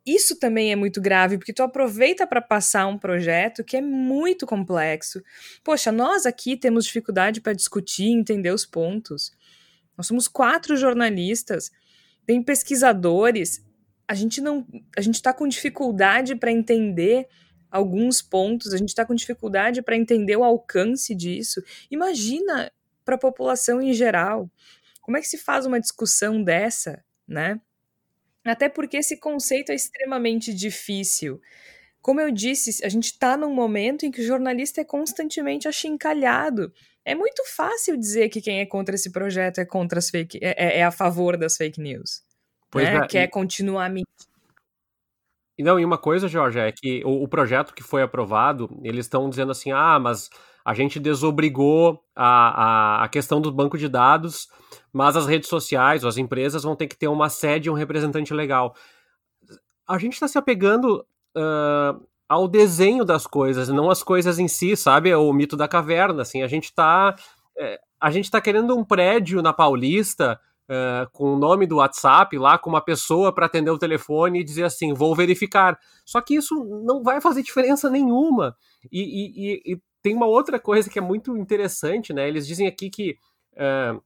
isso 0.06 0.40
também 0.40 0.72
é 0.72 0.76
muito 0.76 1.00
grave, 1.00 1.38
porque 1.38 1.54
tu 1.54 1.62
aproveita 1.62 2.26
para 2.26 2.42
passar 2.42 2.88
um 2.88 2.98
projeto 2.98 3.64
que 3.64 3.78
é 3.78 3.82
muito 3.82 4.48
complexo. 4.48 5.22
Poxa, 5.64 5.92
nós 5.92 6.26
aqui 6.26 6.58
temos 6.58 6.86
dificuldade 6.86 7.42
para 7.42 7.54
discutir, 7.54 8.10
entender 8.10 8.52
os 8.52 8.66
pontos. 8.66 9.32
Nós 9.96 10.08
somos 10.08 10.28
quatro 10.28 10.76
jornalistas, 10.76 11.72
tem 12.26 12.42
pesquisadores. 12.42 13.64
A 14.08 14.16
gente 14.16 14.42
não, 14.42 14.66
a 14.98 15.02
gente 15.02 15.16
está 15.16 15.34
com 15.34 15.48
dificuldade 15.48 16.36
para 16.36 16.52
entender 16.52 17.28
alguns 17.70 18.22
pontos, 18.22 18.74
a 18.74 18.78
gente 18.78 18.90
está 18.90 19.06
com 19.06 19.14
dificuldade 19.14 19.82
para 19.82 19.96
entender 19.96 20.36
o 20.36 20.44
alcance 20.44 21.14
disso. 21.14 21.62
Imagina 21.90 22.72
para 23.06 23.16
a 23.16 23.20
população 23.20 23.82
em 23.82 23.94
geral. 23.94 24.50
Como 25.02 25.18
é 25.18 25.22
que 25.22 25.28
se 25.28 25.38
faz 25.38 25.66
uma 25.66 25.80
discussão 25.80 26.44
dessa, 26.44 27.04
né? 27.28 27.60
Até 28.46 28.70
porque 28.70 28.98
esse 28.98 29.18
conceito 29.18 29.72
é 29.72 29.76
extremamente 29.76 30.54
difícil 30.54 31.42
Como 32.02 32.22
eu 32.22 32.32
disse, 32.32 32.84
a 32.86 32.90
gente 32.90 33.06
está 33.06 33.36
num 33.36 33.54
momento 33.54 34.06
em 34.06 34.12
que 34.12 34.22
o 34.22 34.26
jornalista 34.26 34.82
é 34.82 34.84
constantemente 34.84 35.68
achincalhado. 35.68 36.72
É 37.04 37.14
muito 37.16 37.44
fácil 37.46 37.98
dizer 37.98 38.30
que 38.30 38.42
quem 38.42 38.60
é 38.60 38.66
contra 38.66 38.96
esse 38.96 39.12
projeto 39.12 39.60
é 39.60 39.66
contra 39.66 40.00
as 40.00 40.10
fake, 40.10 40.40
é, 40.42 40.56
é, 40.58 40.80
é 40.80 40.84
a 40.84 40.92
favor 40.92 41.38
das 41.38 41.58
fake 41.58 41.82
news. 41.82 42.24
Pois 42.72 42.86
né? 42.86 42.98
é, 42.98 43.08
Quer 43.08 43.28
continuar 43.28 43.90
mentindo. 43.90 44.29
Não, 45.64 45.80
e 45.80 45.86
uma 45.86 45.98
coisa, 45.98 46.28
Jorge, 46.28 46.60
é 46.60 46.72
que 46.72 47.04
o, 47.06 47.24
o 47.24 47.28
projeto 47.28 47.74
que 47.74 47.84
foi 47.84 48.02
aprovado, 48.02 48.70
eles 48.84 49.06
estão 49.06 49.30
dizendo 49.30 49.52
assim, 49.52 49.72
ah, 49.72 50.00
mas 50.00 50.30
a 50.64 50.74
gente 50.74 51.00
desobrigou 51.00 52.04
a, 52.16 53.02
a, 53.02 53.04
a, 53.04 53.10
questão 53.10 53.42
do 53.42 53.52
banco 53.52 53.78
de 53.78 53.88
dados, 53.88 54.48
mas 54.94 55.16
as 55.16 55.26
redes 55.26 55.50
sociais, 55.50 56.06
as 56.06 56.18
empresas 56.18 56.64
vão 56.64 56.76
ter 56.76 56.88
que 56.88 56.98
ter 56.98 57.08
uma 57.08 57.30
sede 57.30 57.68
e 57.68 57.72
um 57.72 57.76
representante 57.76 58.34
legal. 58.34 58.76
A 59.88 59.98
gente 59.98 60.14
está 60.14 60.28
se 60.28 60.38
apegando 60.38 61.06
uh, 61.36 62.06
ao 62.28 62.48
desenho 62.48 63.04
das 63.04 63.26
coisas, 63.26 63.70
não 63.70 63.90
as 63.90 64.04
coisas 64.04 64.38
em 64.38 64.48
si, 64.48 64.76
sabe? 64.76 65.14
O 65.16 65.34
mito 65.34 65.58
da 65.58 65.68
caverna, 65.68 66.22
assim, 66.22 66.44
a 66.44 66.48
gente 66.48 66.66
está 66.66 67.16
é, 67.58 67.80
a 68.00 68.10
gente 68.10 68.32
tá 68.32 68.40
querendo 68.40 68.76
um 68.78 68.86
prédio 68.86 69.42
na 69.42 69.52
Paulista 69.52 70.40
uh, 70.70 71.10
com 71.12 71.34
o 71.34 71.38
nome 71.38 71.66
do 71.66 71.78
WhatsApp 71.78 72.38
lá, 72.38 72.58
com 72.58 72.70
uma 72.70 72.82
pessoa 72.82 73.34
para 73.34 73.48
atender 73.48 73.72
o 73.72 73.78
telefone 73.78 74.40
e 74.40 74.44
dizer 74.44 74.64
assim, 74.64 74.94
vou 74.94 75.16
verificar. 75.16 75.78
Só 76.06 76.22
que 76.22 76.36
isso 76.36 76.64
não 76.86 77.02
vai 77.02 77.20
fazer 77.20 77.42
diferença 77.42 77.90
nenhuma. 77.90 78.56
E, 78.92 79.02
e, 79.02 79.74
e 79.74 79.82
tem 80.02 80.16
uma 80.16 80.28
outra 80.28 80.60
coisa 80.60 80.90
que 80.90 81.00
é 81.00 81.02
muito 81.02 81.36
interessante, 81.36 82.14
né? 82.14 82.28
Eles 82.28 82.48
dizem 82.48 82.68
aqui 82.68 82.90
que 82.90 83.18
uh, 83.54 84.02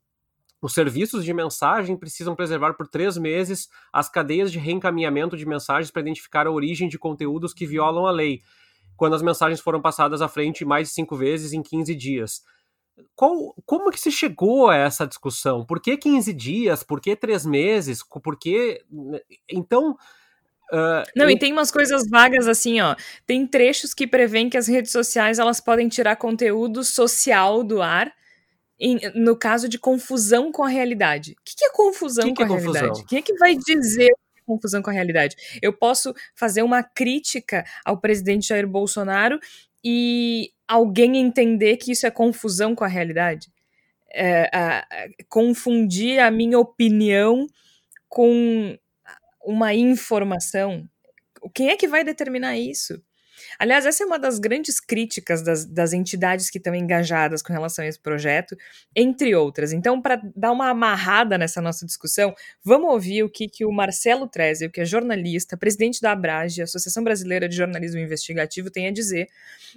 os 0.61 0.73
serviços 0.73 1.25
de 1.25 1.33
mensagem 1.33 1.97
precisam 1.97 2.35
preservar 2.35 2.73
por 2.73 2.87
três 2.87 3.17
meses 3.17 3.67
as 3.91 4.09
cadeias 4.09 4.51
de 4.51 4.57
reencaminhamento 4.57 5.35
de 5.35 5.45
mensagens 5.45 5.91
para 5.91 6.01
identificar 6.01 6.47
a 6.47 6.51
origem 6.51 6.87
de 6.87 6.97
conteúdos 6.97 7.53
que 7.53 7.65
violam 7.65 8.05
a 8.07 8.11
lei, 8.11 8.41
quando 8.95 9.13
as 9.13 9.21
mensagens 9.21 9.59
foram 9.59 9.81
passadas 9.81 10.21
à 10.21 10.27
frente 10.27 10.63
mais 10.63 10.87
de 10.87 10.93
cinco 10.93 11.17
vezes 11.17 11.51
em 11.51 11.61
15 11.61 11.93
dias. 11.95 12.41
Qual, 13.15 13.55
como 13.65 13.91
que 13.91 13.99
se 13.99 14.11
chegou 14.11 14.69
a 14.69 14.75
essa 14.75 15.07
discussão? 15.07 15.65
Por 15.65 15.81
que 15.81 15.97
15 15.97 16.33
dias? 16.33 16.83
Por 16.83 17.01
que 17.01 17.15
três 17.15 17.45
meses? 17.45 18.03
Por 18.03 18.37
que. 18.37 18.83
Né? 18.91 19.19
Então. 19.49 19.97
Uh, 20.71 21.03
Não, 21.15 21.25
eu... 21.25 21.31
e 21.31 21.39
tem 21.39 21.51
umas 21.51 21.71
coisas 21.71 22.07
vagas 22.09 22.47
assim, 22.47 22.81
ó. 22.81 22.95
Tem 23.25 23.45
trechos 23.45 23.93
que 23.93 24.07
prevêem 24.07 24.49
que 24.49 24.57
as 24.57 24.67
redes 24.67 24.91
sociais 24.91 25.39
elas 25.39 25.59
podem 25.59 25.87
tirar 25.87 26.15
conteúdo 26.15 26.83
social 26.83 27.63
do 27.63 27.81
ar 27.81 28.11
em, 28.79 28.99
no 29.15 29.37
caso 29.37 29.69
de 29.69 29.77
confusão 29.77 30.51
com 30.51 30.63
a 30.63 30.67
realidade. 30.67 31.33
O 31.33 31.43
que, 31.45 31.55
que 31.55 31.65
é 31.65 31.69
confusão 31.69 32.23
que 32.25 32.29
com 32.31 32.35
que 32.35 32.41
é 32.43 32.45
a 32.45 32.49
confusão? 32.49 32.73
realidade? 32.73 33.05
Quem 33.07 33.19
é 33.19 33.21
que 33.21 33.33
vai 33.35 33.55
dizer 33.55 34.09
é 34.09 34.41
confusão 34.45 34.81
com 34.81 34.89
a 34.89 34.93
realidade? 34.93 35.35
Eu 35.61 35.73
posso 35.73 36.13
fazer 36.35 36.63
uma 36.63 36.83
crítica 36.83 37.63
ao 37.85 37.99
presidente 37.99 38.47
Jair 38.47 38.67
Bolsonaro 38.67 39.39
e 39.83 40.51
alguém 40.73 41.17
entender 41.17 41.77
que 41.77 41.91
isso 41.91 42.05
é 42.07 42.11
confusão 42.11 42.75
com 42.75 42.83
a 42.83 42.87
realidade? 42.87 43.51
É, 44.11 44.49
a, 44.53 44.79
a, 44.79 45.07
confundir 45.27 46.19
a 46.19 46.29
minha 46.29 46.59
opinião 46.59 47.47
com 48.07 48.77
uma 49.43 49.73
informação. 49.73 50.87
Quem 51.53 51.69
é 51.69 51.77
que 51.77 51.87
vai 51.87 52.03
determinar 52.03 52.57
isso? 52.57 53.01
Aliás, 53.57 53.85
essa 53.85 54.03
é 54.03 54.05
uma 54.05 54.19
das 54.19 54.39
grandes 54.39 54.79
críticas 54.79 55.41
das, 55.41 55.65
das 55.65 55.93
entidades 55.93 56.49
que 56.49 56.57
estão 56.57 56.73
engajadas 56.73 57.41
com 57.41 57.53
relação 57.53 57.83
a 57.83 57.87
esse 57.87 57.99
projeto, 57.99 58.57
entre 58.95 59.35
outras. 59.35 59.73
Então, 59.73 60.01
para 60.01 60.21
dar 60.35 60.51
uma 60.51 60.69
amarrada 60.69 61.37
nessa 61.37 61.61
nossa 61.61 61.85
discussão, 61.85 62.33
vamos 62.63 62.91
ouvir 62.91 63.23
o 63.23 63.29
que, 63.29 63.47
que 63.47 63.65
o 63.65 63.71
Marcelo 63.71 64.27
Trezio, 64.27 64.71
que 64.71 64.81
é 64.81 64.85
jornalista, 64.85 65.57
presidente 65.57 66.01
da 66.01 66.11
Abrage, 66.11 66.61
Associação 66.61 67.03
Brasileira 67.03 67.47
de 67.47 67.55
Jornalismo 67.55 67.99
Investigativo, 67.99 68.69
tem 68.69 68.87
a 68.87 68.91
dizer 68.91 69.27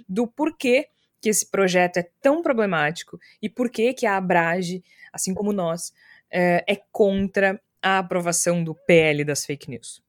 do 0.07 0.27
porquê 0.27 0.87
que 1.21 1.29
esse 1.29 1.45
projeto 1.45 1.97
é 1.97 2.07
tão 2.21 2.41
problemático 2.41 3.19
e 3.41 3.49
por 3.49 3.69
que 3.69 3.93
que 3.93 4.05
a 4.05 4.17
Abrage, 4.17 4.83
assim 5.11 5.33
como 5.33 5.51
nós, 5.51 5.91
é, 6.29 6.63
é 6.67 6.75
contra 6.91 7.59
a 7.81 7.99
aprovação 7.99 8.63
do 8.63 8.75
PL 8.75 9.23
das 9.23 9.45
fake 9.45 9.69
news. 9.69 10.06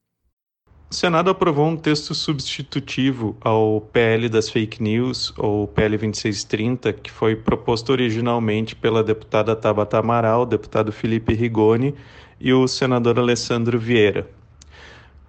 O 0.91 0.95
Senado 0.95 1.29
aprovou 1.29 1.67
um 1.67 1.77
texto 1.77 2.15
substitutivo 2.15 3.37
ao 3.41 3.79
PL 3.79 4.27
das 4.27 4.49
fake 4.49 4.81
news, 4.81 5.31
ou 5.37 5.67
PL 5.67 5.95
2630, 5.95 6.93
que 6.93 7.11
foi 7.11 7.35
proposto 7.35 7.91
originalmente 7.91 8.75
pela 8.75 9.03
deputada 9.03 9.55
Tabata 9.55 9.99
Amaral, 9.99 10.47
deputado 10.47 10.91
Felipe 10.91 11.35
Rigoni 11.35 11.93
e 12.39 12.51
o 12.51 12.67
senador 12.67 13.19
Alessandro 13.19 13.77
Vieira. 13.77 14.27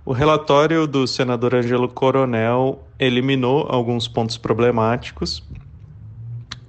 O 0.03 0.13
relatório 0.13 0.87
do 0.87 1.07
senador 1.07 1.55
Angelo 1.55 1.91
Coronel 1.91 2.83
eliminou 2.99 3.67
alguns 3.69 4.09
pontos 4.09 4.39
problemáticos, 4.39 5.43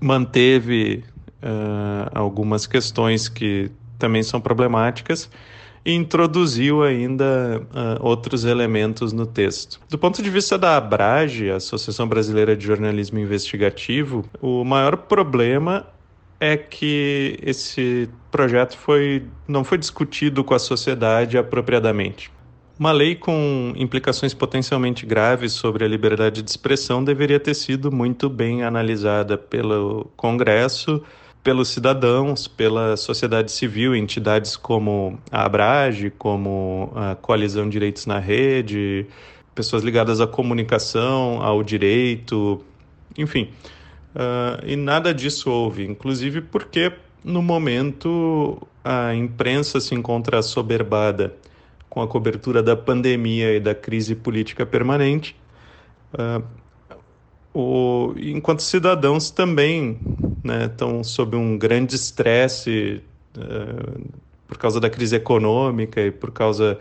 manteve 0.01 1.05
uh, 1.41 2.11
algumas 2.13 2.67
questões 2.67 3.29
que 3.29 3.71
também 3.97 4.21
são 4.21 4.41
problemáticas 4.41 5.29
e 5.85 5.93
introduziu 5.93 6.83
ainda 6.83 7.61
uh, 7.71 8.05
outros 8.05 8.45
elementos 8.45 9.11
no 9.11 9.25
texto. 9.25 9.79
Do 9.89 9.97
ponto 9.97 10.21
de 10.21 10.29
vista 10.29 10.57
da 10.57 10.77
Abrage, 10.77 11.49
Associação 11.49 12.07
Brasileira 12.07 12.55
de 12.55 12.65
Jornalismo 12.65 13.19
Investigativo, 13.19 14.25
o 14.41 14.63
maior 14.63 14.95
problema 14.95 15.87
é 16.39 16.57
que 16.57 17.37
esse 17.41 18.09
projeto 18.31 18.77
foi, 18.77 19.23
não 19.47 19.63
foi 19.63 19.77
discutido 19.77 20.43
com 20.43 20.53
a 20.53 20.59
sociedade 20.59 21.37
apropriadamente. 21.37 22.31
Uma 22.79 22.91
lei 22.91 23.13
com 23.13 23.73
implicações 23.75 24.33
potencialmente 24.33 25.05
graves 25.05 25.53
sobre 25.53 25.85
a 25.85 25.87
liberdade 25.87 26.41
de 26.41 26.49
expressão 26.49 27.03
deveria 27.03 27.39
ter 27.39 27.53
sido 27.53 27.91
muito 27.91 28.27
bem 28.27 28.63
analisada 28.63 29.37
pelo 29.37 30.09
Congresso 30.17 31.03
pelos 31.43 31.69
cidadãos, 31.69 32.47
pela 32.47 32.95
sociedade 32.95 33.51
civil, 33.51 33.95
entidades 33.95 34.55
como 34.55 35.19
a 35.31 35.43
Abrage, 35.43 36.11
como 36.11 36.91
a 36.95 37.15
Coalizão 37.15 37.67
Direitos 37.67 38.05
na 38.05 38.19
Rede, 38.19 39.07
pessoas 39.55 39.83
ligadas 39.83 40.21
à 40.21 40.27
comunicação, 40.27 41.41
ao 41.41 41.63
direito, 41.63 42.63
enfim. 43.17 43.49
Uh, 44.13 44.65
e 44.65 44.75
nada 44.75 45.13
disso 45.13 45.49
houve, 45.49 45.85
inclusive 45.85 46.41
porque 46.41 46.91
no 47.23 47.41
momento 47.41 48.61
a 48.83 49.13
imprensa 49.15 49.79
se 49.79 49.95
encontra 49.95 50.39
assoberbada 50.39 51.35
com 51.89 52.01
a 52.01 52.07
cobertura 52.07 52.61
da 52.61 52.75
pandemia 52.75 53.55
e 53.55 53.59
da 53.59 53.73
crise 53.73 54.15
política 54.15 54.65
permanente. 54.65 55.35
Uh, 56.13 56.43
o, 57.53 58.13
enquanto 58.17 58.61
cidadãos 58.61 59.29
também 59.29 59.99
né, 60.43 60.65
estão 60.65 61.03
sob 61.03 61.35
um 61.35 61.57
grande 61.57 61.95
estresse 61.95 63.01
uh, 63.37 64.09
por 64.47 64.57
causa 64.57 64.79
da 64.79 64.89
crise 64.89 65.15
econômica 65.15 66.01
e 66.01 66.11
por 66.11 66.31
causa 66.31 66.79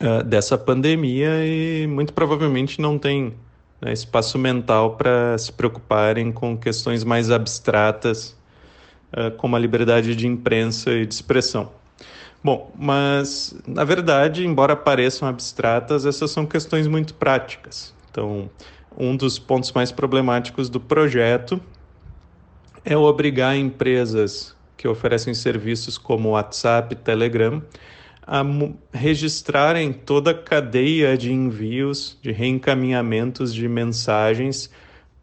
uh, 0.00 0.22
dessa 0.24 0.56
pandemia 0.56 1.44
e 1.44 1.86
muito 1.86 2.12
provavelmente 2.12 2.80
não 2.80 2.98
tem 2.98 3.34
né, 3.80 3.92
espaço 3.92 4.38
mental 4.38 4.96
para 4.96 5.36
se 5.36 5.52
preocuparem 5.52 6.30
com 6.32 6.56
questões 6.56 7.04
mais 7.04 7.30
abstratas 7.30 8.36
uh, 9.12 9.30
como 9.36 9.56
a 9.56 9.58
liberdade 9.58 10.14
de 10.14 10.26
imprensa 10.26 10.92
e 10.92 11.06
de 11.06 11.14
expressão. 11.14 11.70
Bom, 12.44 12.72
mas 12.76 13.54
na 13.66 13.84
verdade, 13.84 14.44
embora 14.44 14.74
pareçam 14.74 15.28
abstratas, 15.28 16.04
essas 16.06 16.30
são 16.30 16.44
questões 16.44 16.88
muito 16.88 17.14
práticas. 17.14 17.94
Então, 18.10 18.50
um 18.96 19.16
dos 19.16 19.38
pontos 19.38 19.72
mais 19.72 19.92
problemáticos 19.92 20.68
do 20.68 20.80
projeto 20.80 21.60
é 22.84 22.96
obrigar 22.96 23.56
empresas 23.56 24.56
que 24.76 24.88
oferecem 24.88 25.32
serviços 25.34 25.96
como 25.96 26.30
WhatsApp, 26.30 26.96
Telegram, 26.96 27.62
a 28.26 28.44
registrarem 28.92 29.92
toda 29.92 30.30
a 30.30 30.34
cadeia 30.34 31.16
de 31.16 31.32
envios, 31.32 32.18
de 32.22 32.32
reencaminhamentos 32.32 33.54
de 33.54 33.68
mensagens, 33.68 34.70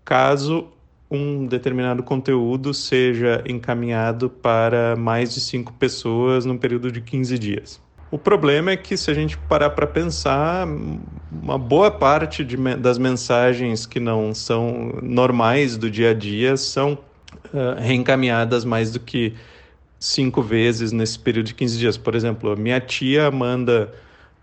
caso 0.04 0.68
um 1.10 1.48
determinado 1.48 2.04
conteúdo 2.04 2.74
seja 2.74 3.44
encaminhado 3.48 4.30
para 4.30 4.96
mais 4.96 5.34
de 5.34 5.42
cinco 5.42 5.74
pessoas 5.74 6.46
num 6.46 6.58
período 6.58 6.92
de 6.92 7.02
15 7.02 7.40
dias. 7.40 7.82
O 8.12 8.18
problema 8.18 8.72
é 8.72 8.78
que, 8.78 8.98
se 8.98 9.12
a 9.12 9.14
gente 9.14 9.38
parar 9.38 9.70
para 9.72 9.86
pensar, 9.86 10.68
uma 11.32 11.58
boa 11.58 11.92
parte 11.92 12.44
de, 12.44 12.58
das 12.76 12.98
mensagens 12.98 13.86
que 13.86 14.00
não 14.00 14.34
são 14.34 15.00
normais 15.02 15.78
do 15.78 15.92
dia 15.92 16.12
a 16.12 16.14
dia 16.14 16.58
são 16.58 16.98
uh, 17.54 17.80
reencaminhadas 17.80 18.64
mais 18.66 18.92
do 18.92 19.00
que 19.00 19.34
cinco 20.00 20.42
vezes 20.42 20.92
nesse 20.92 21.20
período 21.20 21.48
de 21.48 21.56
15 21.56 21.78
dias. 21.78 21.98
Por 21.98 22.16
exemplo, 22.16 22.56
minha 22.58 22.80
tia 22.80 23.30
manda 23.30 23.94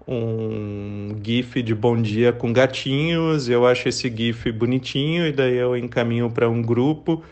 um 0.07 1.17
GIF 1.23 1.63
de 1.63 1.75
bom 1.75 2.01
dia 2.01 2.33
com 2.33 2.53
gatinhos, 2.53 3.49
eu 3.49 3.67
acho 3.67 3.89
esse 3.89 4.09
GIF 4.15 4.53
bonitinho 4.53 5.27
e 5.27 5.33
daí 5.33 5.57
eu 5.57 5.77
encaminho 5.77 6.31
para 6.31 6.49
um 6.49 6.63
grupo 6.63 7.25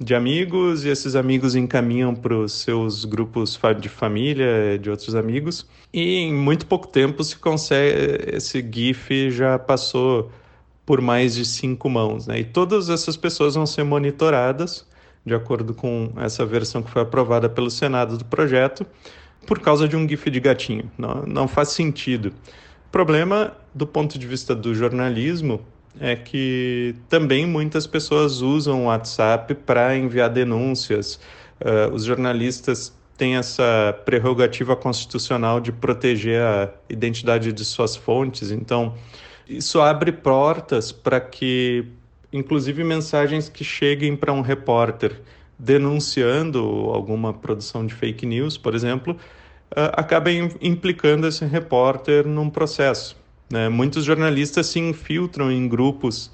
de 0.00 0.14
amigos 0.14 0.84
e 0.84 0.88
esses 0.90 1.16
amigos 1.16 1.56
encaminham 1.56 2.14
para 2.14 2.36
os 2.36 2.52
seus 2.52 3.04
grupos 3.04 3.58
de 3.80 3.88
família, 3.88 4.78
de 4.78 4.90
outros 4.90 5.14
amigos. 5.14 5.66
E 5.92 6.18
em 6.18 6.32
muito 6.32 6.66
pouco 6.66 6.86
tempo 6.86 7.24
se 7.24 7.36
consegue, 7.36 8.36
esse 8.36 8.60
GIF 8.60 9.30
já 9.30 9.58
passou 9.58 10.30
por 10.86 11.00
mais 11.00 11.34
de 11.34 11.44
cinco 11.44 11.90
mãos. 11.90 12.26
Né? 12.26 12.40
E 12.40 12.44
todas 12.44 12.88
essas 12.88 13.16
pessoas 13.16 13.54
vão 13.54 13.66
ser 13.66 13.84
monitoradas, 13.84 14.86
de 15.28 15.34
acordo 15.34 15.72
com 15.72 16.12
essa 16.16 16.44
versão 16.44 16.82
que 16.82 16.90
foi 16.90 17.02
aprovada 17.02 17.48
pelo 17.48 17.70
Senado 17.70 18.18
do 18.18 18.24
projeto, 18.24 18.84
por 19.46 19.60
causa 19.60 19.86
de 19.86 19.96
um 19.96 20.08
GIF 20.08 20.28
de 20.30 20.40
gatinho. 20.40 20.90
Não, 20.98 21.22
não 21.26 21.46
faz 21.46 21.68
sentido. 21.68 22.32
O 22.86 22.90
problema, 22.90 23.56
do 23.72 23.86
ponto 23.86 24.18
de 24.18 24.26
vista 24.26 24.54
do 24.54 24.74
jornalismo, 24.74 25.60
é 26.00 26.16
que 26.16 26.94
também 27.08 27.46
muitas 27.46 27.86
pessoas 27.86 28.40
usam 28.40 28.84
o 28.84 28.86
WhatsApp 28.86 29.54
para 29.54 29.96
enviar 29.96 30.30
denúncias. 30.30 31.20
Uh, 31.60 31.92
os 31.92 32.04
jornalistas 32.04 32.92
têm 33.16 33.36
essa 33.36 33.98
prerrogativa 34.04 34.76
constitucional 34.76 35.60
de 35.60 35.72
proteger 35.72 36.40
a 36.40 36.70
identidade 36.88 37.52
de 37.52 37.64
suas 37.64 37.96
fontes, 37.96 38.50
então 38.52 38.94
isso 39.48 39.80
abre 39.80 40.12
portas 40.12 40.92
para 40.92 41.20
que, 41.20 41.86
inclusive, 42.32 42.84
mensagens 42.84 43.48
que 43.48 43.64
cheguem 43.64 44.16
para 44.16 44.32
um 44.32 44.40
repórter 44.40 45.20
denunciando 45.58 46.60
alguma 46.92 47.32
produção 47.32 47.84
de 47.84 47.92
fake 47.92 48.24
news, 48.24 48.56
por 48.56 48.74
exemplo, 48.74 49.14
uh, 49.72 49.90
acabem 49.94 50.50
implicando 50.60 51.26
esse 51.26 51.44
repórter 51.44 52.26
num 52.26 52.48
processo. 52.48 53.16
Né? 53.50 53.68
Muitos 53.68 54.04
jornalistas 54.04 54.66
se 54.66 54.78
infiltram 54.78 55.50
em 55.50 55.66
grupos 55.66 56.30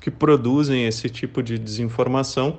que 0.00 0.10
produzem 0.10 0.86
esse 0.86 1.08
tipo 1.08 1.42
de 1.42 1.58
desinformação 1.58 2.58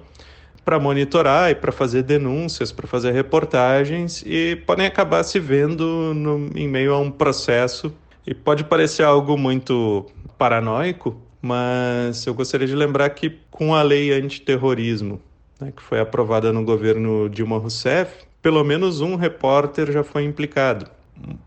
para 0.64 0.80
monitorar 0.80 1.52
e 1.52 1.56
para 1.56 1.72
fazer 1.72 2.04
denúncias, 2.04 2.72
para 2.72 2.88
fazer 2.88 3.12
reportagens 3.12 4.24
e 4.26 4.56
podem 4.66 4.86
acabar 4.86 5.24
se 5.24 5.40
vendo 5.40 6.14
no, 6.14 6.50
em 6.56 6.68
meio 6.68 6.94
a 6.94 7.00
um 7.00 7.12
processo. 7.12 7.94
E 8.26 8.34
pode 8.34 8.64
parecer 8.64 9.04
algo 9.04 9.38
muito 9.38 10.06
paranoico, 10.38 11.22
mas 11.44 12.26
eu 12.26 12.34
gostaria 12.34 12.66
de 12.66 12.74
lembrar 12.74 13.10
que 13.10 13.38
com 13.52 13.76
a 13.76 13.82
lei 13.82 14.14
antiterrorismo, 14.14 15.22
né, 15.60 15.74
que 15.76 15.84
foi 15.84 16.00
aprovada 16.00 16.54
no 16.54 16.64
governo 16.64 17.30
Dilma 17.30 17.58
Rousseff, 17.58 18.24
pelo 18.42 18.64
menos 18.64 19.02
um 19.02 19.16
repórter 19.18 19.92
já 19.92 20.06
foi 20.06 20.24
implicado. 20.24 20.90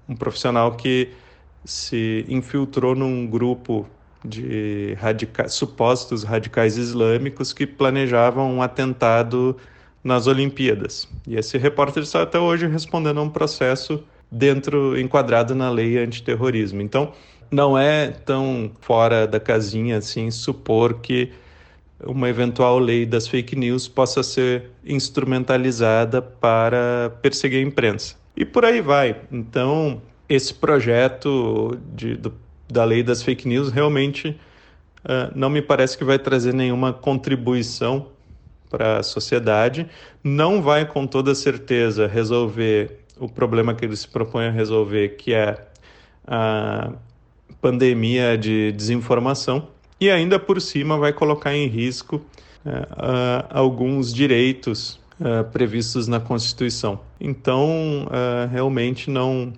Um 0.07 0.15
profissional 0.15 0.77
que 0.77 1.09
se 1.65 2.27
infiltrou 2.29 2.95
num 2.95 3.27
grupo 3.27 3.87
de 4.23 4.93
radica 5.01 5.49
supostos 5.49 6.25
radicais 6.25 6.77
islâmicos 6.77 7.55
que 7.55 7.67
planejavam 7.67 8.53
um 8.53 8.61
atentado 8.61 9.57
nas 10.05 10.27
Olimpíadas. 10.27 11.09
E 11.27 11.37
esse 11.37 11.57
repórter 11.57 12.03
está 12.03 12.23
até 12.23 12.39
hoje 12.39 12.67
respondendo 12.67 13.19
a 13.19 13.23
um 13.23 13.31
processo 13.31 14.05
dentro 14.31 14.99
enquadrado 15.01 15.55
na 15.55 15.71
lei 15.71 15.97
antiterrorismo. 15.97 16.83
Então, 16.83 17.13
não 17.51 17.77
é 17.79 18.09
tão 18.09 18.71
fora 18.81 19.27
da 19.27 19.41
casinha 19.41 19.99
assim 19.99 20.31
supor 20.31 21.01
que 21.01 21.33
uma 22.05 22.29
eventual 22.29 22.79
lei 22.79 23.07
das 23.07 23.27
fake 23.27 23.57
news 23.57 23.89
possa 23.89 24.23
ser 24.23 24.71
instrumentalizada 24.85 26.21
para 26.21 27.11
perseguir 27.23 27.65
a 27.65 27.69
imprensa. 27.69 28.17
E 28.37 28.45
por 28.45 28.65
aí 28.65 28.81
vai. 28.81 29.17
Então, 29.33 30.03
esse 30.29 30.53
projeto 30.53 31.79
de, 31.95 32.17
do, 32.17 32.35
da 32.69 32.85
lei 32.85 33.03
das 33.03 33.23
fake 33.23 33.49
news 33.49 33.71
realmente 33.71 34.39
uh, 35.05 35.33
não 35.35 35.49
me 35.49 35.63
parece 35.63 35.97
que 35.97 36.05
vai 36.05 36.19
trazer 36.19 36.53
nenhuma 36.53 36.93
contribuição 36.93 38.09
para 38.69 38.99
a 38.99 39.03
sociedade, 39.03 39.89
não 40.23 40.61
vai 40.61 40.85
com 40.85 41.07
toda 41.07 41.35
certeza 41.35 42.07
resolver 42.07 43.01
o 43.19 43.29
problema 43.29 43.75
que 43.75 43.85
ele 43.85 43.97
se 43.97 44.09
propõe 44.09 44.47
a 44.47 44.51
resolver, 44.51 45.11
que 45.11 45.33
é 45.33 45.57
a 46.27 46.93
pandemia 47.61 48.37
de 48.37 48.73
desinformação, 48.73 49.69
e 50.01 50.11
ainda 50.11 50.39
por 50.39 50.61
cima 50.61 50.99
vai 50.99 51.13
colocar 51.13 51.55
em 51.55 51.67
risco 51.67 52.17
uh, 52.65 53.47
alguns 53.51 54.13
direitos 54.13 55.01
previstos 55.51 56.07
na 56.07 56.21
Constituição. 56.21 57.01
Então, 57.19 58.07
realmente 58.53 59.11
não 59.11 59.51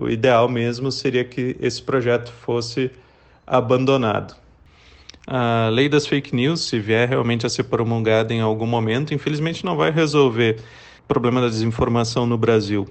o 0.00 0.08
ideal 0.08 0.48
mesmo 0.48 0.90
seria 0.90 1.24
que 1.24 1.56
esse 1.60 1.80
projeto 1.80 2.32
fosse 2.32 2.90
abandonado. 3.46 4.34
A 5.26 5.68
lei 5.70 5.88
das 5.88 6.06
fake 6.08 6.34
news, 6.34 6.62
se 6.62 6.80
vier 6.80 7.08
realmente 7.08 7.46
a 7.46 7.48
ser 7.48 7.62
promulgada 7.64 8.34
em 8.34 8.40
algum 8.40 8.66
momento, 8.66 9.14
infelizmente 9.14 9.64
não 9.64 9.76
vai 9.76 9.92
resolver 9.92 10.58
o 11.04 11.06
problema 11.06 11.40
da 11.40 11.48
desinformação 11.48 12.26
no 12.26 12.36
Brasil. 12.36 12.86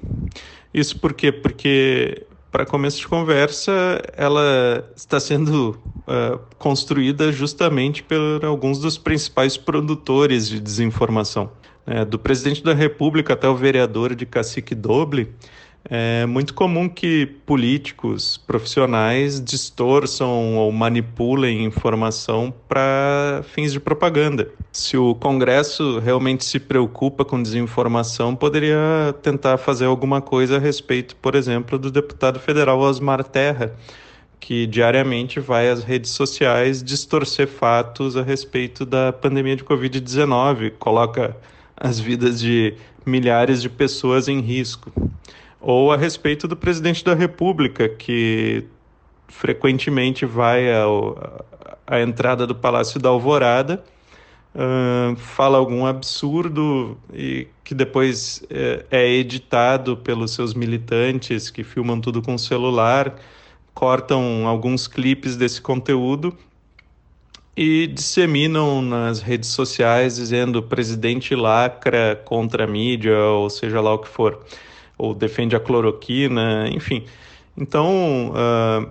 Isso 0.74 0.98
por 0.98 1.14
quê? 1.14 1.34
Porque, 1.34 2.26
para 2.54 2.68
começo 2.68 3.00
de 3.00 3.08
conversa, 3.08 4.00
ela 4.16 4.88
está 4.96 5.20
sendo 5.20 5.72
uh, 6.02 6.40
construída 6.60 7.32
justamente 7.32 8.04
por 8.04 8.46
alguns 8.46 8.78
dos 8.78 8.96
principais 8.96 9.58
produtores 9.58 10.48
de 10.48 10.60
desinformação. 10.60 11.50
Né? 11.84 12.06
Do 12.06 12.20
presidente 12.20 12.64
da 12.64 12.72
República 12.72 13.34
até 13.34 13.50
o 13.50 13.56
vereador 13.56 14.14
de 14.14 14.28
Cacique 14.28 14.76
Doble, 14.76 15.34
é 15.90 16.26
muito 16.26 16.54
comum 16.54 16.88
que 16.88 17.26
políticos 17.46 18.38
profissionais 18.38 19.44
distorçam 19.44 20.56
ou 20.56 20.72
manipulem 20.72 21.66
informação 21.66 22.54
para 22.70 23.42
fins 23.44 23.74
de 23.74 23.82
propaganda. 23.82 24.50
Se 24.72 24.96
o 24.96 25.14
Congresso 25.14 26.00
realmente 26.00 26.46
se 26.46 26.58
preocupa 26.58 27.26
com 27.26 27.42
desinformação, 27.42 28.34
poderia 28.34 29.14
tentar 29.22 29.58
fazer 29.58 29.86
alguma 29.86 30.22
coisa 30.22 30.56
a 30.56 30.60
respeito, 30.60 31.18
por 31.18 31.36
exemplo, 31.36 31.78
do 31.78 31.92
deputado 31.92 32.40
federal 32.40 32.80
Osmar 32.80 33.22
Terra, 33.26 33.76
que 34.40 34.66
diariamente 34.66 35.42
vai 35.42 35.70
às 35.70 35.84
redes 35.84 36.12
sociais 36.12 36.82
distorcer 36.82 37.48
fatos 37.48 38.16
a 38.16 38.24
respeito 38.24 38.86
da 38.86 39.12
pandemia 39.12 39.58
de 39.58 39.66
Covid-19, 39.66 40.72
coloca 40.80 41.36
as 41.76 42.00
vidas 42.00 42.40
de 42.40 42.74
milhares 43.06 43.62
de 43.62 43.68
pessoas 43.68 44.30
em 44.30 44.40
risco 44.40 44.92
ou 45.64 45.94
a 45.94 45.98
respeito 45.98 46.46
do 46.46 46.58
presidente 46.58 47.06
da 47.06 47.16
República, 47.16 47.88
que 47.88 48.66
frequentemente 49.30 50.26
vai 50.26 50.72
ao, 50.74 51.46
à 51.88 52.02
entrada 52.02 52.46
do 52.46 52.54
Palácio 52.54 53.00
da 53.00 53.08
Alvorada, 53.08 53.82
uh, 54.54 55.16
fala 55.16 55.58
algum 55.58 55.86
absurdo 55.86 56.98
e 57.14 57.48
que 57.64 57.74
depois 57.74 58.44
é, 58.50 58.86
é 58.92 59.10
editado 59.10 59.96
pelos 59.96 60.32
seus 60.32 60.54
militantes 60.54 61.50
que 61.50 61.64
filmam 61.64 62.02
tudo 62.02 62.22
com 62.22 62.38
celular, 62.38 63.16
cortam 63.74 64.46
alguns 64.46 64.86
clipes 64.86 65.38
desse 65.38 65.62
conteúdo 65.62 66.38
e 67.56 67.88
disseminam 67.88 68.82
nas 68.82 69.22
redes 69.22 69.50
sociais 69.50 70.18
dizendo 70.18 70.62
presidente 70.62 71.34
lacra 71.36 72.22
contra 72.26 72.66
a 72.66 72.68
mídia, 72.68 73.18
ou 73.18 73.50
seja 73.50 73.80
lá 73.80 73.94
o 73.94 74.00
que 74.00 74.10
for 74.10 74.44
ou 74.98 75.14
defende 75.14 75.56
a 75.56 75.60
cloroquina, 75.60 76.68
enfim. 76.70 77.06
Então, 77.58 78.32
uh, 78.32 78.90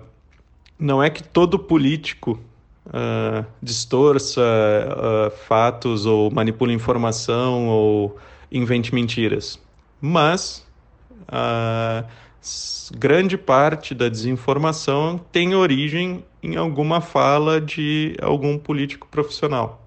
não 0.79 1.01
é 1.01 1.09
que 1.09 1.23
todo 1.23 1.59
político 1.59 2.39
uh, 2.87 3.45
distorça 3.61 4.41
uh, 4.41 5.31
fatos 5.47 6.05
ou 6.05 6.31
manipule 6.31 6.73
informação 6.73 7.67
ou 7.67 8.17
invente 8.51 8.93
mentiras, 8.93 9.59
mas 9.99 10.63
grande 12.95 13.37
parte 13.37 13.95
da 13.95 14.09
desinformação 14.09 15.19
tem 15.31 15.55
origem 15.55 16.23
em 16.43 16.55
alguma 16.55 17.01
fala 17.01 17.59
de 17.59 18.15
algum 18.21 18.57
político 18.57 19.07
profissional. 19.09 19.82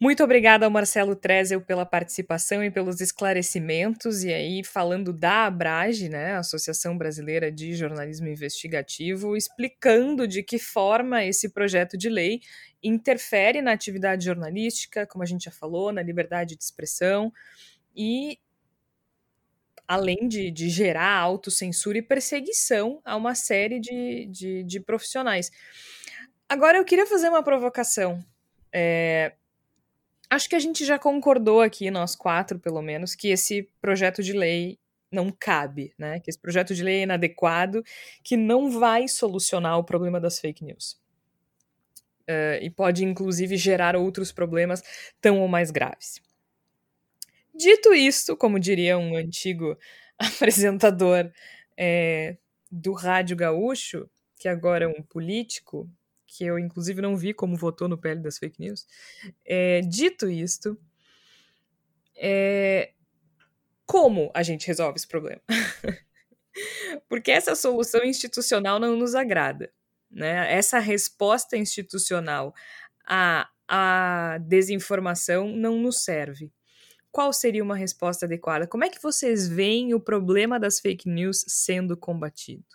Muito 0.00 0.22
obrigada 0.22 0.64
ao 0.64 0.70
Marcelo 0.70 1.16
Trezel 1.16 1.60
pela 1.60 1.84
participação 1.84 2.62
e 2.62 2.70
pelos 2.70 3.00
esclarecimentos. 3.00 4.22
E 4.22 4.32
aí, 4.32 4.62
falando 4.62 5.12
da 5.12 5.46
Abrage, 5.46 6.08
né, 6.08 6.34
Associação 6.36 6.96
Brasileira 6.96 7.50
de 7.50 7.74
Jornalismo 7.74 8.28
Investigativo, 8.28 9.36
explicando 9.36 10.28
de 10.28 10.44
que 10.44 10.56
forma 10.56 11.24
esse 11.24 11.48
projeto 11.48 11.98
de 11.98 12.08
lei 12.08 12.40
interfere 12.80 13.60
na 13.60 13.72
atividade 13.72 14.24
jornalística, 14.24 15.04
como 15.04 15.24
a 15.24 15.26
gente 15.26 15.46
já 15.46 15.50
falou, 15.50 15.90
na 15.90 16.00
liberdade 16.00 16.54
de 16.54 16.62
expressão 16.62 17.32
e 17.96 18.38
além 19.88 20.28
de, 20.28 20.48
de 20.52 20.68
gerar 20.68 21.16
autocensura 21.16 21.98
e 21.98 22.02
perseguição 22.02 23.00
a 23.04 23.16
uma 23.16 23.34
série 23.34 23.80
de, 23.80 24.26
de, 24.26 24.62
de 24.62 24.78
profissionais. 24.78 25.50
Agora, 26.48 26.78
eu 26.78 26.84
queria 26.84 27.06
fazer 27.06 27.28
uma 27.28 27.42
provocação. 27.42 28.24
É, 28.72 29.32
acho 30.30 30.48
que 30.48 30.56
a 30.56 30.60
gente 30.60 30.84
já 30.84 30.98
concordou 30.98 31.60
aqui, 31.60 31.90
nós 31.90 32.14
quatro, 32.14 32.58
pelo 32.58 32.82
menos, 32.82 33.14
que 33.14 33.28
esse 33.28 33.68
projeto 33.80 34.22
de 34.22 34.32
lei 34.32 34.78
não 35.10 35.30
cabe, 35.30 35.94
né? 35.98 36.20
Que 36.20 36.30
esse 36.30 36.38
projeto 36.38 36.74
de 36.74 36.82
lei 36.82 37.00
é 37.00 37.02
inadequado, 37.02 37.82
que 38.22 38.36
não 38.36 38.70
vai 38.70 39.08
solucionar 39.08 39.78
o 39.78 39.84
problema 39.84 40.20
das 40.20 40.38
fake 40.38 40.64
news. 40.64 41.00
uh, 42.28 42.62
e 42.62 42.70
pode 42.70 43.04
inclusive 43.04 43.56
gerar 43.56 43.96
outros 43.96 44.30
problemas 44.30 44.82
tão 45.20 45.40
ou 45.40 45.48
mais 45.48 45.70
graves. 45.70 46.20
Dito 47.54 47.94
isto, 47.94 48.36
como 48.36 48.60
diria 48.60 48.98
um 48.98 49.16
antigo 49.16 49.76
apresentador 50.18 51.30
é, 51.76 52.36
do 52.70 52.92
Rádio 52.92 53.36
Gaúcho, 53.36 54.08
que 54.38 54.48
agora 54.48 54.84
é 54.84 54.88
um 54.88 55.02
político, 55.02 55.90
que 56.28 56.44
eu 56.44 56.58
inclusive 56.58 57.00
não 57.00 57.16
vi 57.16 57.32
como 57.32 57.56
votou 57.56 57.88
no 57.88 57.98
PL 57.98 58.20
das 58.20 58.38
fake 58.38 58.60
news. 58.60 58.86
É, 59.44 59.80
dito 59.80 60.28
isto, 60.28 60.78
é, 62.14 62.92
como 63.86 64.30
a 64.34 64.42
gente 64.42 64.66
resolve 64.66 64.96
esse 64.96 65.08
problema? 65.08 65.40
Porque 67.08 67.30
essa 67.30 67.56
solução 67.56 68.04
institucional 68.04 68.78
não 68.78 68.96
nos 68.96 69.14
agrada. 69.14 69.72
Né? 70.10 70.52
Essa 70.52 70.78
resposta 70.78 71.56
institucional 71.56 72.54
à, 73.06 73.48
à 73.66 74.38
desinformação 74.38 75.48
não 75.48 75.78
nos 75.78 76.04
serve. 76.04 76.52
Qual 77.10 77.32
seria 77.32 77.64
uma 77.64 77.76
resposta 77.76 78.26
adequada? 78.26 78.66
Como 78.66 78.84
é 78.84 78.90
que 78.90 79.02
vocês 79.02 79.48
veem 79.48 79.94
o 79.94 80.00
problema 80.00 80.60
das 80.60 80.78
fake 80.78 81.08
news 81.08 81.44
sendo 81.48 81.96
combatido? 81.96 82.66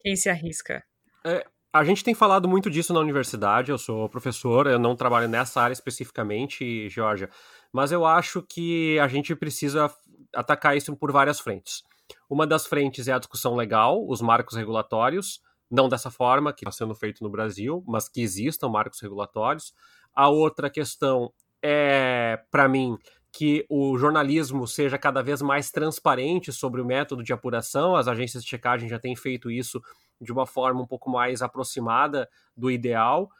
Quem 0.00 0.14
se 0.14 0.28
arrisca? 0.28 0.84
É, 1.24 1.46
a 1.74 1.82
gente 1.82 2.04
tem 2.04 2.14
falado 2.14 2.48
muito 2.48 2.70
disso 2.70 2.94
na 2.94 3.00
universidade. 3.00 3.72
Eu 3.72 3.78
sou 3.78 4.08
professor, 4.08 4.68
eu 4.68 4.78
não 4.78 4.94
trabalho 4.94 5.28
nessa 5.28 5.60
área 5.60 5.72
especificamente, 5.72 6.88
Georgia, 6.88 7.28
mas 7.72 7.90
eu 7.90 8.06
acho 8.06 8.40
que 8.42 8.96
a 9.00 9.08
gente 9.08 9.34
precisa 9.34 9.92
atacar 10.32 10.76
isso 10.76 10.94
por 10.96 11.10
várias 11.10 11.40
frentes. 11.40 11.82
Uma 12.30 12.46
das 12.46 12.64
frentes 12.64 13.08
é 13.08 13.12
a 13.12 13.18
discussão 13.18 13.56
legal, 13.56 14.06
os 14.08 14.22
marcos 14.22 14.56
regulatórios, 14.56 15.40
não 15.68 15.88
dessa 15.88 16.12
forma 16.12 16.52
que 16.52 16.64
está 16.64 16.70
sendo 16.70 16.94
feito 16.94 17.24
no 17.24 17.30
Brasil, 17.30 17.82
mas 17.88 18.08
que 18.08 18.20
existam 18.20 18.68
marcos 18.68 19.00
regulatórios. 19.00 19.74
A 20.14 20.28
outra 20.28 20.70
questão 20.70 21.32
é, 21.60 22.38
para 22.52 22.68
mim, 22.68 22.96
que 23.32 23.66
o 23.68 23.98
jornalismo 23.98 24.64
seja 24.68 24.96
cada 24.96 25.22
vez 25.22 25.42
mais 25.42 25.72
transparente 25.72 26.52
sobre 26.52 26.80
o 26.80 26.84
método 26.84 27.24
de 27.24 27.32
apuração. 27.32 27.96
As 27.96 28.06
agências 28.06 28.44
de 28.44 28.48
checagem 28.48 28.88
já 28.88 29.00
têm 29.00 29.16
feito 29.16 29.50
isso 29.50 29.82
de 30.20 30.32
uma 30.32 30.46
forma 30.46 30.82
um 30.82 30.86
pouco 30.86 31.10
mais 31.10 31.42
aproximada 31.42 32.28
do 32.56 32.70
ideal. 32.70 33.30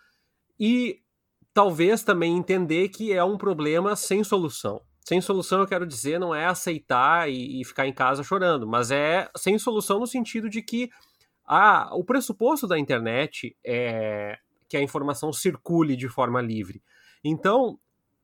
E 0.59 1.01
talvez 1.53 2.03
também 2.03 2.37
entender 2.37 2.89
que 2.89 3.13
é 3.13 3.23
um 3.23 3.39
problema 3.39 3.97
sem 3.97 4.23
solução. 4.25 4.81
Sem 5.05 5.21
solução, 5.21 5.61
eu 5.61 5.67
quero 5.67 5.87
dizer, 5.87 6.19
não 6.19 6.35
é 6.35 6.47
aceitar 6.47 7.31
e, 7.31 7.61
e 7.61 7.65
ficar 7.65 7.87
em 7.87 7.93
casa 7.93 8.23
chorando, 8.23 8.67
mas 8.67 8.91
é 8.91 9.29
sem 9.37 9.59
solução 9.59 10.01
no 10.01 10.07
sentido 10.07 10.49
de 10.49 10.63
que 10.63 10.91
a, 11.45 11.95
o 11.95 12.03
pressuposto 12.03 12.67
da 12.67 12.79
internet 12.79 13.55
é 13.65 14.39
que 14.67 14.79
a 14.79 14.83
informação 14.83 15.33
circule 15.33 15.95
de 15.95 16.09
forma 16.09 16.41
livre. 16.41 16.83
Então, 17.23 17.79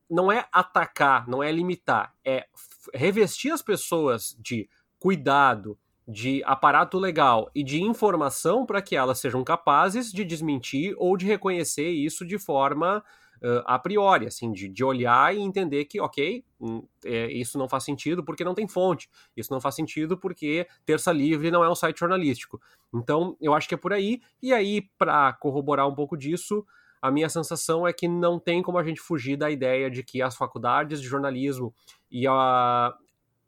não 0.09 0.31
é 0.31 0.47
atacar, 0.51 1.27
não 1.27 1.41
é 1.41 1.51
limitar, 1.51 2.13
é 2.25 2.47
revestir 2.93 3.51
as 3.51 3.61
pessoas 3.61 4.35
de 4.39 4.67
cuidado, 4.99 5.77
de 6.11 6.43
aparato 6.45 6.99
legal 6.99 7.49
e 7.55 7.63
de 7.63 7.81
informação 7.81 8.65
para 8.65 8.81
que 8.81 8.97
elas 8.97 9.17
sejam 9.17 9.43
capazes 9.43 10.11
de 10.11 10.25
desmentir 10.25 10.93
ou 10.97 11.15
de 11.15 11.25
reconhecer 11.25 11.89
isso 11.89 12.25
de 12.25 12.37
forma 12.37 13.01
uh, 13.41 13.63
a 13.65 13.79
priori, 13.79 14.27
assim, 14.27 14.51
de, 14.51 14.67
de 14.67 14.83
olhar 14.83 15.33
e 15.33 15.39
entender 15.39 15.85
que, 15.85 16.01
ok, 16.01 16.43
hum, 16.59 16.85
é, 17.05 17.31
isso 17.31 17.57
não 17.57 17.69
faz 17.69 17.85
sentido 17.85 18.25
porque 18.25 18.43
não 18.43 18.53
tem 18.53 18.67
fonte, 18.67 19.09
isso 19.37 19.53
não 19.53 19.61
faz 19.61 19.73
sentido 19.73 20.17
porque 20.17 20.67
Terça 20.85 21.13
Livre 21.13 21.49
não 21.49 21.63
é 21.63 21.69
um 21.69 21.75
site 21.75 21.99
jornalístico. 21.99 22.61
Então, 22.93 23.37
eu 23.39 23.53
acho 23.53 23.69
que 23.69 23.75
é 23.75 23.77
por 23.77 23.93
aí, 23.93 24.21
e 24.41 24.51
aí, 24.51 24.81
para 24.97 25.31
corroborar 25.33 25.87
um 25.87 25.95
pouco 25.95 26.17
disso, 26.17 26.65
a 27.01 27.09
minha 27.09 27.29
sensação 27.29 27.87
é 27.87 27.93
que 27.93 28.07
não 28.07 28.37
tem 28.37 28.61
como 28.61 28.77
a 28.77 28.83
gente 28.83 28.99
fugir 28.99 29.37
da 29.37 29.49
ideia 29.49 29.89
de 29.89 30.03
que 30.03 30.21
as 30.21 30.35
faculdades 30.35 31.01
de 31.01 31.07
jornalismo 31.07 31.73
e 32.11 32.27
a, 32.27 32.93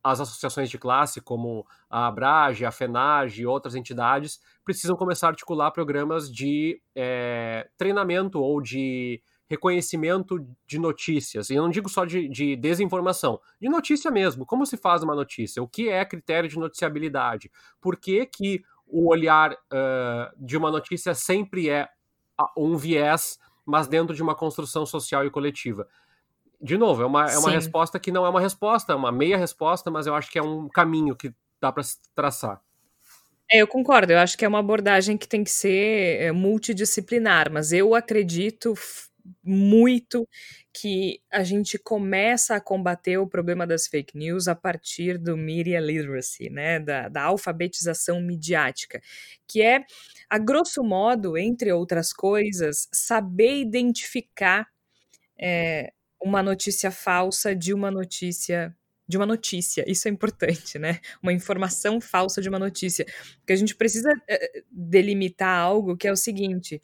as 0.03 0.19
associações 0.19 0.69
de 0.69 0.77
classe, 0.77 1.21
como 1.21 1.65
a 1.89 2.07
Abrage, 2.07 2.65
a 2.65 2.71
FENAGE 2.71 3.43
e 3.43 3.45
outras 3.45 3.73
entidades, 3.73 4.39
precisam 4.65 4.95
começar 4.97 5.27
a 5.27 5.29
articular 5.29 5.71
programas 5.71 6.31
de 6.31 6.81
é, 6.95 7.69
treinamento 7.77 8.39
ou 8.39 8.61
de 8.61 9.21
reconhecimento 9.49 10.45
de 10.65 10.79
notícias. 10.79 11.49
E 11.49 11.55
eu 11.55 11.63
não 11.63 11.69
digo 11.69 11.87
só 11.87 12.05
de, 12.05 12.27
de, 12.27 12.55
desinformação, 12.55 13.39
de 13.61 13.69
notícia 13.69 14.09
mesmo. 14.09 14.45
Como 14.45 14.65
se 14.65 14.77
faz 14.77 15.03
uma 15.03 15.15
notícia? 15.15 15.61
O 15.61 15.67
que 15.67 15.89
é 15.89 16.03
critério 16.03 16.49
de 16.49 16.57
noticiabilidade? 16.57 17.51
Por 17.79 17.97
que, 17.97 18.25
que 18.25 18.63
o 18.85 19.09
olhar 19.09 19.53
uh, 19.53 20.45
de 20.45 20.57
uma 20.57 20.69
notícia 20.69 21.13
sempre 21.13 21.69
é 21.69 21.87
um 22.57 22.75
viés, 22.75 23.39
mas 23.65 23.87
dentro 23.87 24.15
de 24.15 24.21
uma 24.21 24.35
construção 24.35 24.85
social 24.85 25.25
e 25.25 25.31
coletiva. 25.31 25.87
De 26.63 26.77
novo, 26.77 27.03
é 27.03 27.05
uma, 27.05 27.29
é 27.29 27.37
uma 27.37 27.51
resposta 27.51 27.99
que 27.99 28.09
não 28.09 28.25
é 28.25 28.29
uma 28.29 28.39
resposta, 28.39 28.93
é 28.93 28.95
uma 28.95 29.11
meia 29.11 29.37
resposta, 29.37 29.91
mas 29.91 30.07
eu 30.07 30.15
acho 30.15 30.31
que 30.31 30.39
é 30.39 30.41
um 30.41 30.69
caminho 30.69 31.13
que 31.13 31.33
dá 31.59 31.73
para 31.73 31.83
traçar. 32.15 32.61
É, 33.51 33.61
eu 33.61 33.67
concordo, 33.67 34.13
eu 34.13 34.19
acho 34.19 34.37
que 34.37 34.45
é 34.45 34.47
uma 34.47 34.59
abordagem 34.59 35.17
que 35.17 35.27
tem 35.27 35.43
que 35.43 35.51
ser 35.51 36.21
é, 36.21 36.31
multidisciplinar, 36.31 37.51
mas 37.51 37.73
eu 37.73 37.93
acredito 37.93 38.73
muito 39.43 40.25
que 40.73 41.19
a 41.29 41.43
gente 41.43 41.77
começa 41.77 42.55
a 42.55 42.61
combater 42.61 43.17
o 43.17 43.27
problema 43.27 43.67
das 43.67 43.85
fake 43.85 44.17
news 44.17 44.47
a 44.47 44.55
partir 44.55 45.17
do 45.17 45.35
media 45.35 45.81
literacy, 45.81 46.49
né, 46.49 46.79
da, 46.79 47.09
da 47.09 47.23
alfabetização 47.23 48.21
midiática, 48.21 49.01
que 49.45 49.61
é, 49.61 49.83
a 50.29 50.37
grosso 50.37 50.81
modo, 50.81 51.37
entre 51.37 51.73
outras 51.73 52.13
coisas, 52.13 52.87
saber 52.93 53.59
identificar 53.59 54.65
é, 55.37 55.91
uma 56.23 56.41
notícia 56.41 56.91
falsa 56.91 57.55
de 57.55 57.73
uma 57.73 57.91
notícia 57.91 58.75
de 59.05 59.17
uma 59.17 59.25
notícia. 59.25 59.83
Isso 59.85 60.07
é 60.07 60.11
importante, 60.11 60.79
né? 60.79 60.99
Uma 61.21 61.33
informação 61.33 61.99
falsa 61.99 62.41
de 62.41 62.47
uma 62.47 62.57
notícia. 62.57 63.05
Porque 63.39 63.51
a 63.51 63.55
gente 63.55 63.75
precisa 63.75 64.09
é, 64.29 64.63
delimitar 64.71 65.59
algo 65.59 65.97
que 65.97 66.07
é 66.07 66.11
o 66.11 66.15
seguinte: 66.15 66.81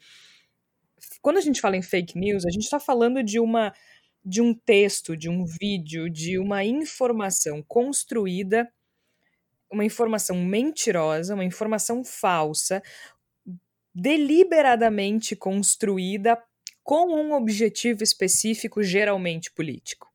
quando 1.22 1.38
a 1.38 1.40
gente 1.40 1.60
fala 1.60 1.76
em 1.76 1.82
fake 1.82 2.18
news, 2.18 2.44
a 2.44 2.50
gente 2.50 2.64
está 2.64 2.78
falando 2.78 3.22
de 3.22 3.40
uma 3.40 3.72
de 4.22 4.42
um 4.42 4.52
texto, 4.52 5.16
de 5.16 5.30
um 5.30 5.46
vídeo, 5.46 6.10
de 6.10 6.38
uma 6.38 6.62
informação 6.62 7.62
construída, 7.66 8.70
uma 9.72 9.82
informação 9.82 10.36
mentirosa, 10.44 11.34
uma 11.34 11.44
informação 11.44 12.04
falsa, 12.04 12.82
deliberadamente 13.94 15.34
construída 15.34 16.38
com 16.90 17.06
um 17.06 17.34
objetivo 17.34 18.02
específico, 18.02 18.82
geralmente 18.82 19.48
político. 19.52 20.12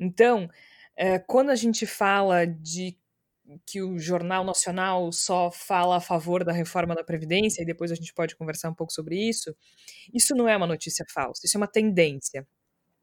Então, 0.00 0.50
é, 0.96 1.16
quando 1.16 1.50
a 1.50 1.54
gente 1.54 1.86
fala 1.86 2.44
de 2.44 2.98
que 3.64 3.80
o 3.80 3.96
Jornal 3.96 4.42
Nacional 4.42 5.12
só 5.12 5.48
fala 5.48 5.98
a 5.98 6.00
favor 6.00 6.42
da 6.42 6.52
reforma 6.52 6.92
da 6.92 7.04
Previdência, 7.04 7.62
e 7.62 7.64
depois 7.64 7.92
a 7.92 7.94
gente 7.94 8.12
pode 8.12 8.34
conversar 8.34 8.68
um 8.68 8.74
pouco 8.74 8.92
sobre 8.92 9.16
isso, 9.16 9.54
isso 10.12 10.34
não 10.34 10.48
é 10.48 10.56
uma 10.56 10.66
notícia 10.66 11.06
falsa, 11.08 11.42
isso 11.46 11.56
é 11.56 11.60
uma 11.60 11.68
tendência, 11.68 12.44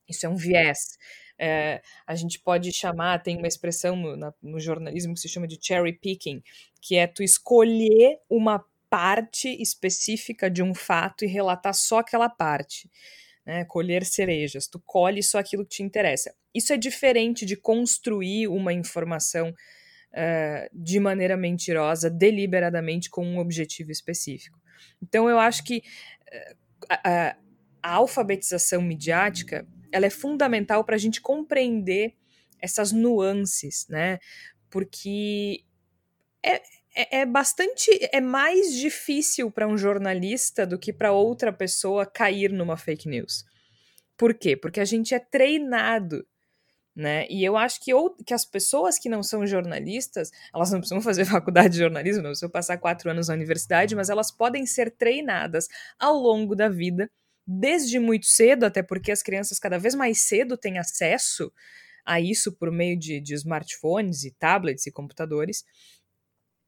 isso 0.06 0.26
é 0.26 0.30
um 0.30 0.36
viés. 0.36 0.98
É, 1.40 1.82
a 2.06 2.16
gente 2.16 2.38
pode 2.38 2.74
chamar, 2.74 3.24
tem 3.24 3.38
uma 3.38 3.48
expressão 3.48 3.96
no, 3.96 4.18
na, 4.18 4.34
no 4.42 4.60
jornalismo 4.60 5.14
que 5.14 5.22
se 5.22 5.30
chama 5.30 5.48
de 5.48 5.58
cherry 5.62 5.94
picking, 5.94 6.44
que 6.82 6.98
é 6.98 7.08
tu 7.08 7.24
escolher 7.24 8.20
uma 8.30 8.62
parte 8.90 9.50
específica 9.62 10.50
de 10.50 10.64
um 10.64 10.74
fato 10.74 11.26
e 11.26 11.28
relatar 11.28 11.74
só 11.74 12.00
aquela 12.00 12.30
parte. 12.30 12.90
Né, 13.46 13.64
colher 13.64 14.04
cerejas, 14.04 14.68
tu 14.68 14.78
colhe 14.86 15.24
só 15.24 15.40
aquilo 15.40 15.64
que 15.64 15.78
te 15.78 15.84
interessa. 15.84 16.36
Isso 16.54 16.74
é 16.74 16.78
diferente 16.78 17.46
de 17.46 17.56
construir 17.56 18.50
uma 18.50 18.74
informação 18.74 19.52
uh, 19.52 20.70
de 20.74 21.00
maneira 21.00 21.38
mentirosa, 21.38 22.10
deliberadamente, 22.10 23.10
com 23.10 23.26
um 23.26 23.40
objetivo 23.40 23.90
específico. 23.90 24.60
Então, 25.02 25.30
eu 25.30 25.40
acho 25.40 25.64
que 25.64 25.78
uh, 25.78 26.56
a, 26.90 27.38
a, 27.82 27.94
alfabetização 27.94 28.82
midiática 28.82 29.66
ela 29.94 30.06
é 30.06 30.10
fundamental 30.10 30.84
para 30.84 30.96
a 30.96 31.00
gente 31.00 31.22
compreender 31.22 32.16
essas 32.60 32.92
nuances, 32.92 33.88
né? 33.88 34.20
Porque 34.70 35.64
é, 36.44 36.62
é, 37.02 37.20
é 37.22 37.26
bastante. 37.26 37.90
É 38.12 38.22
mais 38.22 38.74
difícil 38.74 39.52
para 39.52 39.68
um 39.68 39.78
jornalista 39.78 40.66
do 40.66 40.80
que 40.80 40.92
para 40.92 41.12
outra 41.12 41.52
pessoa 41.54 42.06
cair 42.06 42.52
numa 42.52 42.78
fake 42.78 43.08
news. 43.08 43.46
Por 44.18 44.34
quê? 44.34 44.58
Porque 44.58 44.80
a 44.80 44.86
gente 44.86 45.14
é 45.14 45.20
treinado 45.20 46.26
né? 46.98 47.28
E 47.30 47.46
eu 47.46 47.56
acho 47.56 47.80
que, 47.80 47.94
ou, 47.94 48.10
que 48.26 48.34
as 48.34 48.44
pessoas 48.44 48.98
que 48.98 49.08
não 49.08 49.22
são 49.22 49.46
jornalistas, 49.46 50.32
elas 50.52 50.72
não 50.72 50.80
precisam 50.80 51.00
fazer 51.00 51.26
faculdade 51.30 51.74
de 51.74 51.80
jornalismo, 51.80 52.24
não 52.24 52.32
precisam 52.32 52.50
passar 52.50 52.76
quatro 52.80 53.12
anos 53.12 53.28
na 53.28 53.36
universidade, 53.36 53.96
mas 53.96 54.10
elas 54.10 54.32
podem 54.32 54.66
ser 54.66 54.90
treinadas 54.90 55.68
ao 56.00 56.16
longo 56.16 56.56
da 56.56 56.68
vida, 56.68 57.08
desde 57.46 58.00
muito 58.00 58.26
cedo, 58.26 58.66
até 58.66 58.82
porque 58.82 59.12
as 59.12 59.22
crianças 59.22 59.60
cada 59.60 59.78
vez 59.78 59.94
mais 59.94 60.24
cedo 60.24 60.58
têm 60.58 60.80
acesso 60.80 61.54
a 62.04 62.20
isso 62.20 62.52
por 62.52 62.72
meio 62.72 62.98
de, 62.98 63.20
de 63.22 63.36
smartphones 63.36 64.24
e 64.24 64.32
tablets 64.32 64.88
e 64.88 64.92
computadores, 64.92 65.64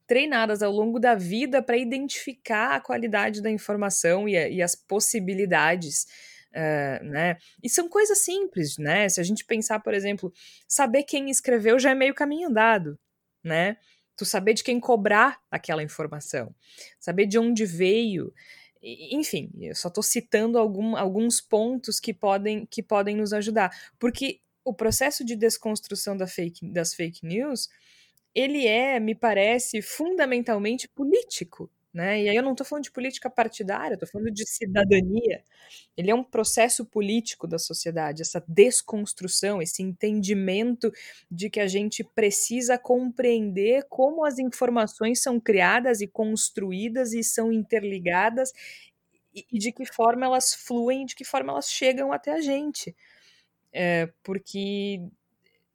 treinadas 0.10 0.64
ao 0.64 0.72
longo 0.72 1.00
da 1.00 1.14
vida 1.14 1.62
para 1.62 1.78
identificar 1.78 2.76
a 2.76 2.82
qualidade 2.82 3.44
da 3.44 3.52
informação 3.52 4.28
e, 4.28 4.34
e 4.34 4.60
as 4.60 4.76
possibilidades. 4.76 6.08
Uh, 6.50 7.06
né? 7.06 7.38
E 7.64 7.70
são 7.70 7.88
coisas 7.88 8.18
simples, 8.18 8.80
né? 8.80 9.08
Se 9.08 9.22
a 9.22 9.24
gente 9.24 9.46
pensar, 9.46 9.80
por 9.82 9.94
exemplo, 9.94 10.34
saber 10.68 11.04
quem 11.04 11.30
escreveu 11.30 11.78
já 11.78 11.92
é 11.92 11.96
meio 11.96 12.16
caminho 12.16 12.50
andado, 12.50 12.98
né? 13.44 13.78
Tu 14.18 14.26
saber 14.26 14.56
de 14.56 14.64
quem 14.64 14.80
cobrar 14.80 15.40
aquela 15.52 15.84
informação, 15.84 16.54
saber 17.00 17.28
de 17.28 17.38
onde 17.38 17.68
veio, 17.68 18.34
enfim, 18.82 19.52
eu 19.62 19.76
só 19.76 19.90
estou 19.90 20.02
citando 20.02 20.58
algum, 20.58 20.98
alguns 20.98 21.40
pontos 21.40 22.00
que 22.00 22.16
podem, 22.16 22.66
que 22.66 22.82
podem 22.82 23.16
nos 23.16 23.32
ajudar, 23.32 23.72
porque 24.00 24.42
o 24.66 24.74
processo 24.74 25.24
de 25.24 25.36
desconstrução 25.36 26.18
da 26.18 26.26
fake, 26.26 26.68
das 26.72 26.96
fake 26.96 27.26
news 27.26 27.70
ele 28.34 28.68
é, 28.68 29.00
me 29.00 29.16
parece, 29.16 29.82
fundamentalmente 29.82 30.88
político. 30.88 31.70
Né? 31.92 32.22
E 32.22 32.30
aí 32.30 32.36
eu 32.36 32.44
não 32.44 32.52
estou 32.52 32.66
falando 32.66 32.84
de 32.84 32.92
política 32.92 33.32
partidária, 33.32 33.96
estou 33.96 34.08
falando 34.08 34.32
de 34.32 34.48
cidadania. 34.48 35.44
Ele 35.98 36.12
é 36.12 36.16
um 36.16 36.24
processo 36.24 36.86
político 36.86 37.48
da 37.48 37.58
sociedade, 37.58 38.22
essa 38.22 38.44
desconstrução, 38.48 39.60
esse 39.60 39.82
entendimento 39.82 40.92
de 41.32 41.50
que 41.50 41.60
a 41.60 41.68
gente 41.68 42.04
precisa 42.04 42.78
compreender 42.78 43.88
como 43.90 44.24
as 44.24 44.38
informações 44.38 45.20
são 45.20 45.40
criadas 45.40 46.00
e 46.00 46.08
construídas 46.08 47.14
e 47.14 47.24
são 47.24 47.52
interligadas 47.52 48.54
e 49.34 49.58
de 49.58 49.72
que 49.72 49.86
forma 49.86 50.26
elas 50.26 50.54
fluem, 50.54 51.06
de 51.06 51.16
que 51.16 51.24
forma 51.24 51.52
elas 51.52 51.72
chegam 51.72 52.12
até 52.12 52.34
a 52.34 52.42
gente. 52.42 52.96
É, 53.72 54.12
porque 54.24 55.02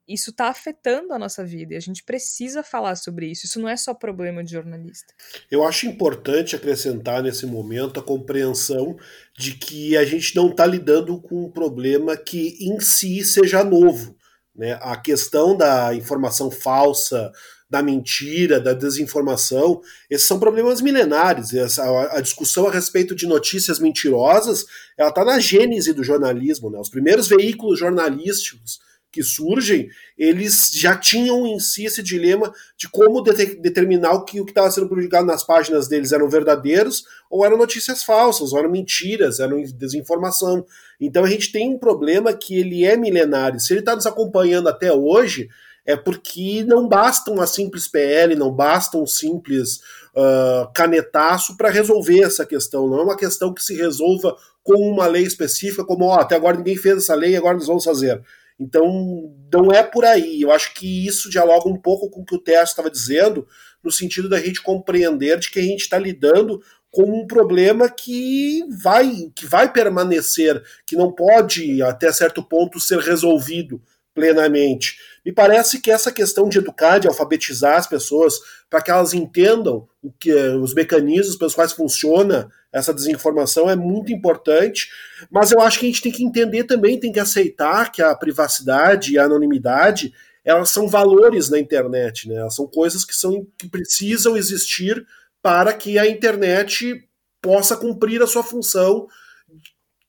isso 0.07 0.31
está 0.31 0.49
afetando 0.49 1.13
a 1.13 1.19
nossa 1.19 1.45
vida 1.45 1.75
e 1.75 1.77
a 1.77 1.81
gente 1.81 2.03
precisa 2.05 2.63
falar 2.63 2.95
sobre 2.97 3.31
isso. 3.31 3.47
Isso 3.47 3.61
não 3.61 3.69
é 3.69 3.77
só 3.77 3.95
problema 3.95 4.45
de 4.45 4.53
jornalista. 4.53 5.15
Eu 5.51 5.65
acho 5.65 5.87
importante 5.87 6.55
acrescentar 6.55 7.23
nesse 7.23 7.47
momento 7.47 7.99
a 7.99 8.03
compreensão 8.03 8.97
de 9.37 9.55
que 9.55 9.97
a 9.97 10.05
gente 10.05 10.37
não 10.37 10.51
está 10.51 10.67
lidando 10.67 11.21
com 11.21 11.47
um 11.47 11.51
problema 11.51 12.17
que 12.17 12.57
em 12.61 12.79
si 12.81 13.25
seja 13.25 13.65
novo. 13.65 14.17
Né? 14.55 14.79
A 14.83 14.97
questão 14.97 15.57
da 15.57 15.95
informação 15.95 16.51
falsa, 16.51 17.33
da 17.69 17.83
mentira, 17.83 18.61
da 18.61 18.73
desinformação, 18.73 19.81
esses 20.09 20.29
são 20.29 20.39
problemas 20.39 20.81
milenares. 20.81 21.53
a, 21.79 22.21
discussão 22.21 22.69
a 22.69 22.71
respeito 22.71 23.15
de 23.15 23.27
notícias 23.27 23.79
mentirosas, 23.79 24.67
ela 24.99 25.09
está 25.09 25.25
na 25.25 25.41
gênese 25.41 25.93
do 25.93 26.05
jornalismo. 26.05 26.71
Né? 26.71 26.79
Os 26.79 26.91
primeiros 26.91 27.27
veículos 27.27 27.79
jornalísticos 27.79 28.79
que 29.15 29.23
surgem, 29.23 29.89
eles 30.19 30.73
já 30.75 30.97
tinham 30.97 31.47
em 31.47 31.61
si 31.61 31.85
esse 31.85 32.03
dilema 32.03 32.53
de 32.77 32.89
como 32.91 33.23
de 33.23 33.55
determinar 33.61 34.13
o 34.13 34.25
que 34.25 34.41
o 34.41 34.45
estava 34.45 34.69
sendo 34.73 34.89
publicado 34.89 35.25
nas 35.25 35.45
páginas 35.45 35.87
deles 35.87 36.11
eram 36.11 36.29
verdadeiros 36.29 37.05
ou 37.31 37.45
eram 37.45 37.57
notícias 37.57 38.03
falsas, 38.03 38.53
ou 38.53 38.59
eram 38.59 38.71
mentiras, 38.71 39.39
eram 39.39 39.63
desinformação. 39.63 40.67
Então 41.01 41.23
a 41.23 41.29
gente 41.29 41.53
tem 41.53 41.73
um 41.73 41.79
problema 41.79 42.33
que 42.33 42.59
ele 42.59 42.85
é 42.85 42.97
milenário. 42.97 43.61
Se 43.61 43.73
ele 43.73 43.81
está 43.81 43.95
nos 43.95 44.05
acompanhando 44.05 44.69
até 44.69 44.93
hoje, 44.93 45.49
é 45.87 45.95
porque 45.95 46.65
não 46.65 46.89
basta 46.89 47.31
uma 47.31 47.47
simples 47.47 47.87
PL, 47.87 48.35
não 48.35 48.51
basta 48.51 48.97
um 48.97 49.07
simples 49.07 49.77
uh, 50.17 50.73
canetaço 50.75 51.57
para 51.57 51.71
resolver 51.71 52.23
essa 52.23 52.45
questão. 52.45 52.89
Não 52.89 52.99
é 52.99 53.03
uma 53.03 53.17
questão 53.17 53.55
que 53.55 53.63
se 53.63 53.77
resolva 53.77 54.37
com 54.65 54.91
uma 54.91 55.07
lei 55.07 55.23
específica, 55.23 55.85
como 55.85 56.07
oh, 56.07 56.15
até 56.15 56.35
agora 56.35 56.57
ninguém 56.57 56.77
fez 56.77 56.97
essa 56.97 57.15
lei, 57.15 57.37
agora 57.37 57.55
nós 57.55 57.67
vamos 57.67 57.85
fazer. 57.85 58.21
Então, 58.59 59.35
não 59.53 59.73
é 59.73 59.83
por 59.83 60.05
aí. 60.05 60.41
Eu 60.41 60.53
acho 60.53 60.75
que 60.75 61.07
isso 61.07 61.29
dialoga 61.29 61.69
um 61.69 61.77
pouco 61.77 62.09
com 62.09 62.23
o 62.23 62.25
que 62.25 62.37
o 62.37 62.41
Tércio 62.41 62.73
estava 62.73 62.91
dizendo, 62.91 63.47
no 63.83 63.91
sentido 63.91 64.29
da 64.29 64.41
gente 64.41 64.63
compreender 64.63 65.39
de 65.39 65.51
que 65.51 65.59
a 65.59 65.63
gente 65.63 65.81
está 65.81 65.99
lidando 65.99 66.61
com 66.91 67.23
um 67.23 67.27
problema 67.27 67.91
que 67.91 68.63
vai, 68.81 69.31
que 69.35 69.47
vai 69.47 69.73
permanecer, 69.73 70.63
que 70.87 70.95
não 70.95 71.13
pode, 71.13 71.83
até 71.83 72.13
certo 72.13 72.43
ponto, 72.43 72.79
ser 72.79 73.01
resolvido 73.01 73.83
plenamente. 74.15 74.97
Me 75.25 75.33
parece 75.33 75.81
que 75.81 75.91
essa 75.91 76.13
questão 76.13 76.49
de 76.49 76.59
educar, 76.59 76.99
de 76.99 77.09
alfabetizar 77.09 77.77
as 77.77 77.87
pessoas, 77.87 78.35
para 78.69 78.83
que 78.83 78.91
elas 78.91 79.15
entendam 79.15 79.89
o 80.03 80.13
que, 80.13 80.33
os 80.33 80.75
mecanismos 80.75 81.37
pelos 81.37 81.55
quais 81.55 81.73
funciona 81.73 82.51
essa 82.73 82.93
desinformação 82.93 83.71
é 83.71 83.77
muito 83.77 84.13
importante, 84.13 84.89
mas 85.31 85.53
eu 85.53 85.61
acho 85.61 85.79
que 85.79 85.87
a 85.87 85.89
gente 85.89 86.03
tem 86.03 86.13
que 86.13 86.25
entender 86.25 86.65
também, 86.65 86.99
tem 86.99 87.13
que 87.13 87.21
aceitar 87.21 87.91
que 87.91 88.03
a 88.03 88.15
privacidade 88.15 89.13
e 89.13 89.19
a 89.19 89.25
anonimidade 89.25 90.13
elas 90.45 90.71
são 90.71 90.87
valores 90.87 91.49
na 91.49 91.59
internet, 91.59 92.29
né? 92.29 92.35
Elas 92.35 92.55
são 92.55 92.67
coisas 92.67 93.05
que, 93.05 93.17
são, 93.17 93.47
que 93.57 93.67
precisam 93.67 94.37
existir 94.37 95.07
para 95.41 95.73
que 95.73 95.99
a 95.99 96.07
internet 96.07 97.09
possa 97.41 97.77
cumprir 97.77 98.23
a 98.23 98.27
sua 98.27 98.43
função 98.43 99.07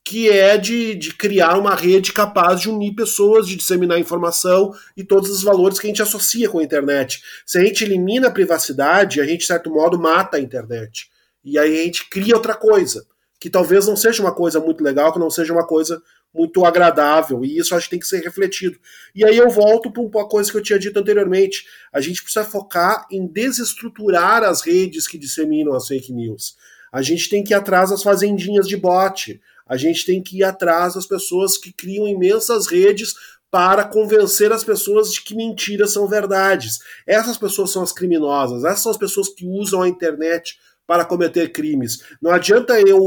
que 0.06 0.30
é 0.30 0.56
de, 0.56 0.94
de 0.94 1.16
criar 1.16 1.58
uma 1.58 1.74
rede 1.74 2.14
capaz 2.14 2.62
de 2.62 2.70
unir 2.70 2.94
pessoas, 2.94 3.48
de 3.48 3.56
disseminar 3.56 4.00
informação 4.00 4.72
e 4.96 5.04
todos 5.04 5.32
os 5.32 5.42
valores 5.42 5.80
que 5.80 5.88
a 5.88 5.90
gente 5.90 6.02
associa 6.02 6.48
com 6.48 6.60
a 6.60 6.64
internet. 6.64 7.24
Se 7.44 7.58
a 7.58 7.64
gente 7.64 7.84
elimina 7.84 8.28
a 8.28 8.32
privacidade, 8.32 9.20
a 9.20 9.26
gente, 9.26 9.40
de 9.40 9.48
certo 9.48 9.72
modo, 9.72 10.00
mata 10.00 10.38
a 10.38 10.40
internet. 10.40 11.10
E 11.44 11.58
aí 11.58 11.82
a 11.82 11.84
gente 11.86 12.08
cria 12.08 12.36
outra 12.36 12.54
coisa, 12.54 13.04
que 13.40 13.50
talvez 13.50 13.88
não 13.88 13.98
seja 13.98 14.22
uma 14.22 14.32
coisa 14.32 14.60
muito 14.60 14.84
legal, 14.84 15.12
que 15.12 15.18
não 15.18 15.32
seja 15.32 15.52
uma 15.52 15.66
coisa 15.66 16.00
muito 16.32 16.64
agradável, 16.66 17.44
e 17.44 17.58
isso 17.58 17.74
acho 17.74 17.86
que 17.86 17.92
tem 17.92 18.00
que 18.00 18.08
ser 18.08 18.22
refletido. 18.22 18.78
E 19.16 19.26
aí 19.26 19.38
eu 19.38 19.50
volto 19.50 19.92
para 19.92 20.04
uma 20.04 20.28
coisa 20.28 20.52
que 20.52 20.58
eu 20.58 20.62
tinha 20.62 20.78
dito 20.78 21.00
anteriormente: 21.00 21.66
a 21.92 22.00
gente 22.00 22.22
precisa 22.22 22.46
focar 22.46 23.08
em 23.10 23.26
desestruturar 23.26 24.44
as 24.44 24.62
redes 24.62 25.08
que 25.08 25.18
disseminam 25.18 25.74
as 25.74 25.88
fake 25.88 26.14
news. 26.14 26.56
A 26.92 27.02
gente 27.02 27.28
tem 27.28 27.44
que 27.44 27.54
ir 27.54 27.56
atrás 27.56 27.90
das 27.90 28.04
fazendinhas 28.04 28.68
de 28.68 28.78
bot, 28.78 29.42
a 29.68 29.78
gente 29.78 30.06
tem 30.06 30.22
que 30.22 30.40
ir 30.40 30.44
atrás 30.44 30.94
das 30.94 31.06
pessoas 31.06 31.58
que 31.58 31.74
criam 31.74 32.08
imensas 32.08 32.68
redes 32.68 33.16
para 33.50 33.86
convencer 33.86 34.52
as 34.52 34.64
pessoas 34.64 35.14
de 35.14 35.22
que 35.22 35.34
mentiras 35.34 35.94
são 35.94 36.08
verdades. 36.08 36.80
Essas 37.08 37.38
pessoas 37.38 37.72
são 37.72 37.82
as 37.82 37.94
criminosas, 37.94 38.64
essas 38.64 38.82
são 38.82 38.92
as 38.92 38.98
pessoas 38.98 39.30
que 39.30 39.46
usam 39.46 39.82
a 39.82 39.88
internet 39.88 40.58
para 40.88 41.06
cometer 41.06 41.52
crimes. 41.52 42.04
Não 42.22 42.32
adianta 42.32 42.80
eu, 42.80 43.02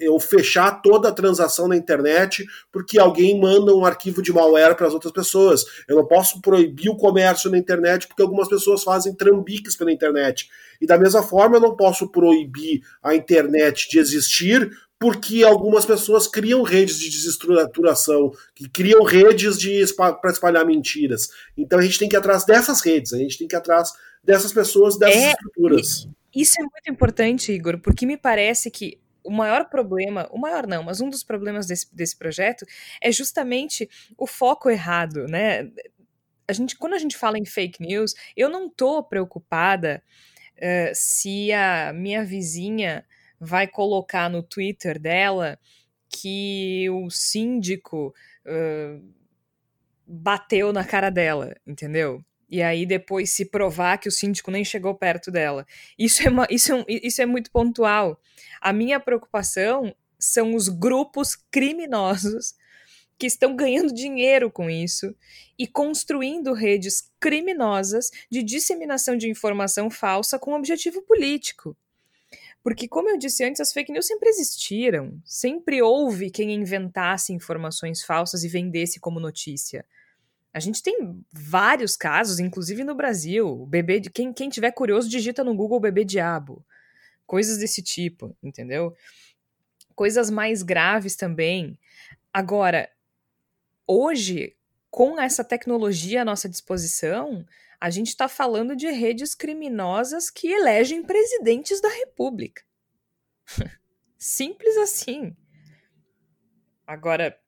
eu 0.00 0.18
fechar 0.18 0.80
toda 0.80 1.08
a 1.08 1.12
transação 1.12 1.68
na 1.68 1.76
internet 1.76 2.46
porque 2.72 2.98
alguém 2.98 3.38
manda 3.38 3.74
um 3.74 3.84
arquivo 3.84 4.22
de 4.22 4.32
malware 4.32 4.74
para 4.74 4.86
as 4.86 4.94
outras 4.94 5.12
pessoas. 5.12 5.64
Eu 5.86 5.96
não 5.96 6.06
posso 6.06 6.40
proibir 6.40 6.88
o 6.88 6.96
comércio 6.96 7.50
na 7.50 7.58
internet 7.58 8.08
porque 8.08 8.22
algumas 8.22 8.48
pessoas 8.48 8.82
fazem 8.82 9.14
trambiques 9.14 9.76
pela 9.76 9.92
internet. 9.92 10.48
E 10.80 10.86
da 10.86 10.96
mesma 10.96 11.22
forma, 11.22 11.56
eu 11.56 11.60
não 11.60 11.76
posso 11.76 12.08
proibir 12.08 12.80
a 13.02 13.14
internet 13.14 13.88
de 13.90 13.98
existir 13.98 14.70
porque 15.00 15.42
algumas 15.42 15.86
pessoas 15.86 16.28
criam 16.28 16.62
redes 16.62 16.98
de 16.98 17.08
desestruturação, 17.08 18.30
que 18.54 18.68
criam 18.68 19.02
redes 19.02 19.58
de 19.58 19.82
para 19.94 20.30
espalhar 20.30 20.66
mentiras. 20.66 21.30
Então 21.56 21.78
a 21.78 21.82
gente 21.82 21.98
tem 21.98 22.06
que 22.06 22.14
ir 22.14 22.18
atrás 22.18 22.44
dessas 22.44 22.82
redes, 22.82 23.14
a 23.14 23.18
gente 23.18 23.38
tem 23.38 23.48
que 23.48 23.56
ir 23.56 23.58
atrás 23.58 23.94
dessas 24.22 24.52
pessoas, 24.52 24.98
dessas 24.98 25.22
é, 25.22 25.30
estruturas. 25.30 26.06
Isso 26.36 26.52
é 26.60 26.62
muito 26.62 26.90
importante, 26.90 27.50
Igor, 27.50 27.78
porque 27.78 28.04
me 28.04 28.18
parece 28.18 28.70
que 28.70 29.00
o 29.24 29.30
maior 29.30 29.70
problema, 29.70 30.28
o 30.30 30.38
maior 30.38 30.66
não, 30.66 30.82
mas 30.82 31.00
um 31.00 31.08
dos 31.08 31.24
problemas 31.24 31.66
desse, 31.66 31.94
desse 31.94 32.16
projeto 32.16 32.66
é 33.00 33.10
justamente 33.10 33.88
o 34.18 34.26
foco 34.26 34.68
errado, 34.68 35.26
né? 35.26 35.70
A 36.46 36.52
gente, 36.52 36.76
quando 36.76 36.92
a 36.92 36.98
gente 36.98 37.16
fala 37.16 37.38
em 37.38 37.46
fake 37.46 37.80
news, 37.80 38.14
eu 38.36 38.50
não 38.50 38.68
tô 38.68 39.02
preocupada 39.02 40.02
uh, 40.58 40.90
se 40.92 41.52
a 41.52 41.90
minha 41.94 42.22
vizinha 42.22 43.04
vai 43.40 43.66
colocar 43.66 44.28
no 44.28 44.42
Twitter 44.42 45.00
dela 45.00 45.58
que 46.08 46.88
o 46.90 47.08
síndico 47.08 48.14
uh, 48.44 49.02
bateu 50.06 50.72
na 50.72 50.84
cara 50.84 51.08
dela, 51.08 51.56
entendeu? 51.66 52.22
E 52.50 52.60
aí 52.62 52.84
depois 52.84 53.30
se 53.30 53.44
provar 53.44 53.98
que 53.98 54.08
o 54.08 54.12
síndico 54.12 54.50
nem 54.50 54.64
chegou 54.64 54.94
perto 54.94 55.30
dela. 55.30 55.64
Isso 55.96 56.26
é, 56.26 56.28
uma, 56.30 56.46
isso 56.50 56.74
é, 56.74 56.84
isso 56.88 57.22
é 57.22 57.26
muito 57.26 57.50
pontual. 57.50 58.20
A 58.60 58.72
minha 58.72 58.98
preocupação 58.98 59.94
são 60.18 60.54
os 60.54 60.68
grupos 60.68 61.36
criminosos 61.50 62.54
que 63.16 63.26
estão 63.26 63.54
ganhando 63.54 63.94
dinheiro 63.94 64.50
com 64.50 64.68
isso 64.68 65.14
e 65.58 65.66
construindo 65.66 66.52
redes 66.52 67.12
criminosas 67.20 68.10
de 68.30 68.42
disseminação 68.42 69.16
de 69.16 69.28
informação 69.28 69.90
falsa 69.90 70.38
com 70.38 70.54
objetivo 70.54 71.02
político. 71.02 71.76
Porque, 72.62 72.86
como 72.86 73.08
eu 73.08 73.16
disse 73.16 73.42
antes, 73.42 73.60
as 73.60 73.72
fake 73.72 73.90
news 73.90 74.06
sempre 74.06 74.28
existiram. 74.28 75.20
Sempre 75.24 75.80
houve 75.80 76.30
quem 76.30 76.52
inventasse 76.52 77.32
informações 77.32 78.02
falsas 78.02 78.44
e 78.44 78.48
vendesse 78.48 79.00
como 79.00 79.18
notícia. 79.18 79.84
A 80.52 80.60
gente 80.60 80.82
tem 80.82 81.24
vários 81.32 81.96
casos, 81.96 82.38
inclusive 82.38 82.84
no 82.84 82.94
Brasil. 82.94 83.62
O 83.62 83.66
de 83.66 84.10
quem, 84.10 84.32
quem 84.32 84.48
tiver 84.48 84.72
curioso 84.72 85.08
digita 85.08 85.42
no 85.42 85.54
Google 85.54 85.80
bebê 85.80 86.04
diabo. 86.04 86.64
Coisas 87.26 87.58
desse 87.58 87.82
tipo, 87.82 88.36
entendeu? 88.42 88.94
Coisas 89.94 90.28
mais 90.28 90.62
graves 90.62 91.16
também. 91.16 91.78
Agora, 92.32 92.90
hoje 93.86 94.54
com 94.90 95.20
essa 95.20 95.44
tecnologia 95.44 96.22
à 96.22 96.24
nossa 96.24 96.48
disposição, 96.48 97.46
a 97.80 97.88
gente 97.88 98.08
está 98.08 98.28
falando 98.28 98.76
de 98.76 98.90
redes 98.90 99.34
criminosas 99.34 100.30
que 100.30 100.48
elegem 100.48 101.02
presidentes 101.02 101.80
da 101.80 101.88
República. 101.88 102.62
Simples 104.18 104.76
assim. 104.76 105.34
Agora, 106.86 107.38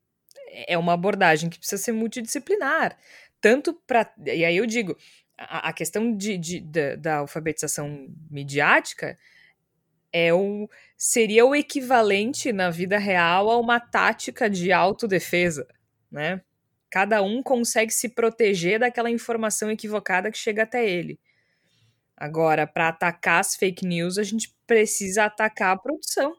é 0.67 0.79
uma 0.79 0.95
abordagem 0.95 1.51
que 1.51 1.59
precisa 1.59 1.83
ser 1.83 1.93
multidisciplinar. 1.93 2.97
Tanto 3.41 3.75
para. 3.75 4.11
E 4.25 4.45
aí 4.45 4.57
eu 4.57 4.65
digo, 4.65 4.97
a, 5.37 5.69
a 5.69 5.73
questão 5.73 6.17
de, 6.17 6.39
de, 6.39 6.61
da, 6.61 6.97
da 6.97 7.17
alfabetização 7.17 8.09
midiática 8.31 9.19
é 10.13 10.33
o, 10.33 10.69
seria 10.97 11.45
o 11.45 11.55
equivalente 11.55 12.53
na 12.53 12.71
vida 12.71 12.99
real 12.99 13.51
a 13.51 13.59
uma 13.59 13.81
tática 13.81 14.49
de 14.49 14.71
autodefesa, 14.71 15.67
né? 16.11 16.43
Cada 16.93 17.23
um 17.23 17.43
consegue 17.43 17.91
se 17.91 18.11
proteger 18.11 18.79
daquela 18.79 19.11
informação 19.11 19.71
equivocada 19.71 20.31
que 20.31 20.37
chega 20.37 20.65
até 20.65 20.87
ele. 20.87 21.19
Agora, 22.17 22.67
para 22.67 22.89
atacar 22.89 23.41
as 23.41 23.57
fake 23.57 23.87
news, 23.87 24.19
a 24.19 24.23
gente 24.23 24.55
precisa 24.67 25.25
atacar 25.25 25.75
a 25.75 25.79
produção. 25.79 26.37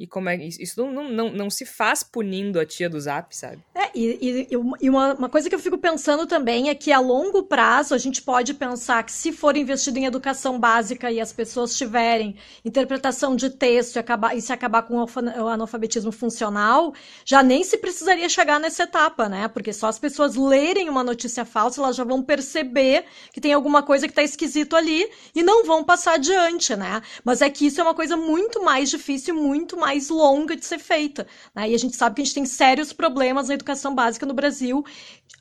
E 0.00 0.06
como 0.06 0.30
é 0.30 0.36
isso 0.36 0.82
não, 0.82 1.10
não, 1.10 1.30
não 1.30 1.50
se 1.50 1.66
faz 1.66 2.02
punindo 2.02 2.58
a 2.58 2.64
tia 2.64 2.88
do 2.88 2.98
Zap, 2.98 3.36
sabe? 3.36 3.58
É, 3.74 3.90
e, 3.94 4.46
e, 4.50 4.56
e 4.80 4.88
uma, 4.88 5.12
uma, 5.12 5.28
coisa 5.28 5.46
que 5.50 5.54
eu 5.54 5.58
fico 5.58 5.76
pensando 5.76 6.26
também 6.26 6.70
é 6.70 6.74
que 6.74 6.90
a 6.90 6.98
longo 6.98 7.42
prazo 7.42 7.94
a 7.94 7.98
gente 7.98 8.22
pode 8.22 8.54
pensar 8.54 9.02
que 9.02 9.12
se 9.12 9.30
for 9.30 9.58
investido 9.58 9.98
em 9.98 10.06
educação 10.06 10.58
básica 10.58 11.10
e 11.10 11.20
as 11.20 11.34
pessoas 11.34 11.76
tiverem 11.76 12.34
interpretação 12.64 13.36
de 13.36 13.50
texto 13.50 13.96
e, 13.96 13.98
acabar, 13.98 14.34
e 14.34 14.40
se 14.40 14.50
acabar 14.54 14.84
com 14.84 15.04
o 15.04 15.48
analfabetismo 15.48 16.10
funcional, 16.10 16.94
já 17.22 17.42
nem 17.42 17.62
se 17.62 17.76
precisaria 17.76 18.28
chegar 18.30 18.58
nessa 18.58 18.84
etapa, 18.84 19.28
né? 19.28 19.48
Porque 19.48 19.70
só 19.70 19.88
as 19.88 19.98
pessoas 19.98 20.34
lerem 20.34 20.88
uma 20.88 21.04
notícia 21.04 21.44
falsa, 21.44 21.78
elas 21.78 21.94
já 21.94 22.04
vão 22.04 22.22
perceber 22.22 23.04
que 23.34 23.40
tem 23.40 23.52
alguma 23.52 23.82
coisa 23.82 24.06
que 24.06 24.12
está 24.12 24.22
esquisito 24.22 24.76
ali 24.76 25.06
e 25.34 25.42
não 25.42 25.66
vão 25.66 25.84
passar 25.84 26.14
adiante, 26.14 26.74
né? 26.74 27.02
Mas 27.22 27.42
é 27.42 27.50
que 27.50 27.66
isso 27.66 27.82
é 27.82 27.84
uma 27.84 27.94
coisa 27.94 28.16
muito 28.16 28.64
mais 28.64 28.88
difícil, 28.88 29.34
muito 29.34 29.76
mais 29.76 29.89
mais 29.90 30.08
longa 30.08 30.54
de 30.54 30.64
ser 30.64 30.78
feita. 30.78 31.26
Né? 31.54 31.70
E 31.70 31.74
a 31.74 31.78
gente 31.78 31.96
sabe 31.96 32.14
que 32.14 32.22
a 32.22 32.24
gente 32.24 32.34
tem 32.34 32.46
sérios 32.46 32.92
problemas 32.92 33.48
na 33.48 33.54
educação 33.54 33.94
básica 33.94 34.24
no 34.24 34.34
Brasil 34.34 34.84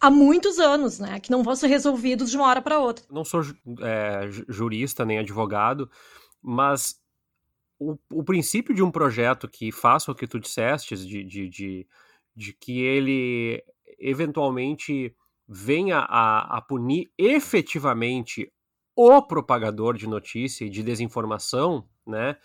há 0.01 0.09
muitos 0.09 0.57
anos, 0.57 0.97
né? 0.99 1.19
Que 1.19 1.29
não 1.29 1.43
vão 1.43 1.55
ser 1.55 1.67
resolvidos 1.67 2.31
de 2.31 2.37
uma 2.37 2.47
hora 2.47 2.61
para 2.61 2.79
outra. 2.79 3.05
Não 3.11 3.23
sou 3.23 3.41
é, 3.81 4.27
jurista 4.47 5.05
nem 5.05 5.19
advogado, 5.19 5.89
mas 6.41 6.99
o, 7.77 7.95
o, 8.11 8.23
princípio 8.23 8.73
de 8.73 8.81
um 8.81 8.89
projeto 8.89 9.47
que 9.47 9.71
faça 9.71 10.11
o 10.11 10.15
que 10.15 10.27
tu 10.27 10.39
disseste, 10.39 10.95
de, 10.95 11.23
de, 11.23 11.49
de, 11.49 11.87
de 12.35 12.53
que 12.53 12.81
ele 12.81 13.63
eventualmente 13.99 15.13
venha 15.47 15.99
a, 15.99 16.57
a 16.57 16.61
punir 16.61 17.11
efetivamente 17.17 18.51
o 18.95 19.21
propagador 19.21 19.95
de 19.95 20.07
notícia 20.07 20.65
e 20.65 20.69
de 20.69 20.81
desinformação, 20.81 21.87
né? 22.05 22.35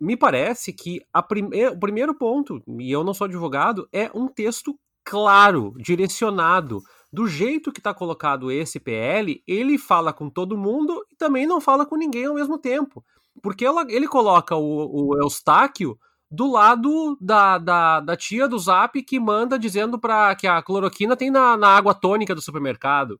Me 0.00 0.16
parece 0.16 0.72
que 0.72 1.00
prime... 1.28 1.66
o 1.68 1.78
primeiro 1.78 2.14
ponto, 2.14 2.62
e 2.78 2.90
eu 2.90 3.02
não 3.02 3.14
sou 3.14 3.24
advogado, 3.24 3.88
é 3.92 4.10
um 4.14 4.28
texto 4.28 4.78
claro, 5.04 5.74
direcionado. 5.78 6.82
Do 7.10 7.26
jeito 7.26 7.72
que 7.72 7.80
está 7.80 7.94
colocado 7.94 8.52
esse 8.52 8.78
PL, 8.78 9.42
ele 9.46 9.78
fala 9.78 10.12
com 10.12 10.28
todo 10.28 10.58
mundo 10.58 11.02
e 11.10 11.16
também 11.16 11.46
não 11.46 11.60
fala 11.60 11.86
com 11.86 11.96
ninguém 11.96 12.26
ao 12.26 12.34
mesmo 12.34 12.58
tempo. 12.58 13.02
Porque 13.42 13.64
ela, 13.64 13.86
ele 13.88 14.06
coloca 14.06 14.54
o, 14.56 15.12
o 15.12 15.22
Eustáquio 15.22 15.98
do 16.30 16.50
lado 16.50 17.16
da, 17.20 17.56
da, 17.56 18.00
da, 18.00 18.16
tia 18.16 18.46
do 18.46 18.58
Zap 18.58 19.02
que 19.02 19.18
manda 19.18 19.58
dizendo 19.58 19.98
para 19.98 20.34
que 20.34 20.46
a 20.46 20.60
cloroquina 20.60 21.16
tem 21.16 21.30
na, 21.30 21.56
na 21.56 21.68
água 21.68 21.94
tônica 21.94 22.34
do 22.34 22.42
supermercado 22.42 23.18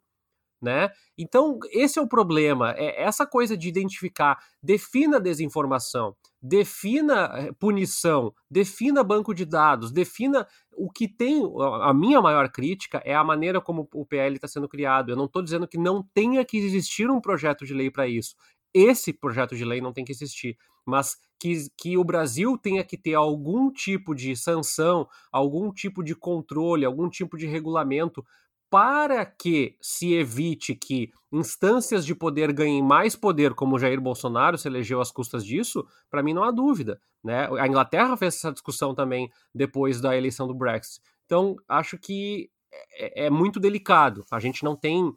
né? 0.60 0.90
Então, 1.16 1.58
esse 1.70 1.98
é 1.98 2.02
o 2.02 2.08
problema, 2.08 2.74
é 2.76 3.02
essa 3.02 3.26
coisa 3.26 3.56
de 3.56 3.68
identificar, 3.68 4.38
defina 4.62 5.20
desinformação, 5.20 6.16
defina 6.42 7.30
eh, 7.34 7.52
punição, 7.58 8.34
defina 8.50 9.04
banco 9.04 9.34
de 9.34 9.44
dados, 9.44 9.92
defina 9.92 10.46
o 10.72 10.90
que 10.90 11.08
tem. 11.08 11.42
A 11.82 11.92
minha 11.92 12.20
maior 12.20 12.48
crítica 12.50 13.02
é 13.04 13.14
a 13.14 13.24
maneira 13.24 13.60
como 13.60 13.88
o 13.92 14.06
PL 14.06 14.36
está 14.36 14.48
sendo 14.48 14.68
criado. 14.68 15.10
Eu 15.10 15.16
não 15.16 15.24
estou 15.26 15.42
dizendo 15.42 15.66
que 15.66 15.78
não 15.78 16.02
tenha 16.14 16.44
que 16.44 16.56
existir 16.58 17.10
um 17.10 17.20
projeto 17.20 17.64
de 17.64 17.74
lei 17.74 17.90
para 17.90 18.06
isso. 18.06 18.34
Esse 18.72 19.12
projeto 19.12 19.56
de 19.56 19.64
lei 19.64 19.80
não 19.80 19.92
tem 19.92 20.04
que 20.04 20.12
existir, 20.12 20.56
mas 20.84 21.16
que, 21.40 21.66
que 21.76 21.96
o 21.96 22.04
Brasil 22.04 22.58
tenha 22.58 22.84
que 22.84 22.96
ter 22.96 23.14
algum 23.14 23.72
tipo 23.72 24.14
de 24.14 24.36
sanção, 24.36 25.08
algum 25.32 25.72
tipo 25.72 26.02
de 26.02 26.14
controle, 26.14 26.84
algum 26.84 27.08
tipo 27.08 27.36
de 27.36 27.46
regulamento 27.46 28.24
para 28.70 29.24
que 29.24 29.76
se 29.80 30.14
evite 30.14 30.74
que 30.74 31.10
instâncias 31.32 32.04
de 32.04 32.14
poder 32.14 32.52
ganhem 32.52 32.82
mais 32.82 33.16
poder, 33.16 33.54
como 33.54 33.78
Jair 33.78 34.00
Bolsonaro 34.00 34.58
se 34.58 34.68
elegeu 34.68 35.00
às 35.00 35.10
custas 35.10 35.44
disso, 35.44 35.86
para 36.10 36.22
mim 36.22 36.34
não 36.34 36.44
há 36.44 36.50
dúvida. 36.50 37.00
Né? 37.22 37.48
A 37.58 37.66
Inglaterra 37.66 38.16
fez 38.16 38.36
essa 38.36 38.52
discussão 38.52 38.94
também 38.94 39.30
depois 39.54 40.00
da 40.00 40.16
eleição 40.16 40.46
do 40.46 40.54
Brexit. 40.54 41.00
Então, 41.24 41.56
acho 41.68 41.98
que 41.98 42.50
é, 42.94 43.26
é 43.26 43.30
muito 43.30 43.58
delicado. 43.58 44.24
A 44.30 44.38
gente 44.38 44.62
não 44.64 44.76
tem 44.76 45.04
uh, 45.04 45.10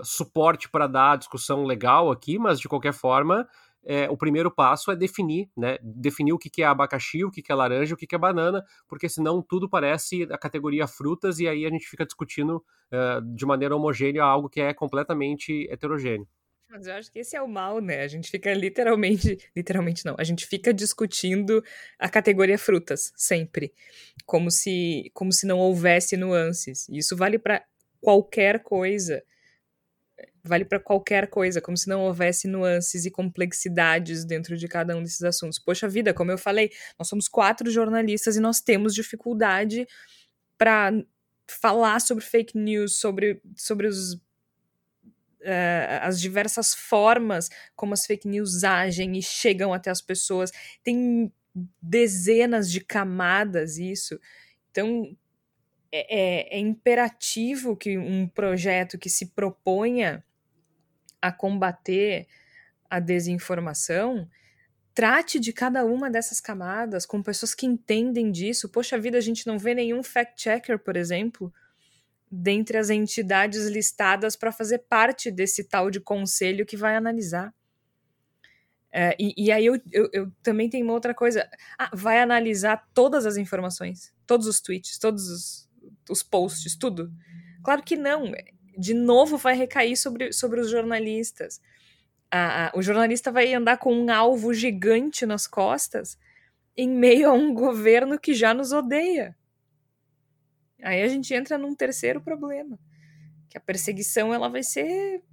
uh, 0.00 0.04
suporte 0.04 0.68
para 0.68 0.86
dar 0.86 1.12
a 1.12 1.16
discussão 1.16 1.64
legal 1.64 2.10
aqui, 2.10 2.38
mas 2.38 2.60
de 2.60 2.68
qualquer 2.68 2.92
forma, 2.92 3.46
é, 3.88 4.06
o 4.10 4.18
primeiro 4.18 4.50
passo 4.50 4.92
é 4.92 4.96
definir, 4.96 5.48
né? 5.56 5.78
Definir 5.82 6.34
o 6.34 6.38
que, 6.38 6.60
é 6.60 6.66
abacaxi, 6.66 7.24
o 7.24 7.30
que, 7.30 7.42
é 7.50 7.54
laranja, 7.54 7.94
o 7.94 7.96
que, 7.96 8.06
que 8.06 8.14
é 8.14 8.18
banana, 8.18 8.62
porque 8.86 9.08
senão 9.08 9.40
tudo 9.40 9.66
parece 9.66 10.24
a 10.24 10.36
categoria 10.36 10.86
frutas 10.86 11.38
e 11.38 11.48
aí 11.48 11.64
a 11.64 11.70
gente 11.70 11.88
fica 11.88 12.04
discutindo 12.04 12.62
uh, 12.92 13.34
de 13.34 13.46
maneira 13.46 13.74
homogênea 13.74 14.22
algo 14.22 14.50
que 14.50 14.60
é 14.60 14.74
completamente 14.74 15.66
heterogêneo. 15.70 16.28
Mas 16.68 16.86
eu 16.86 16.96
acho 16.96 17.10
que 17.10 17.20
esse 17.20 17.34
é 17.34 17.40
o 17.40 17.48
mal, 17.48 17.80
né? 17.80 18.02
A 18.02 18.08
gente 18.08 18.30
fica 18.30 18.52
literalmente, 18.52 19.38
literalmente 19.56 20.04
não, 20.04 20.14
a 20.18 20.24
gente 20.24 20.46
fica 20.46 20.74
discutindo 20.74 21.64
a 21.98 22.10
categoria 22.10 22.58
frutas 22.58 23.10
sempre, 23.16 23.72
como 24.26 24.50
se, 24.50 25.10
como 25.14 25.32
se 25.32 25.46
não 25.46 25.58
houvesse 25.58 26.14
nuances. 26.14 26.86
Isso 26.90 27.16
vale 27.16 27.38
para 27.38 27.64
qualquer 28.02 28.62
coisa 28.62 29.22
vale 30.44 30.64
para 30.64 30.80
qualquer 30.80 31.28
coisa, 31.28 31.60
como 31.60 31.76
se 31.76 31.88
não 31.88 32.02
houvesse 32.02 32.48
nuances 32.48 33.04
e 33.04 33.10
complexidades 33.10 34.24
dentro 34.24 34.56
de 34.56 34.66
cada 34.68 34.96
um 34.96 35.02
desses 35.02 35.22
assuntos. 35.22 35.58
Poxa 35.58 35.88
vida, 35.88 36.14
como 36.14 36.30
eu 36.30 36.38
falei, 36.38 36.70
nós 36.98 37.08
somos 37.08 37.28
quatro 37.28 37.70
jornalistas 37.70 38.36
e 38.36 38.40
nós 38.40 38.60
temos 38.60 38.94
dificuldade 38.94 39.86
para 40.56 40.92
falar 41.46 42.00
sobre 42.00 42.24
fake 42.24 42.56
news, 42.56 42.96
sobre, 42.96 43.40
sobre 43.56 43.86
os, 43.86 44.14
uh, 44.14 46.00
as 46.02 46.20
diversas 46.20 46.74
formas 46.74 47.48
como 47.74 47.94
as 47.94 48.06
fake 48.06 48.28
news 48.28 48.64
agem 48.64 49.16
e 49.16 49.22
chegam 49.22 49.72
até 49.72 49.90
as 49.90 50.02
pessoas. 50.02 50.50
Tem 50.82 51.32
dezenas 51.82 52.70
de 52.70 52.80
camadas 52.80 53.78
isso. 53.78 54.18
Então, 54.70 55.16
é, 55.90 56.54
é, 56.54 56.58
é, 56.58 56.60
imperativo 56.60 57.74
que 57.74 57.96
um 57.96 58.28
projeto 58.28 58.98
que 58.98 59.08
se 59.08 59.26
proponha 59.26 60.22
a 61.20 61.32
combater 61.32 62.26
a 62.88 63.00
desinformação, 63.00 64.28
trate 64.94 65.38
de 65.38 65.52
cada 65.52 65.84
uma 65.84 66.10
dessas 66.10 66.40
camadas 66.40 67.06
com 67.06 67.22
pessoas 67.22 67.54
que 67.54 67.66
entendem 67.66 68.32
disso. 68.32 68.68
Poxa 68.68 68.98
vida, 68.98 69.18
a 69.18 69.20
gente 69.20 69.46
não 69.46 69.58
vê 69.58 69.74
nenhum 69.74 70.02
fact-checker, 70.02 70.78
por 70.78 70.96
exemplo, 70.96 71.52
dentre 72.30 72.76
as 72.76 72.90
entidades 72.90 73.66
listadas 73.66 74.36
para 74.36 74.50
fazer 74.50 74.78
parte 74.88 75.30
desse 75.30 75.64
tal 75.64 75.90
de 75.90 76.00
conselho 76.00 76.66
que 76.66 76.76
vai 76.76 76.96
analisar. 76.96 77.54
É, 78.90 79.14
e, 79.20 79.34
e, 79.36 79.52
aí 79.52 79.66
eu, 79.66 79.80
eu, 79.92 80.08
eu, 80.12 80.32
também 80.42 80.68
tenho 80.68 80.84
uma 80.84 80.94
outra 80.94 81.14
coisa. 81.14 81.48
Ah, 81.78 81.90
vai 81.92 82.20
analisar 82.20 82.88
todas 82.94 83.26
as 83.26 83.36
informações, 83.36 84.12
todos 84.26 84.46
os 84.46 84.60
tweets, 84.60 84.98
todos 84.98 85.28
os, 85.28 85.68
os 86.10 86.22
posts, 86.22 86.74
tudo. 86.74 87.12
Claro 87.62 87.82
que 87.82 87.96
não 87.96 88.32
de 88.78 88.94
novo 88.94 89.36
vai 89.36 89.56
recair 89.56 89.96
sobre, 89.96 90.32
sobre 90.32 90.60
os 90.60 90.70
jornalistas. 90.70 91.60
o 92.74 92.80
jornalista 92.80 93.32
vai 93.32 93.52
andar 93.52 93.78
com 93.78 93.92
um 93.92 94.10
alvo 94.10 94.54
gigante 94.54 95.26
nas 95.26 95.48
costas 95.48 96.16
em 96.76 96.88
meio 96.88 97.28
a 97.28 97.32
um 97.32 97.52
governo 97.52 98.20
que 98.20 98.32
já 98.32 98.54
nos 98.54 98.72
odeia. 98.72 99.36
Aí 100.80 101.02
a 101.02 101.08
gente 101.08 101.34
entra 101.34 101.58
num 101.58 101.74
terceiro 101.74 102.20
problema, 102.20 102.78
que 103.50 103.58
a 103.58 103.60
perseguição 103.60 104.32
ela 104.32 104.48
vai 104.48 104.62
ser 104.62 105.24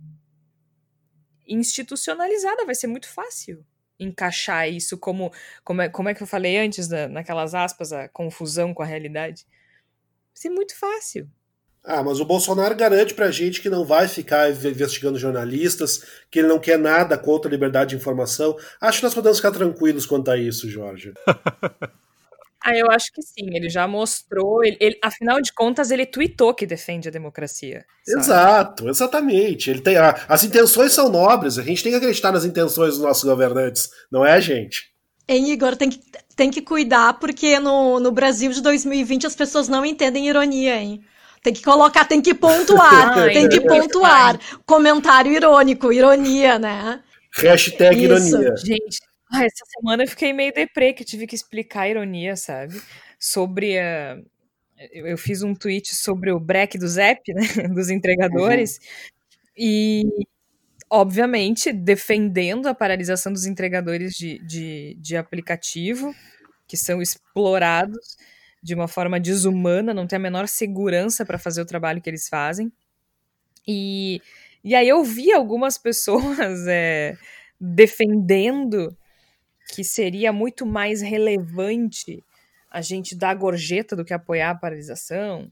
institucionalizada, 1.48 2.66
vai 2.66 2.74
ser 2.74 2.88
muito 2.88 3.08
fácil 3.08 3.64
encaixar 3.98 4.68
isso 4.68 4.98
como 4.98 5.32
como 5.64 5.82
é, 5.82 5.88
como 5.88 6.10
é 6.10 6.14
que 6.14 6.22
eu 6.22 6.28
falei 6.28 6.58
antes 6.58 6.88
da, 6.88 7.08
naquelas 7.08 7.56
aspas 7.56 7.94
a 7.94 8.10
confusão 8.10 8.74
com 8.74 8.82
a 8.84 8.86
realidade. 8.86 9.46
Vai 9.46 10.42
ser 10.42 10.50
muito 10.50 10.78
fácil. 10.78 11.30
Ah, 11.86 12.04
mas 12.04 12.20
o 12.20 12.26
Bolsonaro 12.26 12.76
garante 12.76 13.14
pra 13.14 13.30
gente 13.30 13.62
que 13.62 13.70
não 13.70 13.86
vai 13.86 14.08
ficar 14.08 14.50
investigando 14.50 15.20
jornalistas, 15.20 16.04
que 16.32 16.40
ele 16.40 16.48
não 16.48 16.58
quer 16.58 16.80
nada 16.80 17.16
contra 17.18 17.48
a 17.48 17.52
liberdade 17.52 17.92
de 17.92 17.96
informação. 17.96 18.58
Acho 18.82 19.00
que 19.00 19.04
nós 19.04 19.14
podemos 19.14 19.38
ficar 19.38 19.52
tranquilos 19.52 20.06
quanto 20.06 20.32
a 20.32 20.38
isso, 20.38 20.70
Jorge. 20.70 21.14
Ah, 22.68 22.76
eu 22.76 22.90
acho 22.90 23.14
que 23.14 23.22
sim. 23.22 23.56
Ele 23.56 23.70
já 23.70 23.88
mostrou. 23.88 24.66
Ele, 24.66 24.76
ele, 24.80 24.98
afinal 25.04 25.40
de 25.40 25.54
contas, 25.54 25.92
ele 25.92 26.04
tweetou 26.04 26.52
que 26.52 26.66
defende 26.66 27.08
a 27.08 27.12
democracia. 27.12 27.86
Sabe? 28.04 28.20
Exato, 28.20 28.90
exatamente. 28.90 29.70
Ele 29.70 29.82
tem 29.82 29.98
a, 29.98 30.16
as 30.28 30.44
intenções 30.44 30.92
são 30.92 31.08
nobres. 31.08 31.60
A 31.60 31.62
gente 31.62 31.84
tem 31.84 31.92
que 31.92 31.98
acreditar 32.00 32.32
nas 32.32 32.44
intenções 32.44 32.96
dos 32.96 33.04
nossos 33.04 33.24
governantes, 33.24 33.92
não 34.12 34.26
é 34.26 34.32
a 34.32 34.40
gente. 34.40 34.92
Hein, 35.28 35.52
Igor, 35.52 35.76
tem 35.76 35.92
que, 35.92 36.00
tem 36.36 36.50
que 36.50 36.62
cuidar, 36.62 37.20
porque 37.20 37.60
no, 37.60 38.00
no 38.00 38.12
Brasil 38.12 38.52
de 38.52 38.62
2020 38.64 39.28
as 39.28 39.36
pessoas 39.36 39.68
não 39.68 39.86
entendem 39.86 40.28
ironia, 40.28 40.76
hein? 40.76 41.04
Tem 41.46 41.54
que 41.54 41.62
colocar, 41.62 42.06
tem 42.06 42.24
que 42.24 42.34
pontuar, 42.34 43.20
Ai, 43.20 43.32
tem 43.32 43.48
que 43.48 43.62
pontuar. 43.62 44.40
Comentário 44.66 45.32
irônico, 45.32 45.94
ironia, 45.94 46.58
né? 46.58 47.04
Hashtag 47.36 48.04
Isso. 48.04 48.36
ironia. 48.36 48.56
Gente, 48.58 48.98
essa 49.32 49.64
semana 49.68 50.02
eu 50.02 50.08
fiquei 50.08 50.34
meio 50.34 50.52
deprê, 50.52 50.92
que 50.92 51.04
eu 51.04 51.08
tive 51.08 51.28
que 51.28 51.36
explicar 51.36 51.82
a 51.82 51.90
ironia, 51.90 52.36
sabe? 52.36 52.82
Sobre 53.20 53.78
a. 53.78 54.18
Eu 54.92 55.20
fiz 55.20 55.44
um 55.44 55.54
tweet 55.54 55.94
sobre 55.94 56.32
o 56.32 56.40
break 56.40 56.80
do 56.80 56.88
Zep, 56.88 57.22
né? 57.32 57.42
Dos 57.76 57.92
entregadores. 57.92 58.80
Uhum. 58.80 59.54
E, 59.56 60.04
obviamente, 60.90 61.72
defendendo 61.72 62.66
a 62.66 62.74
paralisação 62.74 63.32
dos 63.32 63.46
entregadores 63.46 64.16
de, 64.16 64.40
de, 64.40 64.98
de 65.00 65.16
aplicativo, 65.16 66.12
que 66.68 66.76
são 66.76 67.04
explorados 67.04 68.18
de 68.66 68.74
uma 68.74 68.88
forma 68.88 69.20
desumana, 69.20 69.94
não 69.94 70.08
tem 70.08 70.18
a 70.18 70.20
menor 70.20 70.48
segurança 70.48 71.24
para 71.24 71.38
fazer 71.38 71.62
o 71.62 71.68
trabalho 71.68 72.02
que 72.02 72.10
eles 72.10 72.28
fazem. 72.28 72.74
E, 73.68 74.20
e 74.64 74.74
aí 74.74 74.90
eu 74.90 75.04
vi 75.04 75.32
algumas 75.32 75.78
pessoas 75.78 76.66
é, 76.68 77.16
defendendo 77.62 78.98
que 79.72 79.84
seria 79.84 80.34
muito 80.34 80.66
mais 80.66 81.04
relevante 81.04 82.24
a 82.72 82.82
gente 82.82 83.16
dar 83.16 83.36
gorjeta 83.36 83.96
do 83.96 84.04
que 84.04 84.16
apoiar 84.16 84.50
a 84.50 84.56
paralisação. 84.56 85.48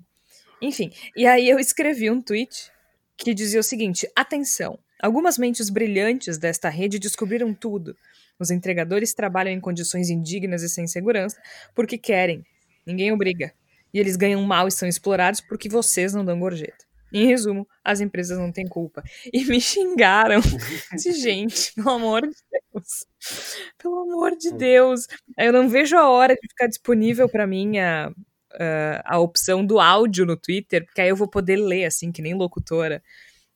Enfim, 0.59 0.91
e 1.15 1.27
aí 1.27 1.47
eu 1.47 1.59
escrevi 1.59 2.09
um 2.09 2.19
tweet 2.19 2.71
que 3.15 3.31
dizia 3.35 3.59
o 3.59 3.63
seguinte: 3.63 4.09
atenção, 4.15 4.79
algumas 4.99 5.37
mentes 5.37 5.69
brilhantes 5.69 6.39
desta 6.39 6.67
rede 6.67 6.97
descobriram 6.97 7.53
tudo. 7.53 7.95
Os 8.39 8.49
entregadores 8.49 9.13
trabalham 9.13 9.53
em 9.53 9.61
condições 9.61 10.09
indignas 10.09 10.63
e 10.63 10.69
sem 10.69 10.87
segurança 10.87 11.39
porque 11.75 11.95
querem. 11.95 12.43
Ninguém 12.85 13.11
obriga. 13.11 13.53
E 13.93 13.99
eles 13.99 14.15
ganham 14.15 14.41
mal 14.43 14.67
e 14.67 14.71
são 14.71 14.87
explorados 14.87 15.41
porque 15.41 15.69
vocês 15.69 16.13
não 16.13 16.25
dão 16.25 16.39
gorjeta. 16.39 16.85
Em 17.13 17.27
resumo, 17.27 17.67
as 17.83 18.01
empresas 18.01 18.39
não 18.39 18.51
têm 18.51 18.67
culpa. 18.67 19.03
E 19.31 19.45
me 19.45 19.61
xingaram. 19.61 20.41
de 20.97 21.11
gente, 21.13 21.71
pelo 21.75 21.91
amor 21.91 22.21
de 22.23 22.35
Deus. 22.51 23.05
Pelo 23.77 23.99
amor 23.99 24.35
de 24.35 24.51
Deus. 24.51 25.07
Eu 25.37 25.53
não 25.53 25.69
vejo 25.69 25.95
a 25.95 26.09
hora 26.09 26.33
de 26.33 26.47
ficar 26.47 26.65
disponível 26.65 27.29
para 27.29 27.45
mim 27.45 27.77
a, 27.77 28.11
a, 28.53 29.15
a 29.15 29.19
opção 29.19 29.63
do 29.63 29.79
áudio 29.79 30.25
no 30.25 30.35
Twitter, 30.35 30.83
porque 30.85 31.01
aí 31.01 31.09
eu 31.09 31.15
vou 31.15 31.27
poder 31.27 31.57
ler, 31.57 31.85
assim, 31.85 32.11
que 32.11 32.21
nem 32.21 32.33
locutora 32.33 33.01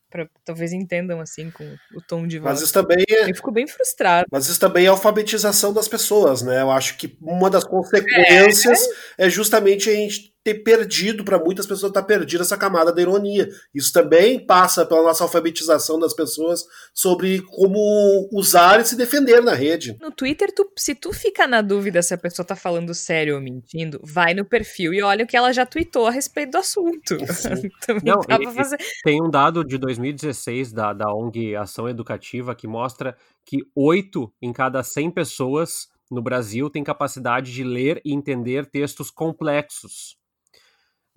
para 0.09 0.27
talvez 0.45 0.71
entendam 0.73 1.19
assim 1.19 1.51
com 1.51 1.63
o 1.95 2.01
tom 2.01 2.25
de 2.25 2.39
voz. 2.39 2.53
Mas 2.53 2.61
isso 2.61 2.73
também 2.73 3.03
é... 3.09 3.29
Eu 3.29 3.35
fico 3.35 3.51
bem 3.51 3.67
frustrado. 3.67 4.27
Mas 4.31 4.47
isso 4.47 4.59
também 4.59 4.85
é 4.85 4.89
alfabetização 4.89 5.73
das 5.73 5.87
pessoas, 5.87 6.41
né? 6.41 6.61
Eu 6.61 6.71
acho 6.71 6.97
que 6.97 7.17
uma 7.21 7.49
das 7.49 7.63
consequências 7.63 8.81
é, 9.17 9.27
é 9.27 9.29
justamente 9.29 9.89
a 9.89 9.93
gente 9.93 10.33
ter 10.47 10.63
perdido, 10.63 11.25
para 11.25 11.37
muitas 11.37 11.67
pessoas 11.67 11.89
estar 11.89 12.01
tá 12.01 12.07
perdida 12.07 12.41
essa 12.41 12.55
camada 12.55 12.93
da 12.93 13.01
ironia. 13.01 13.49
Isso 13.75 13.91
também 13.91 14.39
passa 14.39 14.85
pela 14.85 15.03
nossa 15.03 15.25
alfabetização 15.25 15.99
das 15.99 16.13
pessoas 16.13 16.63
sobre 16.93 17.41
como 17.41 18.29
usar 18.31 18.79
e 18.79 18.85
se 18.85 18.95
defender 18.95 19.41
na 19.41 19.53
rede. 19.53 19.97
No 19.99 20.09
Twitter, 20.09 20.49
tu, 20.55 20.71
se 20.77 20.95
tu 20.95 21.11
fica 21.11 21.45
na 21.45 21.61
dúvida 21.61 22.01
se 22.01 22.13
a 22.13 22.17
pessoa 22.17 22.45
tá 22.45 22.55
falando 22.55 22.93
sério 22.93 23.35
ou 23.35 23.41
mentindo, 23.41 23.99
vai 24.01 24.33
no 24.33 24.45
perfil 24.45 24.93
e 24.93 25.01
olha 25.01 25.25
o 25.25 25.27
que 25.27 25.35
ela 25.35 25.51
já 25.51 25.65
tweetou 25.65 26.07
a 26.07 26.11
respeito 26.11 26.51
do 26.51 26.59
assunto. 26.59 27.17
Não, 28.05 28.21
e, 28.39 28.53
fazer... 28.53 28.77
Tem 29.03 29.21
um 29.21 29.29
dado 29.29 29.65
de 29.65 29.77
2016 29.77 30.71
da, 30.71 30.93
da 30.93 31.13
ONG 31.13 31.57
Ação 31.57 31.89
Educativa 31.89 32.55
que 32.55 32.67
mostra 32.67 33.17
que 33.45 33.57
8 33.75 34.31
em 34.41 34.53
cada 34.53 34.81
100 34.81 35.11
pessoas 35.11 35.89
no 36.09 36.21
Brasil 36.21 36.69
têm 36.69 36.85
capacidade 36.85 37.51
de 37.51 37.65
ler 37.65 38.01
e 38.05 38.13
entender 38.13 38.65
textos 38.65 39.11
complexos. 39.11 40.16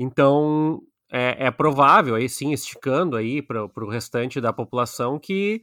Então, 0.03 0.81
é, 1.13 1.47
é 1.47 1.51
provável, 1.51 2.15
aí 2.15 2.27
sim, 2.27 2.53
esticando 2.53 3.17
aí 3.17 3.43
para 3.43 3.67
o 3.67 3.91
restante 3.91 4.41
da 4.41 4.51
população, 4.51 5.19
que 5.19 5.63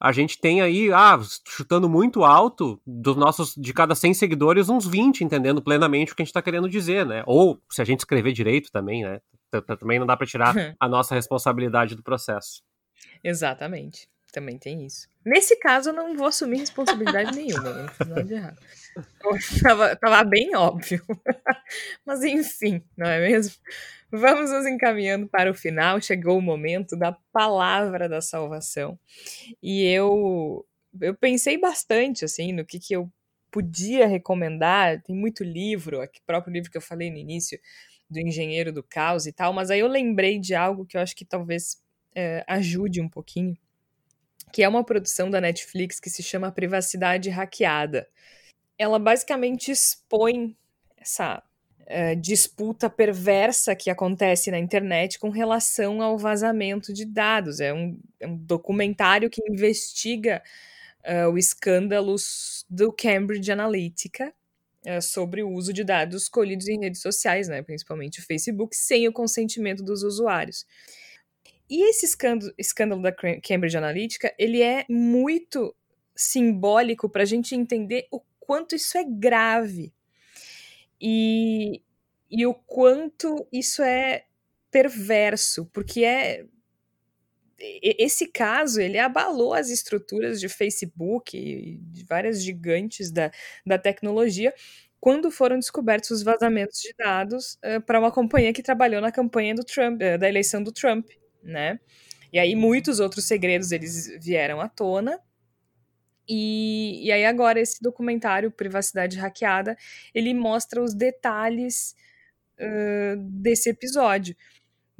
a 0.00 0.12
gente 0.12 0.38
tem 0.40 0.60
aí, 0.60 0.92
ah, 0.92 1.18
chutando 1.48 1.88
muito 1.88 2.22
alto, 2.22 2.80
dos 2.86 3.16
nossos, 3.16 3.54
de 3.56 3.74
cada 3.74 3.96
100 3.96 4.14
seguidores, 4.14 4.68
uns 4.68 4.86
20 4.86 5.24
entendendo 5.24 5.60
plenamente 5.60 6.12
o 6.12 6.16
que 6.16 6.22
a 6.22 6.24
gente 6.24 6.30
está 6.30 6.40
querendo 6.40 6.68
dizer, 6.68 7.04
né? 7.04 7.24
Ou 7.26 7.60
se 7.68 7.82
a 7.82 7.84
gente 7.84 8.00
escrever 8.00 8.32
direito 8.32 8.70
também, 8.70 9.02
né? 9.02 9.20
Também 9.78 9.98
não 9.98 10.06
dá 10.06 10.16
para 10.16 10.26
tirar 10.26 10.54
a 10.78 10.88
nossa 10.88 11.14
responsabilidade 11.14 11.96
do 11.96 12.02
processo. 12.02 12.62
Exatamente. 13.22 14.08
Também 14.32 14.58
tem 14.58 14.86
isso. 14.86 15.08
Nesse 15.24 15.56
caso, 15.56 15.90
eu 15.90 15.92
não 15.92 16.16
vou 16.16 16.26
assumir 16.26 16.58
responsabilidade 16.58 17.30
nenhuma, 17.36 17.70
não 17.70 17.88
fiz 17.88 18.08
nada 18.08 18.24
de 18.24 18.34
errado. 18.34 18.58
Tava, 19.62 19.96
tava 19.96 20.24
bem 20.24 20.56
óbvio. 20.56 21.04
Mas 22.04 22.24
enfim, 22.24 22.82
não 22.96 23.06
é 23.06 23.20
mesmo? 23.20 23.54
Vamos 24.10 24.50
nos 24.50 24.66
encaminhando 24.66 25.26
para 25.28 25.50
o 25.50 25.54
final. 25.54 26.00
Chegou 26.00 26.38
o 26.38 26.42
momento 26.42 26.96
da 26.96 27.12
palavra 27.30 28.08
da 28.08 28.22
salvação. 28.22 28.98
E 29.62 29.84
eu, 29.84 30.66
eu 31.00 31.14
pensei 31.14 31.58
bastante 31.58 32.24
assim 32.24 32.52
no 32.52 32.64
que, 32.64 32.78
que 32.78 32.94
eu 32.96 33.10
podia 33.50 34.06
recomendar. 34.06 35.02
Tem 35.02 35.14
muito 35.14 35.44
livro, 35.44 36.00
aqui 36.00 36.20
próprio 36.26 36.52
livro 36.52 36.70
que 36.70 36.76
eu 36.76 36.82
falei 36.82 37.10
no 37.10 37.18
início, 37.18 37.60
do 38.08 38.18
Engenheiro 38.18 38.72
do 38.72 38.82
Caos 38.82 39.26
e 39.26 39.32
tal, 39.32 39.52
mas 39.52 39.70
aí 39.70 39.80
eu 39.80 39.88
lembrei 39.88 40.38
de 40.38 40.54
algo 40.54 40.84
que 40.84 40.96
eu 40.96 41.00
acho 41.00 41.16
que 41.16 41.24
talvez 41.24 41.82
é, 42.14 42.44
ajude 42.46 43.00
um 43.00 43.08
pouquinho 43.08 43.56
que 44.52 44.62
é 44.62 44.68
uma 44.68 44.84
produção 44.84 45.30
da 45.30 45.40
Netflix 45.40 45.98
que 45.98 46.10
se 46.10 46.22
chama 46.22 46.52
Privacidade 46.52 47.30
Hackeada. 47.30 48.06
Ela 48.78 48.98
basicamente 48.98 49.70
expõe 49.70 50.56
essa 50.96 51.42
uh, 51.80 52.16
disputa 52.20 52.90
perversa 52.90 53.74
que 53.74 53.90
acontece 53.90 54.50
na 54.50 54.58
internet 54.58 55.18
com 55.18 55.30
relação 55.30 56.02
ao 56.02 56.18
vazamento 56.18 56.92
de 56.92 57.04
dados. 57.04 57.60
É 57.60 57.72
um, 57.72 57.98
é 58.20 58.26
um 58.26 58.36
documentário 58.36 59.30
que 59.30 59.42
investiga 59.48 60.42
uh, 61.04 61.30
o 61.30 61.38
escândalo 61.38 62.14
do 62.68 62.92
Cambridge 62.92 63.50
Analytica, 63.50 64.32
uh, 64.86 65.02
sobre 65.02 65.42
o 65.42 65.50
uso 65.50 65.72
de 65.72 65.84
dados 65.84 66.28
colhidos 66.28 66.68
em 66.68 66.80
redes 66.80 67.00
sociais, 67.00 67.48
né, 67.48 67.62
principalmente 67.62 68.20
o 68.20 68.24
Facebook, 68.24 68.76
sem 68.76 69.08
o 69.08 69.12
consentimento 69.12 69.82
dos 69.82 70.02
usuários. 70.02 70.66
E 71.72 71.88
esse 71.88 72.04
escândalo, 72.04 73.00
da 73.00 73.10
Cambridge 73.10 73.78
Analytica, 73.78 74.34
ele 74.38 74.60
é 74.60 74.84
muito 74.90 75.74
simbólico 76.14 77.08
para 77.08 77.22
a 77.22 77.24
gente 77.24 77.54
entender 77.54 78.06
o 78.12 78.20
quanto 78.38 78.74
isso 78.74 78.98
é 78.98 79.04
grave. 79.04 79.90
E, 81.00 81.80
e 82.30 82.44
o 82.44 82.52
quanto 82.52 83.48
isso 83.50 83.82
é 83.82 84.26
perverso, 84.70 85.64
porque 85.72 86.04
é 86.04 86.44
esse 87.80 88.26
caso 88.26 88.78
ele 88.78 88.98
abalou 88.98 89.54
as 89.54 89.70
estruturas 89.70 90.40
de 90.40 90.50
Facebook 90.50 91.34
e 91.38 91.78
de 91.78 92.04
várias 92.04 92.42
gigantes 92.42 93.10
da, 93.10 93.30
da 93.64 93.78
tecnologia 93.78 94.52
quando 95.00 95.30
foram 95.30 95.58
descobertos 95.58 96.10
os 96.10 96.22
vazamentos 96.22 96.80
de 96.80 96.92
dados 96.98 97.54
uh, 97.64 97.80
para 97.86 98.00
uma 98.00 98.10
companhia 98.10 98.52
que 98.52 98.62
trabalhou 98.62 99.00
na 99.00 99.12
campanha 99.12 99.54
do 99.54 99.64
Trump, 99.64 100.02
uh, 100.02 100.18
da 100.18 100.28
eleição 100.28 100.62
do 100.62 100.72
Trump 100.72 101.08
né? 101.42 101.78
E 102.32 102.38
aí 102.38 102.54
muitos 102.54 102.98
outros 102.98 103.24
segredos 103.26 103.72
eles 103.72 104.08
vieram 104.22 104.60
à 104.60 104.68
tona. 104.68 105.20
E, 106.28 107.04
e 107.04 107.12
aí 107.12 107.24
agora 107.24 107.60
esse 107.60 107.82
documentário 107.82 108.50
Privacidade 108.50 109.18
Hackeada, 109.18 109.76
ele 110.14 110.32
mostra 110.32 110.82
os 110.82 110.94
detalhes 110.94 111.94
uh, 112.58 113.16
desse 113.18 113.70
episódio. 113.70 114.36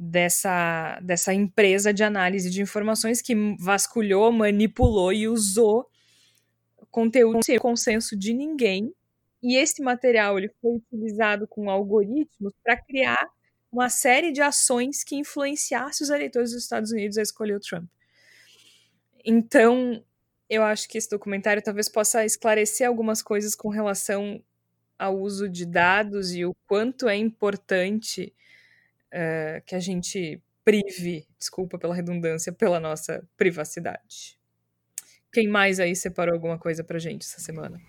Dessa, 0.05 0.99
dessa 1.01 1.33
empresa 1.33 1.93
de 1.93 2.03
análise 2.03 2.49
de 2.49 2.61
informações 2.61 3.21
que 3.21 3.33
vasculhou, 3.57 4.33
manipulou 4.33 5.13
e 5.13 5.29
usou 5.29 5.87
conteúdo 6.93 7.39
sem 7.43 7.57
consenso 7.57 8.17
de 8.17 8.33
ninguém. 8.33 8.93
E 9.41 9.55
esse 9.57 9.81
material 9.81 10.37
ele 10.37 10.49
foi 10.61 10.75
utilizado 10.75 11.47
com 11.47 11.69
algoritmos 11.69 12.53
para 12.63 12.77
criar 12.77 13.27
uma 13.73 13.89
série 13.89 14.31
de 14.31 14.39
ações 14.39 15.03
que 15.03 15.15
influenciasse 15.15 16.03
os 16.03 16.11
eleitores 16.11 16.51
dos 16.51 16.61
Estados 16.61 16.91
Unidos 16.91 17.17
a 17.17 17.23
escolher 17.23 17.55
o 17.55 17.59
Trump. 17.59 17.89
Então, 19.25 20.05
eu 20.47 20.61
acho 20.63 20.87
que 20.87 20.97
esse 20.97 21.09
documentário 21.09 21.61
talvez 21.61 21.89
possa 21.89 22.23
esclarecer 22.23 22.87
algumas 22.87 23.23
coisas 23.23 23.55
com 23.55 23.69
relação 23.69 24.43
ao 24.97 25.17
uso 25.19 25.49
de 25.49 25.65
dados 25.65 26.35
e 26.35 26.45
o 26.45 26.53
quanto 26.67 27.09
é 27.09 27.15
importante 27.15 28.31
uh, 29.07 29.61
que 29.65 29.73
a 29.73 29.79
gente 29.79 30.39
prive, 30.63 31.27
desculpa 31.39 31.79
pela 31.79 31.95
redundância, 31.95 32.53
pela 32.53 32.79
nossa 32.79 33.27
privacidade. 33.35 34.37
Quem 35.31 35.47
mais 35.47 35.79
aí 35.79 35.95
separou 35.95 36.35
alguma 36.35 36.59
coisa 36.59 36.83
pra 36.83 36.99
gente 36.99 37.23
essa 37.23 37.39
semana? 37.39 37.81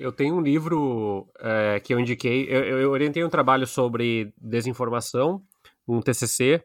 Eu 0.00 0.10
tenho 0.10 0.34
um 0.34 0.40
livro 0.40 1.28
é, 1.38 1.78
que 1.78 1.92
eu 1.92 2.00
indiquei, 2.00 2.46
eu, 2.48 2.80
eu, 2.80 2.90
orientei 2.90 3.22
um 3.22 3.28
trabalho 3.28 3.66
sobre 3.66 4.32
desinformação, 4.40 5.42
um 5.86 6.00
TCC, 6.00 6.64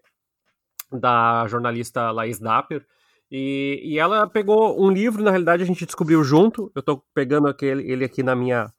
da 0.89 1.45
jornalista 1.45 2.11
Laís 2.11 2.39
Dapper, 2.39 2.85
e, 3.29 3.81
e 3.83 3.99
ela 3.99 4.25
pegou 4.25 4.81
um 4.81 4.89
livro, 4.89 5.21
na 5.21 5.31
realidade 5.31 5.63
a 5.63 5.65
gente 5.65 5.85
descobriu 5.85 6.23
junto, 6.23 6.71
eu 6.73 6.79
estou 6.79 7.03
pegando 7.13 7.49
aquele, 7.49 7.91
ele 7.91 8.05
aqui 8.05 8.23
na 8.23 8.37
minha, 8.37 8.71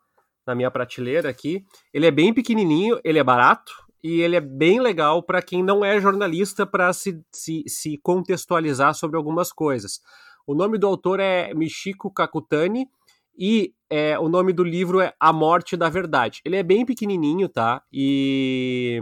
na 0.46 0.54
minha 0.54 0.70
prateleira 0.70 1.28
aqui, 1.28 1.62
ele 1.92 2.06
é 2.06 2.10
bem 2.10 2.32
pequenininho, 2.32 2.98
ele 3.04 3.18
é 3.18 3.24
barato, 3.24 3.74
e 4.02 4.22
ele 4.22 4.36
é 4.36 4.40
bem 4.40 4.80
legal 4.80 5.22
para 5.22 5.42
quem 5.42 5.62
não 5.62 5.84
é 5.84 6.00
jornalista 6.00 6.64
para 6.64 6.94
se, 6.94 7.20
se, 7.30 7.62
se 7.66 7.98
contextualizar 7.98 8.94
sobre 8.94 9.18
algumas 9.18 9.52
coisas. 9.52 10.00
O 10.46 10.54
nome 10.54 10.78
do 10.78 10.86
autor 10.86 11.20
é 11.20 11.52
Michiko 11.52 12.10
Kakutani, 12.10 12.88
e 13.36 13.74
é, 13.90 14.18
o 14.18 14.28
nome 14.28 14.52
do 14.52 14.64
livro 14.64 15.00
é 15.00 15.14
A 15.20 15.32
Morte 15.32 15.76
da 15.76 15.88
Verdade. 15.88 16.40
Ele 16.44 16.56
é 16.56 16.62
bem 16.62 16.84
pequenininho, 16.84 17.48
tá? 17.48 17.82
E 17.92 19.00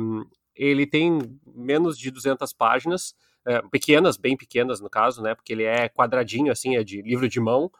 ele 0.54 0.86
tem 0.86 1.18
menos 1.46 1.98
de 1.98 2.10
200 2.10 2.52
páginas, 2.52 3.14
é, 3.46 3.62
pequenas, 3.70 4.16
bem 4.16 4.36
pequenas 4.36 4.80
no 4.80 4.90
caso, 4.90 5.22
né? 5.22 5.34
Porque 5.34 5.52
ele 5.52 5.64
é 5.64 5.88
quadradinho, 5.88 6.52
assim, 6.52 6.76
é 6.76 6.84
de 6.84 7.02
livro 7.02 7.28
de 7.28 7.40
mão. 7.40 7.70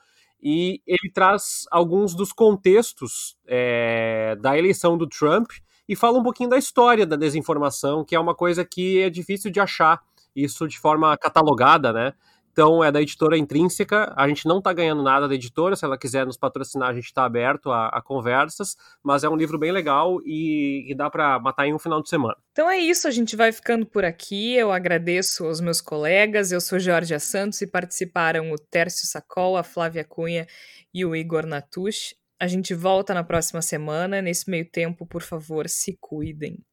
E 0.42 0.82
ele 0.86 1.10
traz 1.12 1.64
alguns 1.70 2.14
dos 2.14 2.32
contextos 2.32 3.36
é, 3.46 4.36
da 4.40 4.58
eleição 4.58 4.96
do 4.98 5.06
Trump 5.06 5.50
e 5.88 5.96
fala 5.96 6.18
um 6.18 6.22
pouquinho 6.22 6.50
da 6.50 6.58
história 6.58 7.06
da 7.06 7.16
desinformação, 7.16 8.04
que 8.04 8.14
é 8.14 8.20
uma 8.20 8.34
coisa 8.34 8.64
que 8.64 9.00
é 9.00 9.10
difícil 9.10 9.50
de 9.50 9.60
achar 9.60 10.02
isso 10.34 10.66
de 10.66 10.78
forma 10.78 11.16
catalogada, 11.16 11.92
né? 11.92 12.12
Então 12.54 12.84
é 12.84 12.92
da 12.92 13.02
editora 13.02 13.36
Intrínseca. 13.36 14.14
A 14.16 14.28
gente 14.28 14.46
não 14.46 14.58
está 14.58 14.72
ganhando 14.72 15.02
nada 15.02 15.26
da 15.26 15.34
editora. 15.34 15.74
Se 15.74 15.84
ela 15.84 15.98
quiser 15.98 16.24
nos 16.24 16.36
patrocinar, 16.36 16.88
a 16.88 16.94
gente 16.94 17.06
está 17.06 17.24
aberto 17.24 17.68
a, 17.68 17.88
a, 17.88 18.00
conversas. 18.00 18.76
Mas 19.02 19.24
é 19.24 19.28
um 19.28 19.34
livro 19.34 19.58
bem 19.58 19.72
legal 19.72 20.20
e, 20.24 20.88
e 20.88 20.94
dá 20.94 21.10
para 21.10 21.36
matar 21.40 21.66
em 21.66 21.74
um 21.74 21.80
final 21.80 22.00
de 22.00 22.08
semana. 22.08 22.36
Então 22.52 22.70
é 22.70 22.78
isso. 22.78 23.08
A 23.08 23.10
gente 23.10 23.34
vai 23.34 23.50
ficando 23.50 23.84
por 23.84 24.04
aqui. 24.04 24.54
Eu 24.54 24.70
agradeço 24.70 25.44
aos 25.44 25.60
meus 25.60 25.80
colegas. 25.80 26.52
Eu 26.52 26.60
sou 26.60 26.78
Georgia 26.78 27.18
Santos 27.18 27.60
e 27.60 27.66
participaram 27.66 28.52
o 28.52 28.56
Tércio 28.56 29.08
Sacol, 29.08 29.56
a 29.56 29.64
Flávia 29.64 30.04
Cunha 30.04 30.46
e 30.94 31.04
o 31.04 31.16
Igor 31.16 31.46
Natush. 31.46 32.14
A 32.38 32.46
gente 32.46 32.72
volta 32.72 33.12
na 33.12 33.24
próxima 33.24 33.62
semana. 33.62 34.22
Nesse 34.22 34.48
meio 34.48 34.70
tempo, 34.70 35.04
por 35.04 35.22
favor, 35.22 35.68
se 35.68 35.98
cuidem 36.00 36.64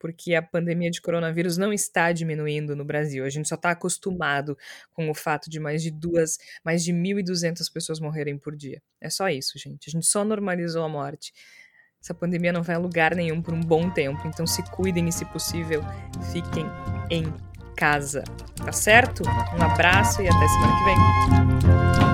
porque 0.00 0.34
a 0.34 0.42
pandemia 0.42 0.90
de 0.90 1.00
coronavírus 1.00 1.58
não 1.58 1.72
está 1.72 2.10
diminuindo 2.10 2.74
no 2.74 2.84
Brasil. 2.84 3.24
A 3.24 3.28
gente 3.28 3.48
só 3.48 3.54
está 3.54 3.70
acostumado 3.70 4.56
com 4.90 5.10
o 5.10 5.14
fato 5.14 5.50
de 5.50 5.60
mais 5.60 5.82
de 5.82 5.90
duas, 5.90 6.38
mais 6.64 6.82
de 6.82 6.92
1.200 6.92 7.70
pessoas 7.72 8.00
morrerem 8.00 8.38
por 8.38 8.56
dia. 8.56 8.82
É 9.00 9.10
só 9.10 9.28
isso, 9.28 9.58
gente. 9.58 9.88
A 9.88 9.92
gente 9.92 10.06
só 10.06 10.24
normalizou 10.24 10.82
a 10.82 10.88
morte. 10.88 11.32
Essa 12.02 12.14
pandemia 12.14 12.50
não 12.50 12.62
vai 12.62 12.76
a 12.76 12.78
lugar 12.78 13.14
nenhum 13.14 13.42
por 13.42 13.52
um 13.52 13.60
bom 13.60 13.90
tempo, 13.90 14.26
então 14.26 14.46
se 14.46 14.62
cuidem 14.70 15.06
e, 15.06 15.12
se 15.12 15.26
possível, 15.26 15.82
fiquem 16.32 16.64
em 17.10 17.24
casa. 17.76 18.24
Tá 18.56 18.72
certo? 18.72 19.22
Um 19.28 19.62
abraço 19.62 20.22
e 20.22 20.28
até 20.28 20.48
semana 20.48 20.78
que 20.78 20.84
vem. 20.84 22.09